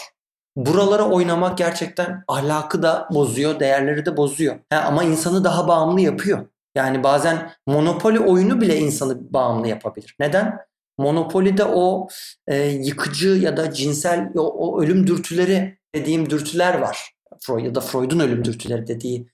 Buralara 0.56 1.08
oynamak 1.08 1.58
gerçekten 1.58 2.24
ahlakı 2.28 2.82
da 2.82 3.08
bozuyor, 3.10 3.60
değerleri 3.60 4.06
de 4.06 4.16
bozuyor. 4.16 4.58
Ha, 4.70 4.84
ama 4.86 5.04
insanı 5.04 5.44
daha 5.44 5.68
bağımlı 5.68 6.00
yapıyor. 6.00 6.46
Yani 6.74 7.02
bazen 7.02 7.52
Monopoly 7.66 8.18
oyunu 8.18 8.60
bile 8.60 8.78
insanı 8.78 9.32
bağımlı 9.32 9.68
yapabilir. 9.68 10.16
Neden? 10.20 10.58
Monopoly'de 10.98 11.64
o 11.64 12.08
e, 12.46 12.56
yıkıcı 12.66 13.28
ya 13.28 13.56
da 13.56 13.72
cinsel 13.72 14.30
o, 14.34 14.40
o 14.40 14.82
ölüm 14.82 15.06
dürtüleri 15.06 15.78
dediğim 15.94 16.30
dürtüler 16.30 16.78
var. 16.78 17.12
Freud 17.40 17.64
ya 17.64 17.74
da 17.74 17.80
Freud'un 17.80 18.20
ölüm 18.20 18.44
dürtüleri 18.44 18.86
dediği 18.86 19.28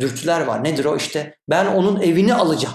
dürtüler 0.00 0.40
var. 0.40 0.64
Nedir 0.64 0.84
o? 0.84 0.96
İşte 0.96 1.38
ben 1.50 1.66
onun 1.66 2.00
evini 2.00 2.34
alacağım. 2.34 2.74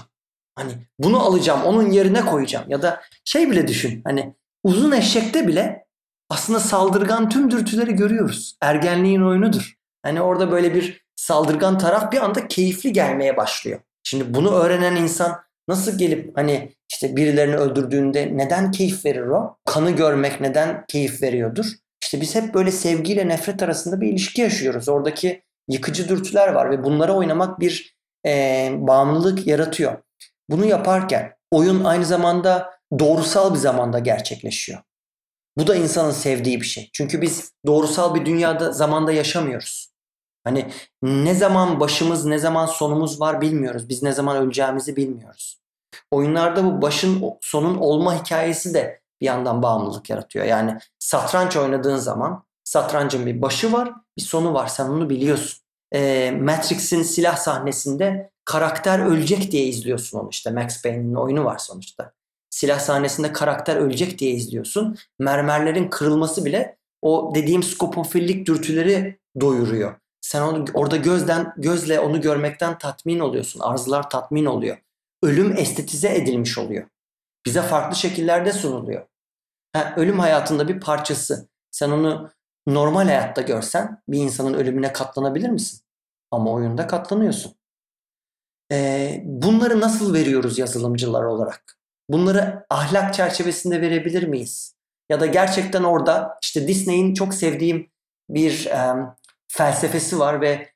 Hani 0.54 0.72
bunu 0.98 1.20
alacağım, 1.20 1.62
onun 1.62 1.90
yerine 1.90 2.24
koyacağım. 2.24 2.64
Ya 2.70 2.82
da 2.82 3.02
şey 3.24 3.50
bile 3.50 3.68
düşün. 3.68 4.00
Hani 4.04 4.34
uzun 4.64 4.92
eşekte 4.92 5.48
bile 5.48 5.86
aslında 6.30 6.60
saldırgan 6.60 7.28
tüm 7.28 7.50
dürtüleri 7.50 7.94
görüyoruz. 7.94 8.56
Ergenliğin 8.60 9.22
oyunudur. 9.22 9.74
Hani 10.02 10.22
orada 10.22 10.50
böyle 10.50 10.74
bir 10.74 11.04
saldırgan 11.16 11.78
taraf 11.78 12.12
bir 12.12 12.24
anda 12.24 12.48
keyifli 12.48 12.92
gelmeye 12.92 13.36
başlıyor. 13.36 13.80
Şimdi 14.10 14.34
bunu 14.34 14.54
öğrenen 14.54 14.96
insan 14.96 15.40
nasıl 15.68 15.98
gelip 15.98 16.36
hani 16.36 16.72
işte 16.92 17.16
birilerini 17.16 17.56
öldürdüğünde 17.56 18.36
neden 18.36 18.70
keyif 18.70 19.04
verir 19.04 19.26
o? 19.26 19.56
Kanı 19.64 19.90
görmek 19.90 20.40
neden 20.40 20.84
keyif 20.88 21.22
veriyordur? 21.22 21.66
İşte 22.02 22.20
biz 22.20 22.34
hep 22.34 22.54
böyle 22.54 22.70
sevgiyle 22.70 23.28
nefret 23.28 23.62
arasında 23.62 24.00
bir 24.00 24.08
ilişki 24.08 24.40
yaşıyoruz. 24.40 24.88
Oradaki 24.88 25.42
yıkıcı 25.68 26.08
dürtüler 26.08 26.48
var 26.48 26.70
ve 26.70 26.84
bunlara 26.84 27.12
oynamak 27.12 27.60
bir 27.60 27.96
e, 28.26 28.68
bağımlılık 28.74 29.46
yaratıyor. 29.46 29.98
Bunu 30.50 30.66
yaparken 30.66 31.32
oyun 31.50 31.84
aynı 31.84 32.04
zamanda 32.04 32.70
doğrusal 32.98 33.54
bir 33.54 33.58
zamanda 33.58 33.98
gerçekleşiyor. 33.98 34.78
Bu 35.58 35.66
da 35.66 35.76
insanın 35.76 36.12
sevdiği 36.12 36.60
bir 36.60 36.66
şey. 36.66 36.90
Çünkü 36.92 37.22
biz 37.22 37.52
doğrusal 37.66 38.14
bir 38.14 38.26
dünyada 38.26 38.72
zamanda 38.72 39.12
yaşamıyoruz. 39.12 39.89
Hani 40.44 40.70
ne 41.02 41.34
zaman 41.34 41.80
başımız 41.80 42.24
ne 42.24 42.38
zaman 42.38 42.66
sonumuz 42.66 43.20
var 43.20 43.40
bilmiyoruz. 43.40 43.88
Biz 43.88 44.02
ne 44.02 44.12
zaman 44.12 44.36
öleceğimizi 44.36 44.96
bilmiyoruz. 44.96 45.60
Oyunlarda 46.10 46.64
bu 46.64 46.82
başın 46.82 47.24
sonun 47.40 47.76
olma 47.76 48.22
hikayesi 48.22 48.74
de 48.74 49.00
bir 49.20 49.26
yandan 49.26 49.62
bağımlılık 49.62 50.10
yaratıyor. 50.10 50.44
Yani 50.44 50.78
satranç 50.98 51.56
oynadığın 51.56 51.96
zaman 51.96 52.44
satrancın 52.64 53.26
bir 53.26 53.42
başı 53.42 53.72
var, 53.72 53.92
bir 54.16 54.22
sonu 54.22 54.54
var. 54.54 54.66
Sen 54.66 54.84
onu 54.84 55.10
biliyorsun. 55.10 55.60
E, 55.94 56.30
Matrix'in 56.30 57.02
silah 57.02 57.36
sahnesinde 57.36 58.30
karakter 58.44 58.98
ölecek 58.98 59.52
diye 59.52 59.64
izliyorsun 59.64 60.18
onu 60.18 60.28
işte. 60.30 60.50
Max 60.50 60.82
Payne'in 60.82 61.14
oyunu 61.14 61.44
var 61.44 61.58
sonuçta. 61.58 62.12
Silah 62.50 62.78
sahnesinde 62.78 63.32
karakter 63.32 63.76
ölecek 63.76 64.18
diye 64.18 64.30
izliyorsun. 64.30 64.96
Mermerlerin 65.18 65.88
kırılması 65.88 66.44
bile 66.44 66.76
o 67.02 67.32
dediğim 67.34 67.62
skopofillik 67.62 68.46
dürtüleri 68.46 69.18
doyuruyor. 69.40 69.94
Sen 70.30 70.42
onu 70.42 70.64
orada 70.74 70.96
gözden 70.96 71.52
gözle 71.56 72.00
onu 72.00 72.20
görmekten 72.20 72.78
tatmin 72.78 73.20
oluyorsun. 73.20 73.60
Arzular 73.60 74.10
tatmin 74.10 74.44
oluyor. 74.44 74.78
Ölüm 75.22 75.56
estetize 75.56 76.14
edilmiş 76.14 76.58
oluyor. 76.58 76.86
Bize 77.46 77.62
farklı 77.62 77.96
şekillerde 77.96 78.52
sunuluyor. 78.52 79.06
Ha, 79.72 79.94
ölüm 79.96 80.18
hayatında 80.18 80.68
bir 80.68 80.80
parçası. 80.80 81.48
Sen 81.70 81.90
onu 81.90 82.30
normal 82.66 83.04
hayatta 83.04 83.42
görsen 83.42 84.02
bir 84.08 84.18
insanın 84.18 84.54
ölümüne 84.54 84.92
katlanabilir 84.92 85.48
misin? 85.48 85.80
Ama 86.30 86.52
oyunda 86.52 86.86
katlanıyorsun. 86.86 87.54
Ee, 88.72 89.22
bunları 89.24 89.80
nasıl 89.80 90.14
veriyoruz 90.14 90.58
yazılımcılar 90.58 91.24
olarak? 91.24 91.78
Bunları 92.08 92.66
ahlak 92.70 93.14
çerçevesinde 93.14 93.80
verebilir 93.80 94.22
miyiz? 94.22 94.74
Ya 95.08 95.20
da 95.20 95.26
gerçekten 95.26 95.82
orada 95.82 96.38
işte 96.42 96.68
Disney'in 96.68 97.14
çok 97.14 97.34
sevdiğim 97.34 97.90
bir 98.30 98.66
e, 98.66 98.94
felsefesi 99.50 100.18
var 100.18 100.40
ve 100.40 100.68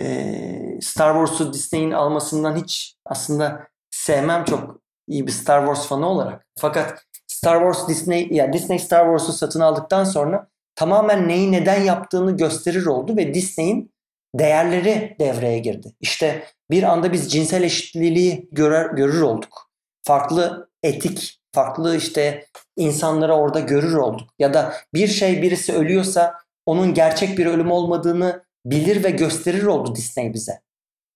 e, 0.00 0.80
Star 0.80 1.14
Wars'u 1.14 1.52
Disney'in 1.52 1.90
almasından 1.90 2.56
hiç 2.56 2.96
aslında 3.06 3.68
sevmem 3.90 4.44
çok 4.44 4.80
iyi 5.08 5.26
bir 5.26 5.32
Star 5.32 5.60
Wars 5.60 5.86
fanı 5.86 6.06
olarak. 6.08 6.46
Fakat 6.58 7.04
Star 7.26 7.58
Wars 7.58 7.88
Disney 7.88 8.28
ya 8.30 8.52
Disney 8.52 8.78
Star 8.78 9.04
Wars'u 9.04 9.32
satın 9.32 9.60
aldıktan 9.60 10.04
sonra 10.04 10.48
tamamen 10.74 11.28
neyi 11.28 11.52
neden 11.52 11.82
yaptığını 11.82 12.36
gösterir 12.36 12.86
oldu 12.86 13.16
ve 13.16 13.34
Disney'in 13.34 13.92
değerleri 14.34 15.16
devreye 15.20 15.58
girdi. 15.58 15.92
İşte 16.00 16.44
bir 16.70 16.82
anda 16.82 17.12
biz 17.12 17.32
cinsel 17.32 17.62
eşitliği 17.62 18.48
görer, 18.52 18.90
görür 18.90 19.20
olduk. 19.20 19.70
Farklı 20.02 20.70
etik, 20.82 21.40
farklı 21.54 21.96
işte 21.96 22.46
insanlara 22.76 23.36
orada 23.36 23.60
görür 23.60 23.94
olduk. 23.94 24.28
Ya 24.38 24.54
da 24.54 24.74
bir 24.94 25.08
şey 25.08 25.42
birisi 25.42 25.72
ölüyorsa 25.72 26.41
onun 26.66 26.94
gerçek 26.94 27.38
bir 27.38 27.46
ölüm 27.46 27.70
olmadığını 27.70 28.44
bilir 28.66 29.04
ve 29.04 29.10
gösterir 29.10 29.64
oldu 29.64 29.94
Disney 29.94 30.34
bize. 30.34 30.60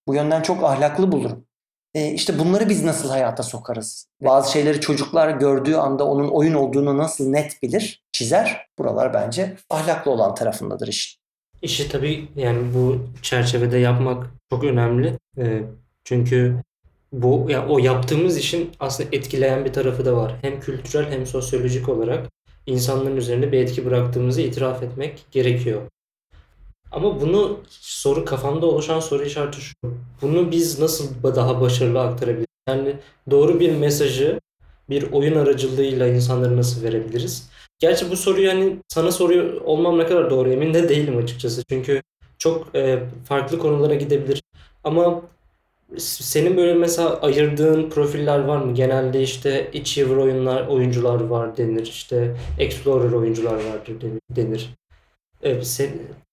Bu 0.09 0.15
yönden 0.15 0.43
çok 0.43 0.65
ahlaklı 0.65 1.13
bulurum. 1.13 1.47
E 1.95 2.13
işte 2.13 2.39
bunları 2.39 2.69
biz 2.69 2.85
nasıl 2.85 3.09
hayata 3.09 3.43
sokarız? 3.43 4.09
Bazı 4.21 4.53
şeyleri 4.53 4.81
çocuklar 4.81 5.31
gördüğü 5.31 5.75
anda 5.75 6.07
onun 6.07 6.29
oyun 6.29 6.55
olduğunu 6.55 6.99
nasıl 6.99 7.31
net 7.31 7.63
bilir, 7.63 8.03
çizer? 8.13 8.67
Buralar 8.79 9.15
bence 9.15 9.57
ahlaklı 9.71 10.11
olan 10.11 10.35
tarafındadır 10.35 10.89
işin. 10.89 11.21
İşi 11.63 11.89
tabii 11.89 12.29
yani 12.37 12.75
bu 12.75 13.07
çerçevede 13.23 13.79
yapmak 13.79 14.27
çok 14.51 14.65
önemli. 14.65 15.19
Ee, 15.39 15.63
çünkü 16.05 16.63
bu 17.13 17.47
ya 17.49 17.69
o 17.69 17.79
yaptığımız 17.79 18.39
işin 18.39 18.71
aslında 18.81 19.09
etkileyen 19.13 19.65
bir 19.65 19.73
tarafı 19.73 20.05
da 20.05 20.17
var. 20.17 20.37
Hem 20.43 20.61
kültürel 20.61 21.11
hem 21.11 21.27
sosyolojik 21.27 21.89
olarak 21.89 22.27
insanların 22.67 23.17
üzerinde 23.17 23.53
bir 23.53 23.59
etki 23.59 23.87
bıraktığımızı 23.87 24.41
itiraf 24.41 24.83
etmek 24.83 25.27
gerekiyor. 25.33 25.83
Ama 26.93 27.21
bunu 27.21 27.61
soru 27.71 28.25
kafamda 28.25 28.67
oluşan 28.67 29.01
soru 29.01 29.25
işareti 29.25 29.61
şu. 29.61 29.75
Bunu 30.23 30.51
biz 30.51 30.81
nasıl 30.81 31.23
daha 31.23 31.61
başarılı 31.61 32.01
aktarabiliriz? 32.01 32.47
Yani 32.69 32.97
doğru 33.31 33.61
bir 33.61 33.77
mesajı 33.77 34.41
bir 34.91 35.13
oyun 35.13 35.37
aracılığıyla 35.37 36.07
insanlara 36.07 36.57
nasıl 36.57 36.83
verebiliriz? 36.83 37.51
Gerçi 37.79 38.11
bu 38.11 38.17
soruyu 38.17 38.51
hani 38.51 38.77
sana 38.89 39.13
soruyor 39.13 39.61
olmam 39.61 39.99
ne 39.99 40.07
kadar 40.07 40.31
doğru 40.31 40.51
emin 40.51 40.75
de 40.75 40.89
değilim 40.89 41.17
açıkçası. 41.17 41.65
Çünkü 41.69 42.03
çok 42.39 42.77
e, 42.77 43.03
farklı 43.25 43.59
konulara 43.59 43.95
gidebilir. 43.95 44.43
Ama 44.85 45.23
senin 45.99 46.57
böyle 46.57 46.75
mesela 46.75 47.21
ayırdığın 47.21 47.91
profiller 47.91 48.39
var 48.39 48.59
mı? 48.59 48.75
Genelde 48.75 49.23
işte 49.23 49.71
achiever 49.81 50.17
oyunlar, 50.17 50.67
oyuncular 50.67 51.21
var 51.21 51.57
denir. 51.57 51.87
İşte 51.87 52.37
explorer 52.59 53.13
oyuncular 53.13 53.55
vardır 53.55 53.97
denir. 54.31 54.75
E, 55.43 55.63
sen, 55.63 55.89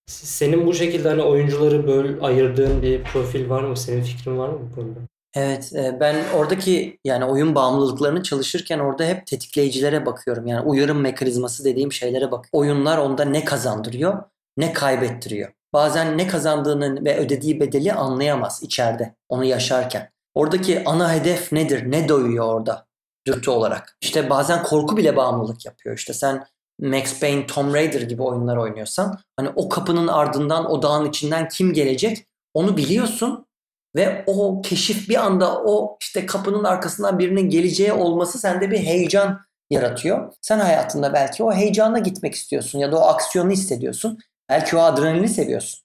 senin 0.06 0.66
bu 0.66 0.74
şekilde 0.74 1.08
hani 1.08 1.22
oyuncuları 1.22 1.86
böyle 1.86 2.20
ayırdığın 2.20 2.82
bir 2.82 3.04
profil 3.04 3.50
var 3.50 3.62
mı? 3.62 3.76
Senin 3.76 4.02
fikrin 4.02 4.38
var 4.38 4.48
mı 4.48 4.58
bu 4.70 4.74
konuda? 4.74 4.98
Evet, 5.34 5.72
e, 5.74 6.00
ben 6.00 6.16
oradaki 6.34 6.98
yani 7.04 7.24
oyun 7.24 7.54
bağımlılıklarını 7.54 8.22
çalışırken 8.22 8.78
orada 8.78 9.04
hep 9.04 9.26
tetikleyicilere 9.26 10.06
bakıyorum. 10.06 10.46
Yani 10.46 10.66
uyarım 10.66 11.00
mekanizması 11.00 11.64
dediğim 11.64 11.92
şeylere 11.92 12.30
bak. 12.30 12.48
Oyunlar 12.52 12.98
onda 12.98 13.24
ne 13.24 13.44
kazandırıyor, 13.44 14.22
ne 14.56 14.72
kaybettiriyor. 14.72 15.52
Bazen 15.74 16.18
ne 16.18 16.26
kazandığını 16.26 17.04
ve 17.04 17.16
ödediği 17.16 17.60
bedeli 17.60 17.92
anlayamaz 17.92 18.62
içeride 18.62 19.14
onu 19.28 19.44
yaşarken. 19.44 20.10
Oradaki 20.34 20.84
ana 20.84 21.12
hedef 21.12 21.52
nedir? 21.52 21.90
Ne 21.90 22.08
doyuyor 22.08 22.46
orada 22.46 22.86
dürtü 23.26 23.50
olarak? 23.50 23.96
İşte 24.00 24.30
bazen 24.30 24.62
korku 24.62 24.96
bile 24.96 25.16
bağımlılık 25.16 25.66
yapıyor. 25.66 25.96
İşte 25.96 26.12
sen 26.12 26.46
Max 26.80 27.20
Payne, 27.20 27.46
Tomb 27.46 27.74
Raider 27.74 28.00
gibi 28.00 28.22
oyunlar 28.22 28.56
oynuyorsan 28.56 29.18
hani 29.36 29.48
o 29.56 29.68
kapının 29.68 30.08
ardından 30.08 30.70
o 30.70 30.82
dağın 30.82 31.08
içinden 31.08 31.48
kim 31.48 31.72
gelecek 31.72 32.26
onu 32.54 32.76
biliyorsun 32.76 33.46
ve 33.96 34.24
o 34.26 34.62
keşif 34.62 35.08
bir 35.08 35.24
anda 35.24 35.62
o 35.62 35.96
işte 36.00 36.26
kapının 36.26 36.64
arkasından 36.64 37.18
birinin 37.18 37.50
geleceği 37.50 37.92
olması 37.92 38.38
sende 38.38 38.70
bir 38.70 38.78
heyecan 38.78 39.40
yaratıyor. 39.70 40.32
Sen 40.40 40.58
hayatında 40.58 41.12
belki 41.12 41.42
o 41.42 41.52
heyecanla 41.52 41.98
gitmek 41.98 42.34
istiyorsun 42.34 42.78
ya 42.78 42.92
da 42.92 42.98
o 42.98 43.00
aksiyonu 43.00 43.50
hissediyorsun. 43.50 44.18
Belki 44.48 44.76
o 44.76 44.80
adrenalini 44.80 45.28
seviyorsun. 45.28 45.84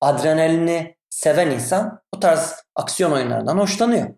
Adrenalini 0.00 0.96
seven 1.10 1.50
insan 1.50 2.02
o 2.12 2.20
tarz 2.20 2.54
aksiyon 2.74 3.12
oyunlarından 3.12 3.58
hoşlanıyor. 3.58 4.14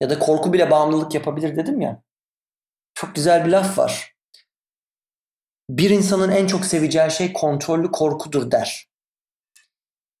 Ya 0.00 0.10
da 0.10 0.18
korku 0.18 0.52
bile 0.52 0.70
bağımlılık 0.70 1.14
yapabilir 1.14 1.56
dedim 1.56 1.80
ya. 1.80 2.02
Çok 2.94 3.14
güzel 3.14 3.44
bir 3.44 3.50
laf 3.50 3.78
var. 3.78 4.14
Bir 5.70 5.90
insanın 5.90 6.30
en 6.30 6.46
çok 6.46 6.64
seveceği 6.64 7.10
şey 7.10 7.32
kontrollü 7.32 7.90
korkudur 7.90 8.50
der. 8.50 8.88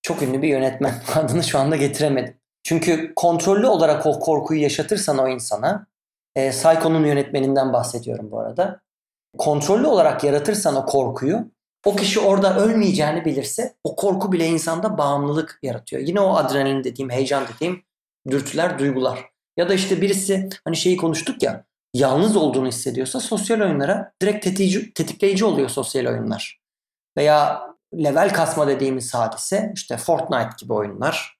Çok 0.02 0.22
ünlü 0.22 0.42
bir 0.42 0.48
yönetmen. 0.48 0.94
Adını 1.14 1.42
şu 1.42 1.58
anda 1.58 1.76
getiremedim. 1.76 2.40
Çünkü 2.64 3.12
kontrollü 3.16 3.66
olarak 3.66 4.06
o 4.06 4.20
korkuyu 4.20 4.62
yaşatırsan 4.62 5.18
o 5.18 5.28
insana, 5.28 5.86
e, 6.36 6.50
Psycho'nun 6.50 7.04
yönetmeninden 7.04 7.72
bahsediyorum 7.72 8.30
bu 8.30 8.40
arada. 8.40 8.80
Kontrollü 9.38 9.86
olarak 9.86 10.24
yaratırsan 10.24 10.76
o 10.76 10.86
korkuyu, 10.86 11.50
o 11.86 11.96
kişi 11.96 12.20
orada 12.20 12.56
ölmeyeceğini 12.56 13.24
bilirse 13.24 13.74
o 13.84 13.96
korku 13.96 14.32
bile 14.32 14.46
insanda 14.46 14.98
bağımlılık 14.98 15.58
yaratıyor. 15.62 16.02
Yine 16.02 16.20
o 16.20 16.36
adrenalin 16.36 16.84
dediğim, 16.84 17.10
heyecan 17.10 17.44
dediğim 17.54 17.82
dürtüler, 18.30 18.78
duygular. 18.78 19.32
Ya 19.56 19.68
da 19.68 19.74
işte 19.74 20.00
birisi 20.00 20.48
hani 20.64 20.76
şeyi 20.76 20.96
konuştuk 20.96 21.42
ya, 21.42 21.64
yalnız 21.94 22.36
olduğunu 22.36 22.68
hissediyorsa 22.68 23.20
sosyal 23.20 23.60
oyunlara 23.60 24.12
direkt 24.22 24.44
tetici, 24.44 24.92
tetikleyici 24.92 25.44
oluyor 25.44 25.68
sosyal 25.68 26.06
oyunlar. 26.06 26.60
Veya 27.16 27.62
level 27.94 28.34
kasma 28.34 28.66
dediğimiz 28.66 29.14
hadise 29.14 29.72
işte 29.74 29.96
Fortnite 29.96 30.50
gibi 30.58 30.72
oyunlar. 30.72 31.38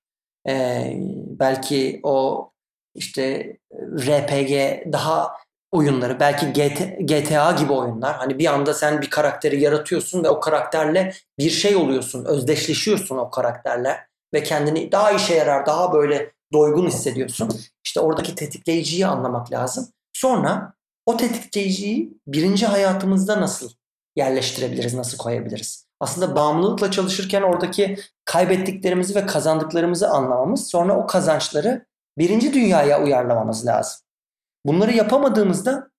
Ee, 0.49 0.97
belki 1.27 2.01
o 2.03 2.51
işte 2.95 3.57
RPG 3.81 4.53
daha 4.93 5.33
oyunları 5.73 6.21
belki 6.21 6.53
GTA 7.01 7.53
gibi 7.53 7.73
oyunlar 7.73 8.17
hani 8.17 8.39
bir 8.39 8.47
anda 8.47 8.75
sen 8.75 9.03
bir 9.03 9.11
karakteri 9.11 9.61
yaratıyorsun 9.61 10.25
ve 10.25 10.29
o 10.29 10.41
karakterle 10.41 11.15
bir 11.39 11.51
şey 11.51 11.77
oluyorsun 11.77 12.25
özdeşleşiyorsun 12.25 13.17
o 13.17 13.31
karakterle 13.31 14.07
ve 14.35 14.43
kendini 14.43 14.93
daha 14.93 15.11
işe 15.11 15.35
yarar 15.35 15.67
daha 15.67 15.93
böyle 15.93 16.33
doygun 16.53 16.87
hissediyorsun. 16.87 17.51
İşte 17.85 18.01
oradaki 18.01 18.35
tetikleyiciyi 18.35 19.07
anlamak 19.07 19.53
lazım. 19.53 19.89
Sonra 20.13 20.75
o 21.07 21.17
tetikleyiciyi 21.17 22.19
birinci 22.27 22.67
hayatımızda 22.67 23.41
nasıl 23.41 23.71
yerleştirebiliriz, 24.17 24.95
nasıl 24.95 25.19
koyabiliriz? 25.19 25.87
Aslında 26.01 26.37
bağımlılıkla 26.37 26.91
çalışırken 26.91 27.43
oradaki 27.43 27.99
kaybettiklerimizi 28.25 29.15
ve 29.15 29.27
kazandıklarımızı 29.27 30.09
anlamamız, 30.09 30.69
sonra 30.69 30.97
o 30.97 31.07
kazançları 31.07 31.87
birinci 32.19 32.55
dünyaya 32.55 33.03
uyarlamamız 33.03 33.67
lazım. 33.67 34.01
Bunları 34.67 34.93
yapamadığımızda 34.93 35.91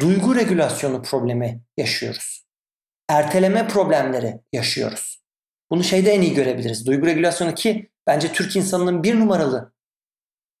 duygu 0.00 0.36
regülasyonu 0.36 1.02
problemi 1.02 1.60
yaşıyoruz. 1.76 2.46
Erteleme 3.08 3.68
problemleri 3.68 4.40
yaşıyoruz. 4.52 5.22
Bunu 5.70 5.84
şeyde 5.84 6.10
en 6.10 6.22
iyi 6.22 6.34
görebiliriz. 6.34 6.86
Duygu 6.86 7.06
regülasyonu 7.06 7.54
ki 7.54 7.90
bence 8.06 8.32
Türk 8.32 8.56
insanının 8.56 9.02
bir 9.02 9.20
numaralı 9.20 9.72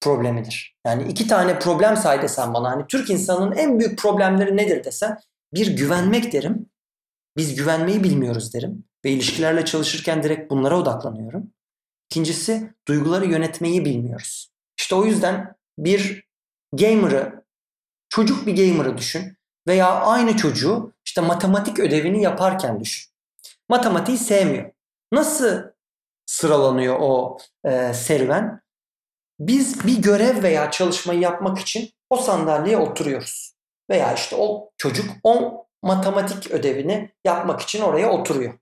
problemidir. 0.00 0.76
Yani 0.86 1.08
iki 1.08 1.28
tane 1.28 1.58
problem 1.58 1.96
say 1.96 2.22
desen 2.22 2.54
bana 2.54 2.70
hani 2.70 2.86
Türk 2.86 3.10
insanının 3.10 3.56
en 3.56 3.78
büyük 3.78 3.98
problemleri 3.98 4.56
nedir 4.56 4.84
desen 4.84 5.18
bir 5.54 5.76
güvenmek 5.76 6.32
derim. 6.32 6.66
Biz 7.36 7.54
güvenmeyi 7.54 8.04
bilmiyoruz 8.04 8.54
derim 8.54 8.84
ve 9.04 9.10
ilişkilerle 9.10 9.64
çalışırken 9.64 10.22
direkt 10.22 10.50
bunlara 10.50 10.78
odaklanıyorum. 10.78 11.52
İkincisi 12.10 12.74
duyguları 12.88 13.26
yönetmeyi 13.26 13.84
bilmiyoruz. 13.84 14.52
İşte 14.78 14.94
o 14.94 15.04
yüzden 15.04 15.54
bir 15.78 16.28
gamer'ı, 16.72 17.44
çocuk 18.08 18.46
bir 18.46 18.56
gamer'ı 18.56 18.98
düşün 18.98 19.36
veya 19.68 19.94
aynı 19.94 20.36
çocuğu 20.36 20.92
işte 21.04 21.20
matematik 21.20 21.78
ödevini 21.78 22.22
yaparken 22.22 22.80
düşün. 22.80 23.12
Matematiği 23.68 24.18
sevmiyor. 24.18 24.70
Nasıl 25.12 25.62
sıralanıyor 26.26 26.96
o 27.00 27.38
e, 27.64 27.94
serüven? 27.94 28.60
Biz 29.40 29.86
bir 29.86 30.02
görev 30.02 30.42
veya 30.42 30.70
çalışmayı 30.70 31.20
yapmak 31.20 31.58
için 31.58 31.90
o 32.10 32.16
sandalyeye 32.16 32.78
oturuyoruz. 32.78 33.54
Veya 33.90 34.14
işte 34.14 34.36
o 34.38 34.70
çocuk 34.78 35.10
o 35.24 35.66
matematik 35.82 36.50
ödevini 36.50 37.10
yapmak 37.24 37.60
için 37.60 37.80
oraya 37.82 38.10
oturuyor. 38.10 38.54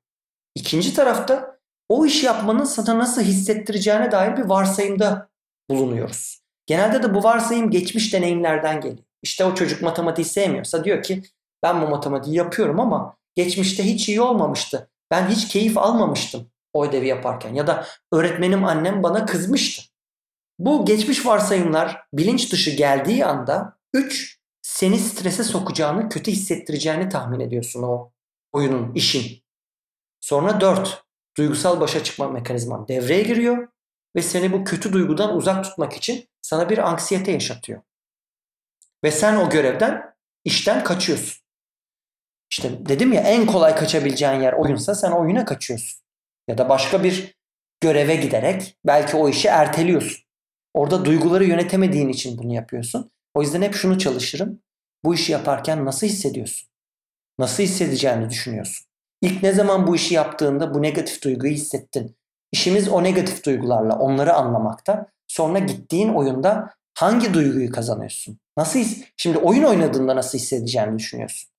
İkinci 0.55 0.94
tarafta 0.94 1.59
o 1.88 2.07
işi 2.07 2.26
yapmanın 2.26 2.64
sana 2.64 2.99
nasıl 2.99 3.22
hissettireceğine 3.22 4.12
dair 4.12 4.36
bir 4.36 4.44
varsayımda 4.44 5.28
bulunuyoruz. 5.70 6.40
Genelde 6.66 7.03
de 7.03 7.14
bu 7.14 7.24
varsayım 7.24 7.70
geçmiş 7.70 8.12
deneyimlerden 8.12 8.80
geliyor. 8.80 9.05
İşte 9.23 9.45
o 9.45 9.55
çocuk 9.55 9.83
matematiği 9.83 10.25
sevmiyorsa 10.25 10.85
diyor 10.85 11.03
ki 11.03 11.23
ben 11.62 11.83
bu 11.83 11.89
matematiği 11.89 12.37
yapıyorum 12.37 12.81
ama 12.81 13.17
geçmişte 13.35 13.85
hiç 13.85 14.09
iyi 14.09 14.21
olmamıştı. 14.21 14.91
Ben 15.11 15.29
hiç 15.29 15.49
keyif 15.49 15.79
almamıştım 15.79 16.51
o 16.73 16.87
ödevi 16.87 17.07
yaparken 17.07 17.55
ya 17.55 17.67
da 17.67 17.87
öğretmenim 18.12 18.64
annem 18.64 19.03
bana 19.03 19.27
kızmıştı. 19.27 19.83
Bu 20.59 20.85
geçmiş 20.85 21.27
varsayımlar 21.27 22.03
bilinç 22.12 22.53
dışı 22.53 22.71
geldiği 22.71 23.25
anda 23.25 23.79
3 23.93 24.41
seni 24.62 24.99
strese 24.99 25.45
sokacağını, 25.45 26.09
kötü 26.09 26.31
hissettireceğini 26.31 27.09
tahmin 27.09 27.41
ediyorsun 27.41 27.83
o 27.83 28.12
oyunun, 28.53 28.95
işin. 28.95 29.43
Sonra 30.21 30.61
4 30.61 31.05
duygusal 31.37 31.81
başa 31.81 32.05
çıkma 32.05 32.29
mekanizman 32.29 32.89
devreye 32.89 33.23
giriyor 33.23 33.69
ve 34.17 34.23
seni 34.23 34.53
bu 34.53 34.64
kötü 34.64 34.93
duygudan 34.93 35.37
uzak 35.37 35.64
tutmak 35.64 35.93
için 35.93 36.29
sana 36.43 36.71
bir 36.71 36.79
anksiyete 36.79 37.33
yaşatıyor. 37.33 37.83
Ve 39.07 39.11
sen 39.11 39.36
o 39.36 39.50
görevden, 39.50 40.14
işten 40.44 40.84
kaçıyorsun. 40.84 41.42
İşte 42.50 42.86
dedim 42.88 43.12
ya 43.12 43.20
en 43.20 43.46
kolay 43.46 43.76
kaçabileceğin 43.76 44.40
yer 44.40 44.52
oyunsa 44.52 44.94
sen 44.94 45.11
oyuna 45.11 45.44
kaçıyorsun. 45.44 46.02
Ya 46.48 46.59
da 46.59 46.68
başka 46.68 47.04
bir 47.04 47.36
göreve 47.80 48.16
giderek 48.16 48.76
belki 48.86 49.16
o 49.16 49.28
işi 49.28 49.48
erteliyorsun. 49.48 50.24
Orada 50.74 51.04
duyguları 51.04 51.44
yönetemediğin 51.44 52.09
için 52.09 52.38
bunu 52.38 52.54
yapıyorsun. 52.54 53.11
O 53.34 53.42
yüzden 53.42 53.62
hep 53.62 53.74
şunu 53.74 53.98
çalışırım. 53.98 54.62
Bu 55.04 55.14
işi 55.14 55.32
yaparken 55.32 55.84
nasıl 55.84 56.07
hissediyorsun? 56.07 56.68
Nasıl 57.38 57.62
hissedeceğini 57.62 58.30
düşünüyorsun? 58.30 58.86
İlk 59.22 59.42
ne 59.42 59.52
zaman 59.52 59.86
bu 59.86 59.96
işi 59.96 60.14
yaptığında 60.14 60.74
bu 60.74 60.82
negatif 60.82 61.22
duyguyu 61.22 61.52
hissettin? 61.52 62.16
İşimiz 62.52 62.88
o 62.88 63.02
negatif 63.02 63.44
duygularla 63.44 63.98
onları 63.98 64.34
anlamakta. 64.34 65.07
Sonra 65.28 65.59
gittiğin 65.59 66.09
oyunda 66.09 66.76
hangi 66.97 67.34
duyguyu 67.34 67.70
kazanıyorsun? 67.72 68.38
Nasıl 68.57 68.78
his- 68.78 69.05
Şimdi 69.16 69.38
oyun 69.38 69.62
oynadığında 69.62 70.16
nasıl 70.16 70.38
hissedeceğini 70.38 70.99
düşünüyorsun. 70.99 71.51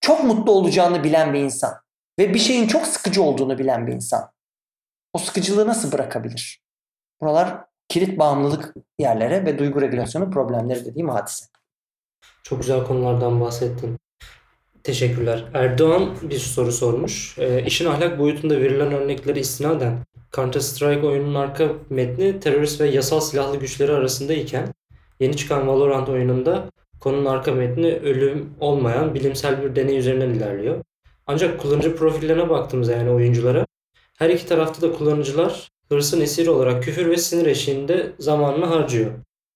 Çok 0.00 0.24
mutlu 0.24 0.52
olacağını 0.52 1.04
bilen 1.04 1.34
bir 1.34 1.38
insan 1.40 1.74
ve 2.18 2.34
bir 2.34 2.38
şeyin 2.38 2.66
çok 2.66 2.86
sıkıcı 2.86 3.22
olduğunu 3.22 3.58
bilen 3.58 3.86
bir 3.86 3.92
insan. 3.92 4.30
O 5.12 5.18
sıkıcılığı 5.18 5.66
nasıl 5.66 5.92
bırakabilir? 5.92 6.60
Buralar 7.20 7.64
kilit 7.88 8.18
bağımlılık 8.18 8.74
yerlere 8.98 9.44
ve 9.44 9.58
duygu 9.58 9.80
regülasyonu 9.80 10.30
problemleri 10.30 10.84
dediğim 10.84 11.08
hadise. 11.08 11.46
Çok 12.42 12.60
güzel 12.60 12.84
konulardan 12.84 13.40
bahsettin. 13.40 13.98
Teşekkürler. 14.84 15.44
Erdoğan 15.54 16.16
bir 16.22 16.38
soru 16.38 16.72
sormuş. 16.72 17.38
E, 17.38 17.64
işin 17.64 17.86
ahlak 17.86 18.18
boyutunda 18.18 18.56
verilen 18.60 18.92
örnekleri 18.92 19.40
istinaden 19.40 19.98
Counter 20.36 20.60
Strike 20.60 21.06
oyununun 21.06 21.34
arka 21.34 21.68
metni 21.90 22.40
terörist 22.40 22.80
ve 22.80 22.88
yasal 22.88 23.20
silahlı 23.20 23.56
güçleri 23.56 23.92
arasında 23.92 24.32
iken 24.34 24.74
yeni 25.20 25.36
çıkan 25.36 25.68
Valorant 25.68 26.08
oyununda 26.08 26.64
konunun 27.00 27.24
arka 27.24 27.52
metni 27.52 27.94
ölüm 27.94 28.50
olmayan 28.60 29.14
bilimsel 29.14 29.62
bir 29.62 29.76
deney 29.76 29.98
üzerinden 29.98 30.30
ilerliyor. 30.30 30.84
Ancak 31.26 31.60
kullanıcı 31.60 31.96
profillerine 31.96 32.48
baktığımızda 32.50 32.92
yani 32.92 33.10
oyunculara 33.10 33.66
her 34.18 34.30
iki 34.30 34.46
tarafta 34.46 34.88
da 34.88 34.92
kullanıcılar 34.92 35.68
hırsın 35.88 36.20
esiri 36.20 36.50
olarak 36.50 36.82
küfür 36.82 37.10
ve 37.10 37.16
sinir 37.16 37.46
eşiğinde 37.46 38.12
zamanını 38.18 38.64
harcıyor. 38.64 39.10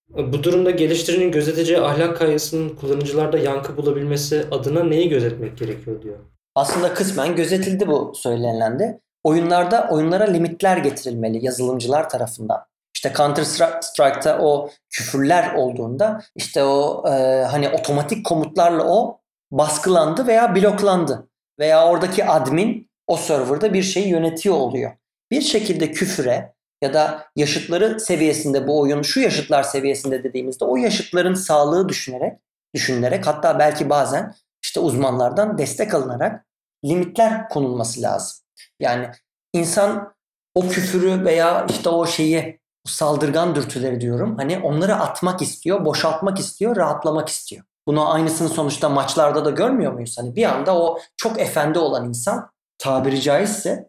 Bu 0.08 0.42
durumda 0.42 0.70
geliştiricinin 0.70 1.32
gözeteceği 1.32 1.80
ahlak 1.80 2.16
kaygısının 2.16 2.68
kullanıcılarda 2.68 3.38
yankı 3.38 3.76
bulabilmesi 3.76 4.44
adına 4.50 4.84
neyi 4.84 5.08
gözetmek 5.08 5.58
gerekiyor 5.58 6.02
diyor. 6.02 6.16
Aslında 6.54 6.94
kısmen 6.94 7.36
gözetildi 7.36 7.86
bu 7.86 8.12
söylenilende. 8.14 9.00
Oyunlarda 9.24 9.88
oyunlara 9.90 10.24
limitler 10.24 10.76
getirilmeli 10.76 11.44
yazılımcılar 11.44 12.08
tarafından. 12.08 12.64
İşte 12.94 13.12
Counter 13.16 13.44
Strike'ta 13.80 14.38
o 14.38 14.70
küfürler 14.90 15.54
olduğunda 15.54 16.22
işte 16.34 16.64
o 16.64 17.04
e, 17.08 17.44
hani 17.44 17.68
otomatik 17.68 18.26
komutlarla 18.26 18.84
o 18.84 19.20
baskılandı 19.50 20.26
veya 20.26 20.54
bloklandı. 20.54 21.28
Veya 21.58 21.86
oradaki 21.86 22.24
admin 22.24 22.90
o 23.06 23.16
serverda 23.16 23.72
bir 23.72 23.82
şeyi 23.82 24.08
yönetiyor 24.08 24.54
oluyor. 24.54 24.92
Bir 25.30 25.40
şekilde 25.40 25.92
küfüre 25.92 26.54
ya 26.82 26.94
da 26.94 27.26
yaşıtları 27.36 28.00
seviyesinde 28.00 28.66
bu 28.66 28.80
oyun 28.80 29.02
şu 29.02 29.20
yaşıtlar 29.20 29.62
seviyesinde 29.62 30.24
dediğimizde 30.24 30.64
o 30.64 30.76
yaşıtların 30.76 31.34
sağlığı 31.34 31.88
düşünerek 31.88 32.38
düşünülerek 32.74 33.26
hatta 33.26 33.58
belki 33.58 33.90
bazen 33.90 34.34
işte 34.64 34.80
uzmanlardan 34.80 35.58
destek 35.58 35.94
alınarak 35.94 36.46
limitler 36.84 37.48
konulması 37.48 38.02
lazım. 38.02 38.36
Yani 38.80 39.10
insan 39.52 40.14
o 40.54 40.68
küfürü 40.68 41.24
veya 41.24 41.66
işte 41.70 41.88
o 41.88 42.06
şeyi 42.06 42.60
o 42.86 42.90
saldırgan 42.90 43.54
dürtüleri 43.54 44.00
diyorum 44.00 44.36
hani 44.38 44.58
onları 44.58 44.94
atmak 44.94 45.42
istiyor, 45.42 45.84
boşaltmak 45.84 46.38
istiyor, 46.38 46.76
rahatlamak 46.76 47.28
istiyor. 47.28 47.64
Bunu 47.86 48.12
aynısını 48.12 48.48
sonuçta 48.48 48.88
maçlarda 48.88 49.44
da 49.44 49.50
görmüyor 49.50 49.92
muyuz? 49.92 50.18
Hani 50.18 50.36
bir 50.36 50.44
anda 50.44 50.78
o 50.78 50.98
çok 51.16 51.40
efendi 51.40 51.78
olan 51.78 52.08
insan 52.08 52.50
tabiri 52.78 53.20
caizse 53.20 53.88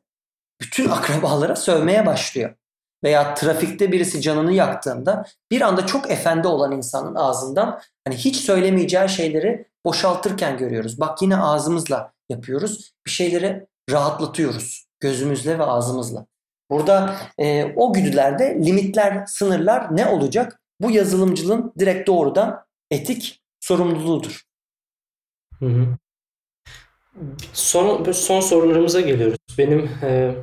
bütün 0.62 0.90
akrabalara 0.90 1.56
sövmeye 1.56 2.06
başlıyor. 2.06 2.56
Veya 3.04 3.34
trafikte 3.34 3.92
birisi 3.92 4.22
canını 4.22 4.54
yaktığında 4.54 5.26
bir 5.52 5.62
anda 5.62 5.86
çok 5.86 6.12
efendi 6.12 6.48
olan 6.48 6.72
insanın 6.72 7.16
ağzından 7.16 7.82
hani 8.08 8.18
hiç 8.18 8.36
söylemeyeceği 8.36 9.10
şeyleri 9.10 9.68
boşaltırken 9.86 10.58
görüyoruz. 10.58 11.00
Bak 11.00 11.22
yine 11.22 11.38
ağzımızla 11.38 12.14
yapıyoruz. 12.30 12.94
Bir 13.06 13.12
şeyleri 13.12 13.68
rahatlatıyoruz 13.90 14.86
gözümüzle 15.00 15.60
ve 15.60 15.64
ağzımızla. 15.64 16.26
Burada 16.70 17.16
e, 17.38 17.74
o 17.76 17.94
güdülerde 17.94 18.62
limitler, 18.66 19.26
sınırlar 19.26 19.98
ne 19.98 20.08
olacak? 20.08 20.62
Bu 20.82 20.92
yazılımcılığın 20.92 21.74
direkt 21.80 22.08
doğrudan 22.08 22.66
etik 22.92 23.42
sorumluluğudur. 23.60 24.42
Hı 25.60 25.66
hı. 25.66 25.88
Son, 27.54 28.12
son 28.12 28.40
sorularımıza 28.40 29.02
geliyoruz. 29.02 29.38
Benim 29.58 29.90
e, 30.04 30.36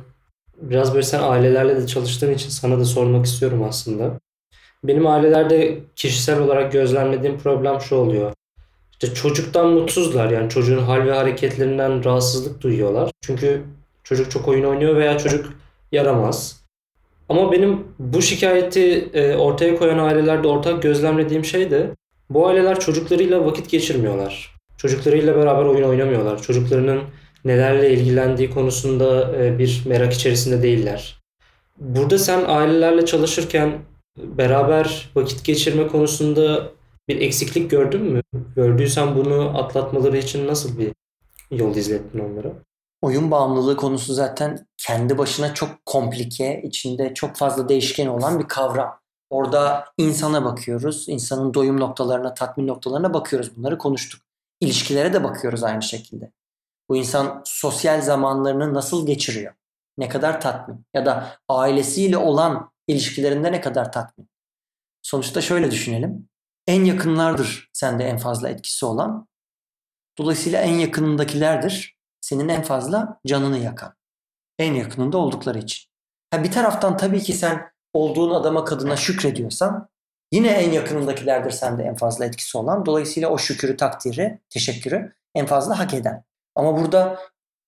biraz 0.61 0.93
böyle 0.93 1.03
sen 1.03 1.21
ailelerle 1.23 1.81
de 1.81 1.87
çalıştığın 1.87 2.33
için 2.33 2.49
sana 2.49 2.79
da 2.79 2.85
sormak 2.85 3.25
istiyorum 3.25 3.63
aslında. 3.63 4.19
Benim 4.83 5.07
ailelerde 5.07 5.79
kişisel 5.95 6.39
olarak 6.39 6.71
gözlemlediğim 6.71 7.39
problem 7.39 7.81
şu 7.81 7.95
oluyor. 7.95 8.33
İşte 9.03 9.15
çocuktan 9.15 9.69
mutsuzlar 9.69 10.29
yani 10.29 10.49
çocuğun 10.49 10.83
hal 10.83 11.05
ve 11.05 11.11
hareketlerinden 11.13 12.05
rahatsızlık 12.05 12.61
duyuyorlar. 12.61 13.11
Çünkü 13.21 13.63
çocuk 14.03 14.31
çok 14.31 14.47
oyun 14.47 14.63
oynuyor 14.63 14.95
veya 14.95 15.17
çocuk 15.17 15.53
yaramaz. 15.91 16.63
Ama 17.29 17.51
benim 17.51 17.83
bu 17.99 18.21
şikayeti 18.21 19.09
e, 19.13 19.35
ortaya 19.35 19.75
koyan 19.75 19.97
ailelerde 19.99 20.47
ortak 20.47 20.83
gözlemlediğim 20.83 21.45
şey 21.45 21.71
de 21.71 21.89
bu 22.29 22.47
aileler 22.47 22.79
çocuklarıyla 22.79 23.45
vakit 23.45 23.69
geçirmiyorlar. 23.69 24.55
Çocuklarıyla 24.77 25.35
beraber 25.35 25.65
oyun 25.65 25.89
oynamıyorlar. 25.89 26.41
Çocuklarının 26.41 27.01
nelerle 27.45 27.93
ilgilendiği 27.93 28.49
konusunda 28.49 29.37
e, 29.37 29.59
bir 29.59 29.83
merak 29.85 30.13
içerisinde 30.13 30.63
değiller. 30.63 31.21
Burada 31.77 32.17
sen 32.17 32.43
ailelerle 32.47 33.05
çalışırken 33.05 33.79
beraber 34.17 35.09
vakit 35.15 35.45
geçirme 35.45 35.87
konusunda 35.87 36.71
bir 37.09 37.21
eksiklik 37.21 37.71
gördün 37.71 38.01
mü? 38.01 38.21
Gördüysen 38.55 39.15
bunu 39.15 39.57
atlatmaları 39.57 40.17
için 40.17 40.47
nasıl 40.47 40.79
bir 40.79 40.93
yol 41.51 41.75
izlettin 41.75 42.19
onlara? 42.19 42.53
Oyun 43.01 43.31
bağımlılığı 43.31 43.77
konusu 43.77 44.13
zaten 44.13 44.67
kendi 44.77 45.17
başına 45.17 45.53
çok 45.53 45.85
komplike, 45.85 46.61
içinde 46.63 47.13
çok 47.13 47.35
fazla 47.35 47.69
değişken 47.69 48.07
olan 48.07 48.39
bir 48.39 48.47
kavram. 48.47 48.99
Orada 49.29 49.85
insana 49.97 50.45
bakıyoruz, 50.45 51.09
insanın 51.09 51.53
doyum 51.53 51.79
noktalarına, 51.79 52.33
tatmin 52.33 52.67
noktalarına 52.67 53.13
bakıyoruz. 53.13 53.57
Bunları 53.57 53.77
konuştuk. 53.77 54.21
İlişkilere 54.59 55.13
de 55.13 55.23
bakıyoruz 55.23 55.63
aynı 55.63 55.83
şekilde. 55.83 56.31
Bu 56.89 56.97
insan 56.97 57.41
sosyal 57.45 58.01
zamanlarını 58.01 58.73
nasıl 58.73 59.07
geçiriyor? 59.07 59.53
Ne 59.97 60.09
kadar 60.09 60.41
tatmin? 60.41 60.85
Ya 60.93 61.05
da 61.05 61.37
ailesiyle 61.49 62.17
olan 62.17 62.71
ilişkilerinde 62.87 63.51
ne 63.51 63.61
kadar 63.61 63.91
tatmin? 63.91 64.29
Sonuçta 65.01 65.41
şöyle 65.41 65.71
düşünelim. 65.71 66.28
En 66.69 66.85
yakınlardır 66.85 67.69
sende 67.73 68.03
en 68.03 68.17
fazla 68.17 68.49
etkisi 68.49 68.85
olan. 68.85 69.27
Dolayısıyla 70.17 70.61
en 70.61 70.73
yakınındakilerdir 70.73 71.97
senin 72.21 72.49
en 72.49 72.63
fazla 72.63 73.19
canını 73.27 73.57
yakan. 73.57 73.93
En 74.59 74.73
yakınında 74.73 75.17
oldukları 75.17 75.59
için. 75.59 75.89
Ha 76.31 76.43
bir 76.43 76.51
taraftan 76.51 76.97
tabii 76.97 77.21
ki 77.21 77.33
sen 77.33 77.71
olduğun 77.93 78.33
adama 78.33 78.65
kadına 78.65 78.95
şükrediyorsan 78.95 79.89
Yine 80.31 80.47
en 80.47 80.71
yakınındakilerdir 80.71 81.51
sende 81.51 81.83
en 81.83 81.95
fazla 81.95 82.25
etkisi 82.25 82.57
olan. 82.57 82.85
Dolayısıyla 82.85 83.29
o 83.29 83.37
şükürü, 83.37 83.77
takdiri, 83.77 84.39
teşekkürü 84.49 85.13
en 85.35 85.45
fazla 85.45 85.79
hak 85.79 85.93
eden. 85.93 86.23
Ama 86.55 86.77
burada 86.77 87.19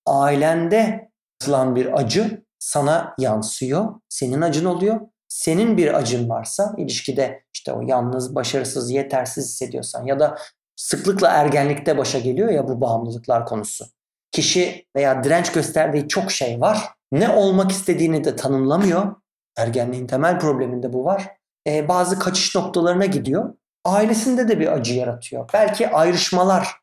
ailende 0.06 1.10
atılan 1.40 1.76
bir 1.76 1.98
acı 1.98 2.44
sana 2.58 3.14
yansıyor. 3.18 4.00
Senin 4.08 4.40
acın 4.40 4.64
oluyor. 4.64 5.00
Senin 5.32 5.76
bir 5.76 5.94
acın 5.94 6.28
varsa 6.28 6.74
ilişkide 6.78 7.44
işte 7.52 7.72
o 7.72 7.82
yalnız, 7.82 8.34
başarısız, 8.34 8.90
yetersiz 8.90 9.44
hissediyorsan 9.44 10.06
ya 10.06 10.20
da 10.20 10.38
sıklıkla 10.76 11.28
ergenlikte 11.28 11.98
başa 11.98 12.18
geliyor 12.18 12.48
ya 12.48 12.68
bu 12.68 12.80
bağımlılıklar 12.80 13.46
konusu. 13.46 13.84
Kişi 14.32 14.86
veya 14.96 15.24
direnç 15.24 15.52
gösterdiği 15.52 16.08
çok 16.08 16.30
şey 16.30 16.60
var. 16.60 16.88
Ne 17.12 17.28
olmak 17.28 17.70
istediğini 17.70 18.24
de 18.24 18.36
tanımlamıyor. 18.36 19.14
Ergenliğin 19.56 20.06
temel 20.06 20.38
probleminde 20.38 20.92
bu 20.92 21.04
var. 21.04 21.28
Ee, 21.66 21.88
bazı 21.88 22.18
kaçış 22.18 22.56
noktalarına 22.56 23.06
gidiyor. 23.06 23.54
Ailesinde 23.84 24.48
de 24.48 24.60
bir 24.60 24.72
acı 24.72 24.94
yaratıyor. 24.94 25.50
Belki 25.54 25.88
ayrışmalar. 25.88 26.81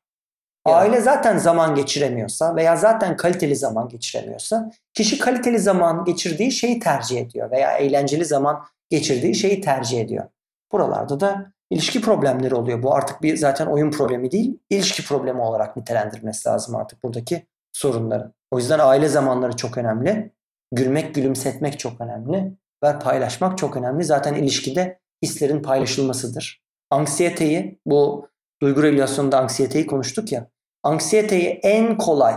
Ya. 0.68 0.76
Aile 0.76 1.02
zaten 1.02 1.38
zaman 1.38 1.76
geçiremiyorsa 1.76 2.56
veya 2.56 2.76
zaten 2.76 3.18
kaliteli 3.18 3.56
zaman 3.56 3.90
geçiremiyorsa 3.90 4.72
kişi 4.94 5.20
kaliteli 5.20 5.60
zaman 5.60 6.06
geçirdiği 6.06 6.52
şeyi 6.52 6.80
tercih 6.80 7.22
ediyor 7.22 7.52
veya 7.52 7.78
eğlenceli 7.78 8.26
zaman 8.26 8.66
geçirdiği 8.90 9.36
şeyi 9.36 9.62
tercih 9.62 10.02
ediyor. 10.02 10.26
Buralarda 10.72 11.20
da 11.20 11.52
ilişki 11.70 12.02
problemleri 12.02 12.56
oluyor. 12.56 12.84
Bu 12.84 12.96
artık 12.96 13.22
bir 13.22 13.38
zaten 13.38 13.66
oyun 13.66 13.92
problemi 13.92 14.32
değil, 14.32 14.60
ilişki 14.70 15.06
problemi 15.06 15.42
olarak 15.42 15.78
nitelendirmesi 15.78 16.50
lazım 16.50 16.76
artık 16.76 17.04
buradaki 17.04 17.46
sorunları. 17.74 18.32
O 18.52 18.58
yüzden 18.58 18.80
aile 18.80 19.08
zamanları 19.08 19.56
çok 19.56 19.78
önemli. 19.78 20.32
Gülmek, 20.72 21.16
gülümsetmek 21.16 21.80
çok 21.80 22.02
önemli. 22.02 22.52
Ve 22.84 23.00
paylaşmak 23.00 23.58
çok 23.58 23.78
önemli. 23.78 24.04
Zaten 24.04 24.34
ilişkide 24.34 25.00
hislerin 25.24 25.62
paylaşılmasıdır. 25.62 26.64
Anksiyeteyi, 26.90 27.80
bu 27.86 28.28
duygu 28.62 28.84
regülasyonunda 28.84 29.40
anksiyeteyi 29.40 29.88
konuştuk 29.88 30.32
ya. 30.32 30.50
Anksiyeteyi 30.84 31.48
en 31.64 31.98
kolay 31.98 32.36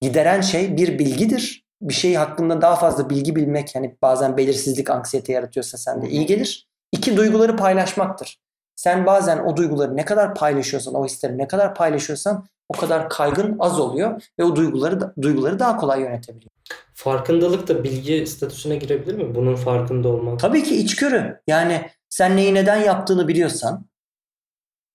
gideren 0.00 0.40
şey 0.40 0.76
bir 0.76 0.98
bilgidir. 0.98 1.62
Bir 1.82 1.94
şey 1.94 2.14
hakkında 2.14 2.62
daha 2.62 2.76
fazla 2.76 3.10
bilgi 3.10 3.36
bilmek 3.36 3.74
yani 3.74 3.96
bazen 4.02 4.36
belirsizlik 4.36 4.90
anksiyete 4.90 5.32
yaratıyorsa 5.32 5.78
sende 5.78 6.08
iyi 6.08 6.26
gelir. 6.26 6.68
İki 6.92 7.16
duyguları 7.16 7.56
paylaşmaktır. 7.56 8.38
Sen 8.76 9.06
bazen 9.06 9.38
o 9.38 9.56
duyguları 9.56 9.96
ne 9.96 10.04
kadar 10.04 10.34
paylaşıyorsan, 10.34 10.94
o 10.94 11.04
hisleri 11.04 11.38
ne 11.38 11.48
kadar 11.48 11.74
paylaşıyorsan 11.74 12.46
o 12.68 12.76
kadar 12.76 13.08
kaygın 13.08 13.56
az 13.58 13.80
oluyor 13.80 14.22
ve 14.38 14.44
o 14.44 14.56
duyguları 14.56 15.00
da, 15.00 15.14
duyguları 15.22 15.58
daha 15.58 15.76
kolay 15.76 16.00
yönetebiliyor. 16.00 16.50
Farkındalık 16.94 17.68
da 17.68 17.84
bilgi 17.84 18.26
statüsüne 18.26 18.76
girebilir 18.76 19.14
mi? 19.14 19.34
Bunun 19.34 19.56
farkında 19.56 20.08
olmak. 20.08 20.40
Tabii 20.40 20.62
ki 20.62 20.76
içgörü. 20.76 21.40
Yani 21.46 21.90
sen 22.08 22.36
neyi 22.36 22.54
neden 22.54 22.76
yaptığını 22.76 23.28
biliyorsan 23.28 23.86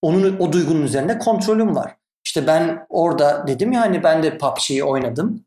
onun 0.01 0.39
o 0.39 0.53
duygunun 0.53 0.81
üzerinde 0.81 1.17
kontrolün 1.17 1.75
var. 1.75 1.95
İşte 2.25 2.47
ben 2.47 2.85
orada 2.89 3.47
dedim 3.47 3.71
ya 3.71 3.81
hani 3.81 4.03
ben 4.03 4.23
de 4.23 4.37
PUBG'yi 4.37 4.83
oynadım. 4.83 5.45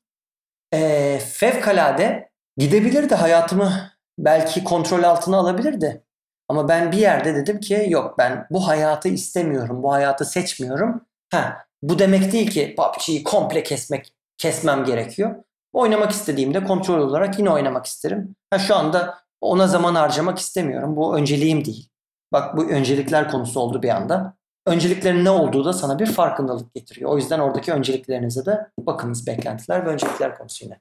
Ee, 0.75 1.19
fevkalade 1.33 2.31
gidebilirdi 2.57 3.15
hayatımı 3.15 3.73
belki 4.19 4.65
kontrol 4.65 5.03
altına 5.03 5.37
alabilirdi. 5.37 6.05
Ama 6.49 6.69
ben 6.69 6.93
bir 6.93 6.97
yerde 6.97 7.35
dedim 7.35 7.61
ki 7.61 7.87
yok 7.89 8.19
ben 8.19 8.47
bu 8.51 8.69
hayatı 8.69 9.09
istemiyorum. 9.09 9.83
Bu 9.83 9.93
hayatı 9.93 10.25
seçmiyorum. 10.25 11.07
Ha, 11.31 11.67
bu 11.83 11.99
demek 11.99 12.33
değil 12.33 12.51
ki 12.51 12.75
PUBG'yi 12.77 13.25
komple 13.25 13.63
kesmek 13.63 14.15
kesmem 14.39 14.85
gerekiyor. 14.85 15.35
Oynamak 15.73 16.11
istediğimde 16.11 16.65
kontrol 16.65 16.99
olarak 16.99 17.39
yine 17.39 17.51
oynamak 17.51 17.87
isterim. 17.87 18.37
Ha, 18.51 18.59
şu 18.59 18.77
anda 18.77 19.19
ona 19.41 19.67
zaman 19.67 19.95
harcamak 19.95 20.39
istemiyorum. 20.39 20.97
Bu 20.97 21.17
önceliğim 21.17 21.65
değil. 21.65 21.89
Bak 22.33 22.57
bu 22.57 22.65
öncelikler 22.65 23.31
konusu 23.31 23.61
oldu 23.61 23.83
bir 23.83 23.89
anda. 23.89 24.40
Önceliklerin 24.67 25.25
ne 25.25 25.31
olduğu 25.31 25.65
da 25.65 25.73
sana 25.73 25.99
bir 25.99 26.07
farkındalık 26.07 26.75
getiriyor. 26.75 27.11
O 27.11 27.17
yüzden 27.17 27.39
oradaki 27.39 27.73
önceliklerinize 27.73 28.47
de 28.47 28.67
bakınız 28.79 29.27
beklentiler 29.27 29.87
ve 29.87 29.89
öncelikler 29.89 30.39
konusu 30.39 30.65
yine. 30.65 30.81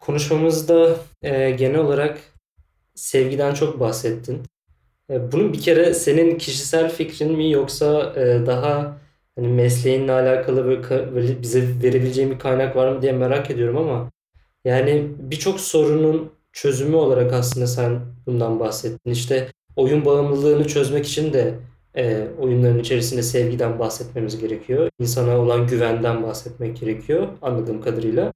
Konuşmamızda 0.00 0.96
e, 1.22 1.50
genel 1.50 1.78
olarak 1.78 2.18
sevgiden 2.94 3.54
çok 3.54 3.80
bahsettin. 3.80 4.42
E, 5.10 5.32
bunun 5.32 5.52
bir 5.52 5.60
kere 5.60 5.94
senin 5.94 6.38
kişisel 6.38 6.90
fikrin 6.90 7.32
mi 7.32 7.50
yoksa 7.50 8.12
e, 8.16 8.46
daha 8.46 8.96
hani 9.36 9.48
mesleğinle 9.48 10.12
alakalı 10.12 10.64
böyle, 10.64 11.14
böyle 11.14 11.42
bize 11.42 11.82
verebileceğin 11.82 12.30
bir 12.30 12.38
kaynak 12.38 12.76
var 12.76 12.88
mı 12.88 13.02
diye 13.02 13.12
merak 13.12 13.50
ediyorum 13.50 13.76
ama 13.76 14.10
yani 14.64 15.12
birçok 15.18 15.60
sorunun 15.60 16.32
çözümü 16.52 16.96
olarak 16.96 17.32
aslında 17.32 17.66
sen 17.66 18.00
bundan 18.26 18.60
bahsettin. 18.60 19.10
İşte 19.10 19.48
oyun 19.76 20.04
bağımlılığını 20.04 20.66
çözmek 20.66 21.06
için 21.06 21.32
de 21.32 21.54
e, 21.96 22.28
oyunların 22.38 22.78
içerisinde 22.78 23.22
sevgiden 23.22 23.78
bahsetmemiz 23.78 24.40
gerekiyor. 24.40 24.88
İnsana 24.98 25.38
olan 25.38 25.66
güvenden 25.66 26.22
bahsetmek 26.22 26.80
gerekiyor 26.80 27.28
anladığım 27.42 27.80
kadarıyla. 27.80 28.32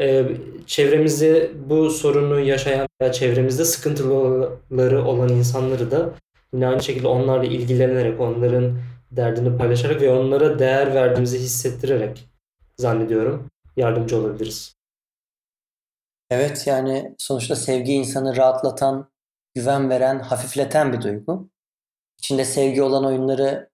E, 0.00 0.26
çevremizde 0.66 1.50
bu 1.68 1.90
sorunu 1.90 2.40
yaşayan 2.40 2.88
veya 3.00 3.12
çevremizde 3.12 3.64
sıkıntıları 3.64 5.04
olan 5.04 5.28
insanları 5.28 5.90
da 5.90 6.10
yine 6.52 6.66
aynı 6.66 6.82
şekilde 6.82 7.06
onlarla 7.06 7.44
ilgilenerek, 7.44 8.20
onların 8.20 8.78
derdini 9.10 9.58
paylaşarak 9.58 10.02
ve 10.02 10.10
onlara 10.10 10.58
değer 10.58 10.94
verdiğimizi 10.94 11.38
hissettirerek 11.38 12.28
zannediyorum 12.76 13.46
yardımcı 13.76 14.16
olabiliriz. 14.16 14.74
Evet 16.30 16.66
yani 16.66 17.14
sonuçta 17.18 17.56
sevgi 17.56 17.92
insanı 17.92 18.36
rahatlatan, 18.36 19.10
güven 19.54 19.90
veren, 19.90 20.18
hafifleten 20.18 20.92
bir 20.92 21.02
duygu. 21.02 21.48
İçinde 22.20 22.44
sevgi 22.44 22.82
olan 22.82 23.04
oyunları 23.04 23.70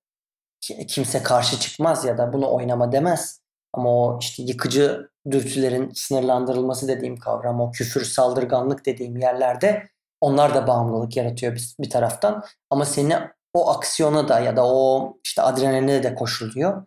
ki- 0.60 0.86
kimse 0.86 1.22
karşı 1.22 1.60
çıkmaz 1.60 2.04
ya 2.04 2.18
da 2.18 2.32
bunu 2.32 2.54
oynama 2.54 2.92
demez. 2.92 3.40
Ama 3.72 3.90
o 3.90 4.18
işte 4.20 4.42
yıkıcı 4.42 5.10
dürtülerin 5.30 5.90
sınırlandırılması 5.94 6.88
dediğim 6.88 7.16
kavram, 7.16 7.60
o 7.60 7.70
küfür, 7.72 8.04
saldırganlık 8.04 8.86
dediğim 8.86 9.16
yerlerde 9.16 9.88
onlar 10.20 10.54
da 10.54 10.66
bağımlılık 10.66 11.16
yaratıyor 11.16 11.54
bir, 11.54 11.74
bir 11.80 11.90
taraftan. 11.90 12.44
Ama 12.70 12.84
seni 12.84 13.16
o 13.54 13.70
aksiyona 13.70 14.28
da 14.28 14.40
ya 14.40 14.56
da 14.56 14.66
o 14.66 15.16
işte 15.24 15.42
adrenaline 15.42 16.02
de 16.02 16.14
koşuluyor. 16.14 16.86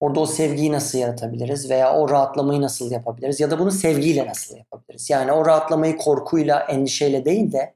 Orada 0.00 0.20
o 0.20 0.26
sevgiyi 0.26 0.72
nasıl 0.72 0.98
yaratabiliriz 0.98 1.70
veya 1.70 1.94
o 1.94 2.08
rahatlamayı 2.08 2.60
nasıl 2.60 2.90
yapabiliriz 2.90 3.40
ya 3.40 3.50
da 3.50 3.58
bunu 3.58 3.70
sevgiyle 3.70 4.26
nasıl 4.26 4.56
yapabiliriz? 4.56 5.10
Yani 5.10 5.32
o 5.32 5.46
rahatlamayı 5.46 5.96
korkuyla, 5.96 6.60
endişeyle 6.60 7.24
değil 7.24 7.52
de 7.52 7.74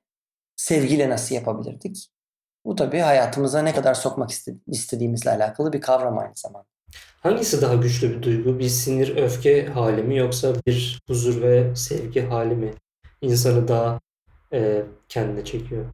sevgiyle 0.57 1.11
nasıl 1.11 1.35
yapabilirdik? 1.35 2.11
Bu 2.65 2.75
tabii 2.75 2.99
hayatımıza 2.99 3.63
ne 3.63 3.75
kadar 3.75 3.95
sokmak 3.95 4.31
iste- 4.31 4.57
istediğimizle 4.67 5.31
alakalı 5.31 5.73
bir 5.73 5.81
kavram 5.81 6.19
aynı 6.19 6.33
zamanda. 6.37 6.67
Hangisi 7.23 7.63
daha 7.63 7.75
güçlü 7.75 8.11
bir 8.11 8.23
duygu? 8.23 8.59
Bir 8.59 8.69
sinir, 8.69 9.17
öfke 9.17 9.67
hali 9.67 10.03
mi 10.03 10.17
yoksa 10.19 10.53
bir 10.67 11.01
huzur 11.07 11.43
ve 11.43 11.77
sevgi 11.77 12.27
hali 12.27 12.55
mi? 12.55 12.75
İnsanı 13.21 13.69
daha 13.69 14.01
e, 14.53 14.83
kendine 15.09 15.45
çekiyor. 15.45 15.85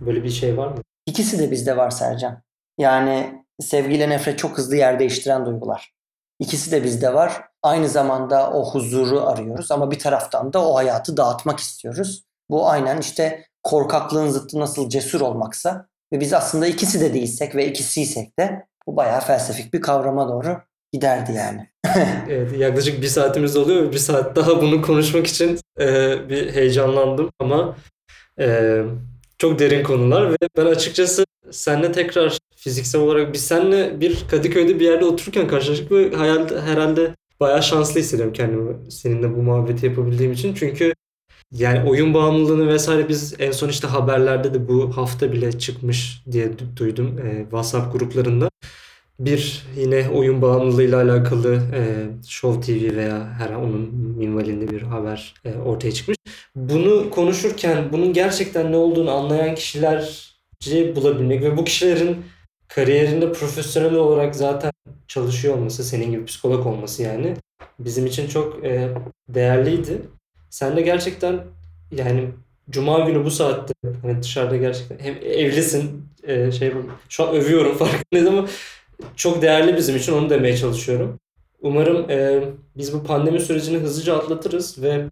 Böyle 0.00 0.24
bir 0.24 0.30
şey 0.30 0.56
var 0.56 0.68
mı? 0.68 0.78
İkisi 1.06 1.38
de 1.38 1.50
bizde 1.50 1.76
var 1.76 1.90
Sercan. 1.90 2.42
Yani 2.78 3.44
sevgiyle 3.60 4.08
nefret 4.08 4.38
çok 4.38 4.58
hızlı 4.58 4.76
yer 4.76 4.98
değiştiren 4.98 5.46
duygular. 5.46 5.94
İkisi 6.38 6.72
de 6.72 6.84
bizde 6.84 7.14
var. 7.14 7.44
Aynı 7.62 7.88
zamanda 7.88 8.50
o 8.50 8.70
huzuru 8.70 9.26
arıyoruz 9.26 9.72
ama 9.72 9.90
bir 9.90 9.98
taraftan 9.98 10.52
da 10.52 10.68
o 10.68 10.74
hayatı 10.76 11.16
dağıtmak 11.16 11.60
istiyoruz. 11.60 12.24
Bu 12.50 12.68
aynen 12.68 12.98
işte 12.98 13.46
korkaklığın 13.62 14.28
zıttı 14.28 14.60
nasıl 14.60 14.88
cesur 14.88 15.20
olmaksa 15.20 15.88
ve 16.14 16.20
biz 16.20 16.32
aslında 16.32 16.66
ikisi 16.66 17.00
de 17.00 17.14
değilsek 17.14 17.54
ve 17.54 17.66
ikisiysek 17.66 18.38
de 18.38 18.66
bu 18.86 18.96
bayağı 18.96 19.20
felsefik 19.20 19.74
bir 19.74 19.80
kavrama 19.80 20.28
doğru 20.28 20.56
giderdi 20.92 21.32
yani. 21.32 21.68
Evet, 22.28 22.58
yaklaşık 22.58 23.02
bir 23.02 23.06
saatimiz 23.06 23.56
oluyor 23.56 23.82
ve 23.82 23.92
bir 23.92 23.98
saat 23.98 24.36
daha 24.36 24.62
bunu 24.62 24.82
konuşmak 24.82 25.26
için 25.26 25.58
e, 25.80 26.16
bir 26.28 26.52
heyecanlandım 26.52 27.30
ama 27.38 27.76
e, 28.40 28.80
çok 29.38 29.58
derin 29.58 29.84
konular 29.84 30.30
ve 30.30 30.36
ben 30.56 30.66
açıkçası 30.66 31.24
seninle 31.50 31.92
tekrar 31.92 32.38
fiziksel 32.56 33.00
olarak 33.00 33.32
biz 33.32 33.44
seninle 33.44 34.00
bir 34.00 34.24
Kadıköy'de 34.30 34.80
bir 34.80 34.84
yerde 34.84 35.04
otururken 35.04 35.48
karşılaştık 35.48 35.92
ve 35.92 36.16
hayal, 36.16 36.48
herhalde 36.60 37.14
bayağı 37.40 37.62
şanslı 37.62 38.00
hissediyorum 38.00 38.32
kendimi 38.32 38.90
seninle 38.90 39.36
bu 39.36 39.42
muhabbeti 39.42 39.86
yapabildiğim 39.86 40.32
için 40.32 40.54
çünkü 40.54 40.94
yani 41.54 41.90
oyun 41.90 42.14
bağımlılığını 42.14 42.68
vesaire 42.68 43.08
biz 43.08 43.34
en 43.38 43.50
son 43.52 43.68
işte 43.68 43.86
haberlerde 43.86 44.54
de 44.54 44.68
bu 44.68 44.96
hafta 44.96 45.32
bile 45.32 45.58
çıkmış 45.58 46.22
diye 46.32 46.46
du- 46.46 46.76
duydum 46.76 47.18
e, 47.18 47.42
WhatsApp 47.42 47.92
gruplarında. 47.92 48.48
Bir 49.20 49.62
yine 49.76 50.08
oyun 50.10 50.42
bağımlılığıyla 50.42 51.02
alakalı 51.02 51.54
e, 51.54 52.06
Show 52.26 52.60
TV 52.60 52.96
veya 52.96 53.32
her 53.38 53.54
onun 53.54 53.94
minvalinde 53.94 54.68
bir 54.68 54.82
haber 54.82 55.34
e, 55.44 55.54
ortaya 55.54 55.92
çıkmış. 55.92 56.16
Bunu 56.56 57.10
konuşurken 57.10 57.92
bunun 57.92 58.12
gerçekten 58.12 58.72
ne 58.72 58.76
olduğunu 58.76 59.10
anlayan 59.10 59.54
kişilerci 59.54 60.96
bulabilmek 60.96 61.42
ve 61.42 61.56
bu 61.56 61.64
kişilerin 61.64 62.16
kariyerinde 62.68 63.32
profesyonel 63.32 63.94
olarak 63.94 64.36
zaten 64.36 64.72
çalışıyor 65.08 65.54
olması, 65.54 65.84
senin 65.84 66.10
gibi 66.10 66.24
psikolog 66.24 66.66
olması 66.66 67.02
yani 67.02 67.34
bizim 67.78 68.06
için 68.06 68.28
çok 68.28 68.64
e, 68.64 68.94
değerliydi. 69.28 70.02
Sen 70.54 70.76
de 70.76 70.80
gerçekten 70.80 71.40
yani 71.90 72.30
Cuma 72.70 73.00
günü 73.00 73.24
bu 73.24 73.30
saatte 73.30 73.74
hani 74.02 74.22
dışarıda 74.22 74.56
gerçekten 74.56 74.98
hem 74.98 75.14
evlisin 75.16 76.08
e, 76.22 76.52
şey 76.52 76.72
şu 77.08 77.28
an 77.28 77.34
övüyorum 77.34 77.76
farkındayız 77.78 78.28
ama 78.28 78.48
çok 79.16 79.42
değerli 79.42 79.76
bizim 79.76 79.96
için 79.96 80.12
onu 80.12 80.30
demeye 80.30 80.56
çalışıyorum. 80.56 81.20
Umarım 81.60 82.10
e, 82.10 82.44
biz 82.76 82.92
bu 82.94 83.04
pandemi 83.04 83.40
sürecini 83.40 83.78
hızlıca 83.78 84.16
atlatırız 84.16 84.82
ve 84.82 85.04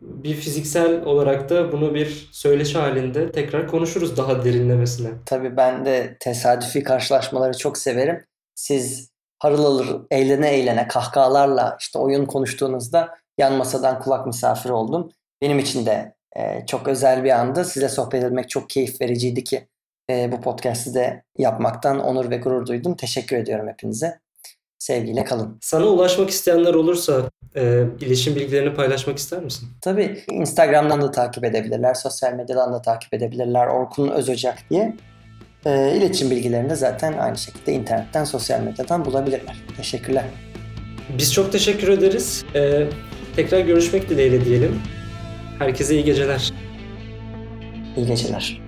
bir 0.00 0.34
fiziksel 0.34 1.04
olarak 1.04 1.50
da 1.50 1.72
bunu 1.72 1.94
bir 1.94 2.28
söyleşi 2.32 2.78
halinde 2.78 3.32
tekrar 3.32 3.68
konuşuruz 3.68 4.16
daha 4.16 4.44
derinlemesine. 4.44 5.08
Tabii 5.26 5.56
ben 5.56 5.84
de 5.84 6.16
tesadüfi 6.20 6.82
karşılaşmaları 6.82 7.56
çok 7.58 7.78
severim. 7.78 8.24
Siz 8.54 9.10
harıl 9.38 9.64
harıl 9.64 10.06
eğlene 10.10 10.48
eğlene 10.48 10.88
kahkahalarla 10.88 11.76
işte 11.80 11.98
oyun 11.98 12.26
konuştuğunuzda 12.26 13.23
yan 13.38 13.52
masadan 13.52 14.00
kulak 14.00 14.26
misafiri 14.26 14.72
oldum. 14.72 15.10
Benim 15.42 15.58
için 15.58 15.86
de 15.86 16.14
e, 16.36 16.66
çok 16.66 16.88
özel 16.88 17.24
bir 17.24 17.30
andı. 17.30 17.64
Size 17.64 17.88
sohbet 17.88 18.24
etmek 18.24 18.50
çok 18.50 18.70
keyif 18.70 19.00
vericiydi 19.00 19.44
ki 19.44 19.68
e, 20.10 20.32
bu 20.32 20.40
podcast'i 20.40 20.94
de 20.94 21.22
yapmaktan 21.38 22.00
onur 22.00 22.30
ve 22.30 22.36
gurur 22.36 22.66
duydum. 22.66 22.96
Teşekkür 22.96 23.36
ediyorum 23.36 23.68
hepinize. 23.68 24.20
Sevgiyle 24.78 25.24
kalın. 25.24 25.58
Sana 25.60 25.84
ulaşmak 25.84 26.30
isteyenler 26.30 26.74
olursa 26.74 27.30
e, 27.56 27.84
iletişim 28.00 28.36
bilgilerini 28.36 28.74
paylaşmak 28.74 29.18
ister 29.18 29.42
misin? 29.42 29.68
Tabii 29.80 30.24
Instagram'dan 30.30 31.02
da 31.02 31.10
takip 31.10 31.44
edebilirler, 31.44 31.94
sosyal 31.94 32.32
medyadan 32.32 32.72
da 32.72 32.82
takip 32.82 33.14
edebilirler. 33.14 33.66
Orkun 33.66 34.08
Özocak 34.08 34.58
diye. 34.70 34.96
E, 35.66 35.96
iletişim 35.96 36.30
bilgilerini 36.30 36.70
de 36.70 36.76
zaten 36.76 37.18
aynı 37.18 37.38
şekilde 37.38 37.72
internetten, 37.72 38.24
sosyal 38.24 38.60
medyadan 38.60 39.04
bulabilirler. 39.04 39.56
Teşekkürler. 39.76 40.24
Biz 41.18 41.32
çok 41.32 41.52
teşekkür 41.52 41.88
ederiz. 41.88 42.44
E, 42.54 42.86
tekrar 43.36 43.60
görüşmek 43.60 44.10
dileğiyle 44.10 44.44
diyelim. 44.44 44.80
Herkese 45.58 45.94
iyi 45.94 46.04
geceler. 46.04 46.52
İyi 47.96 48.06
geceler. 48.06 48.63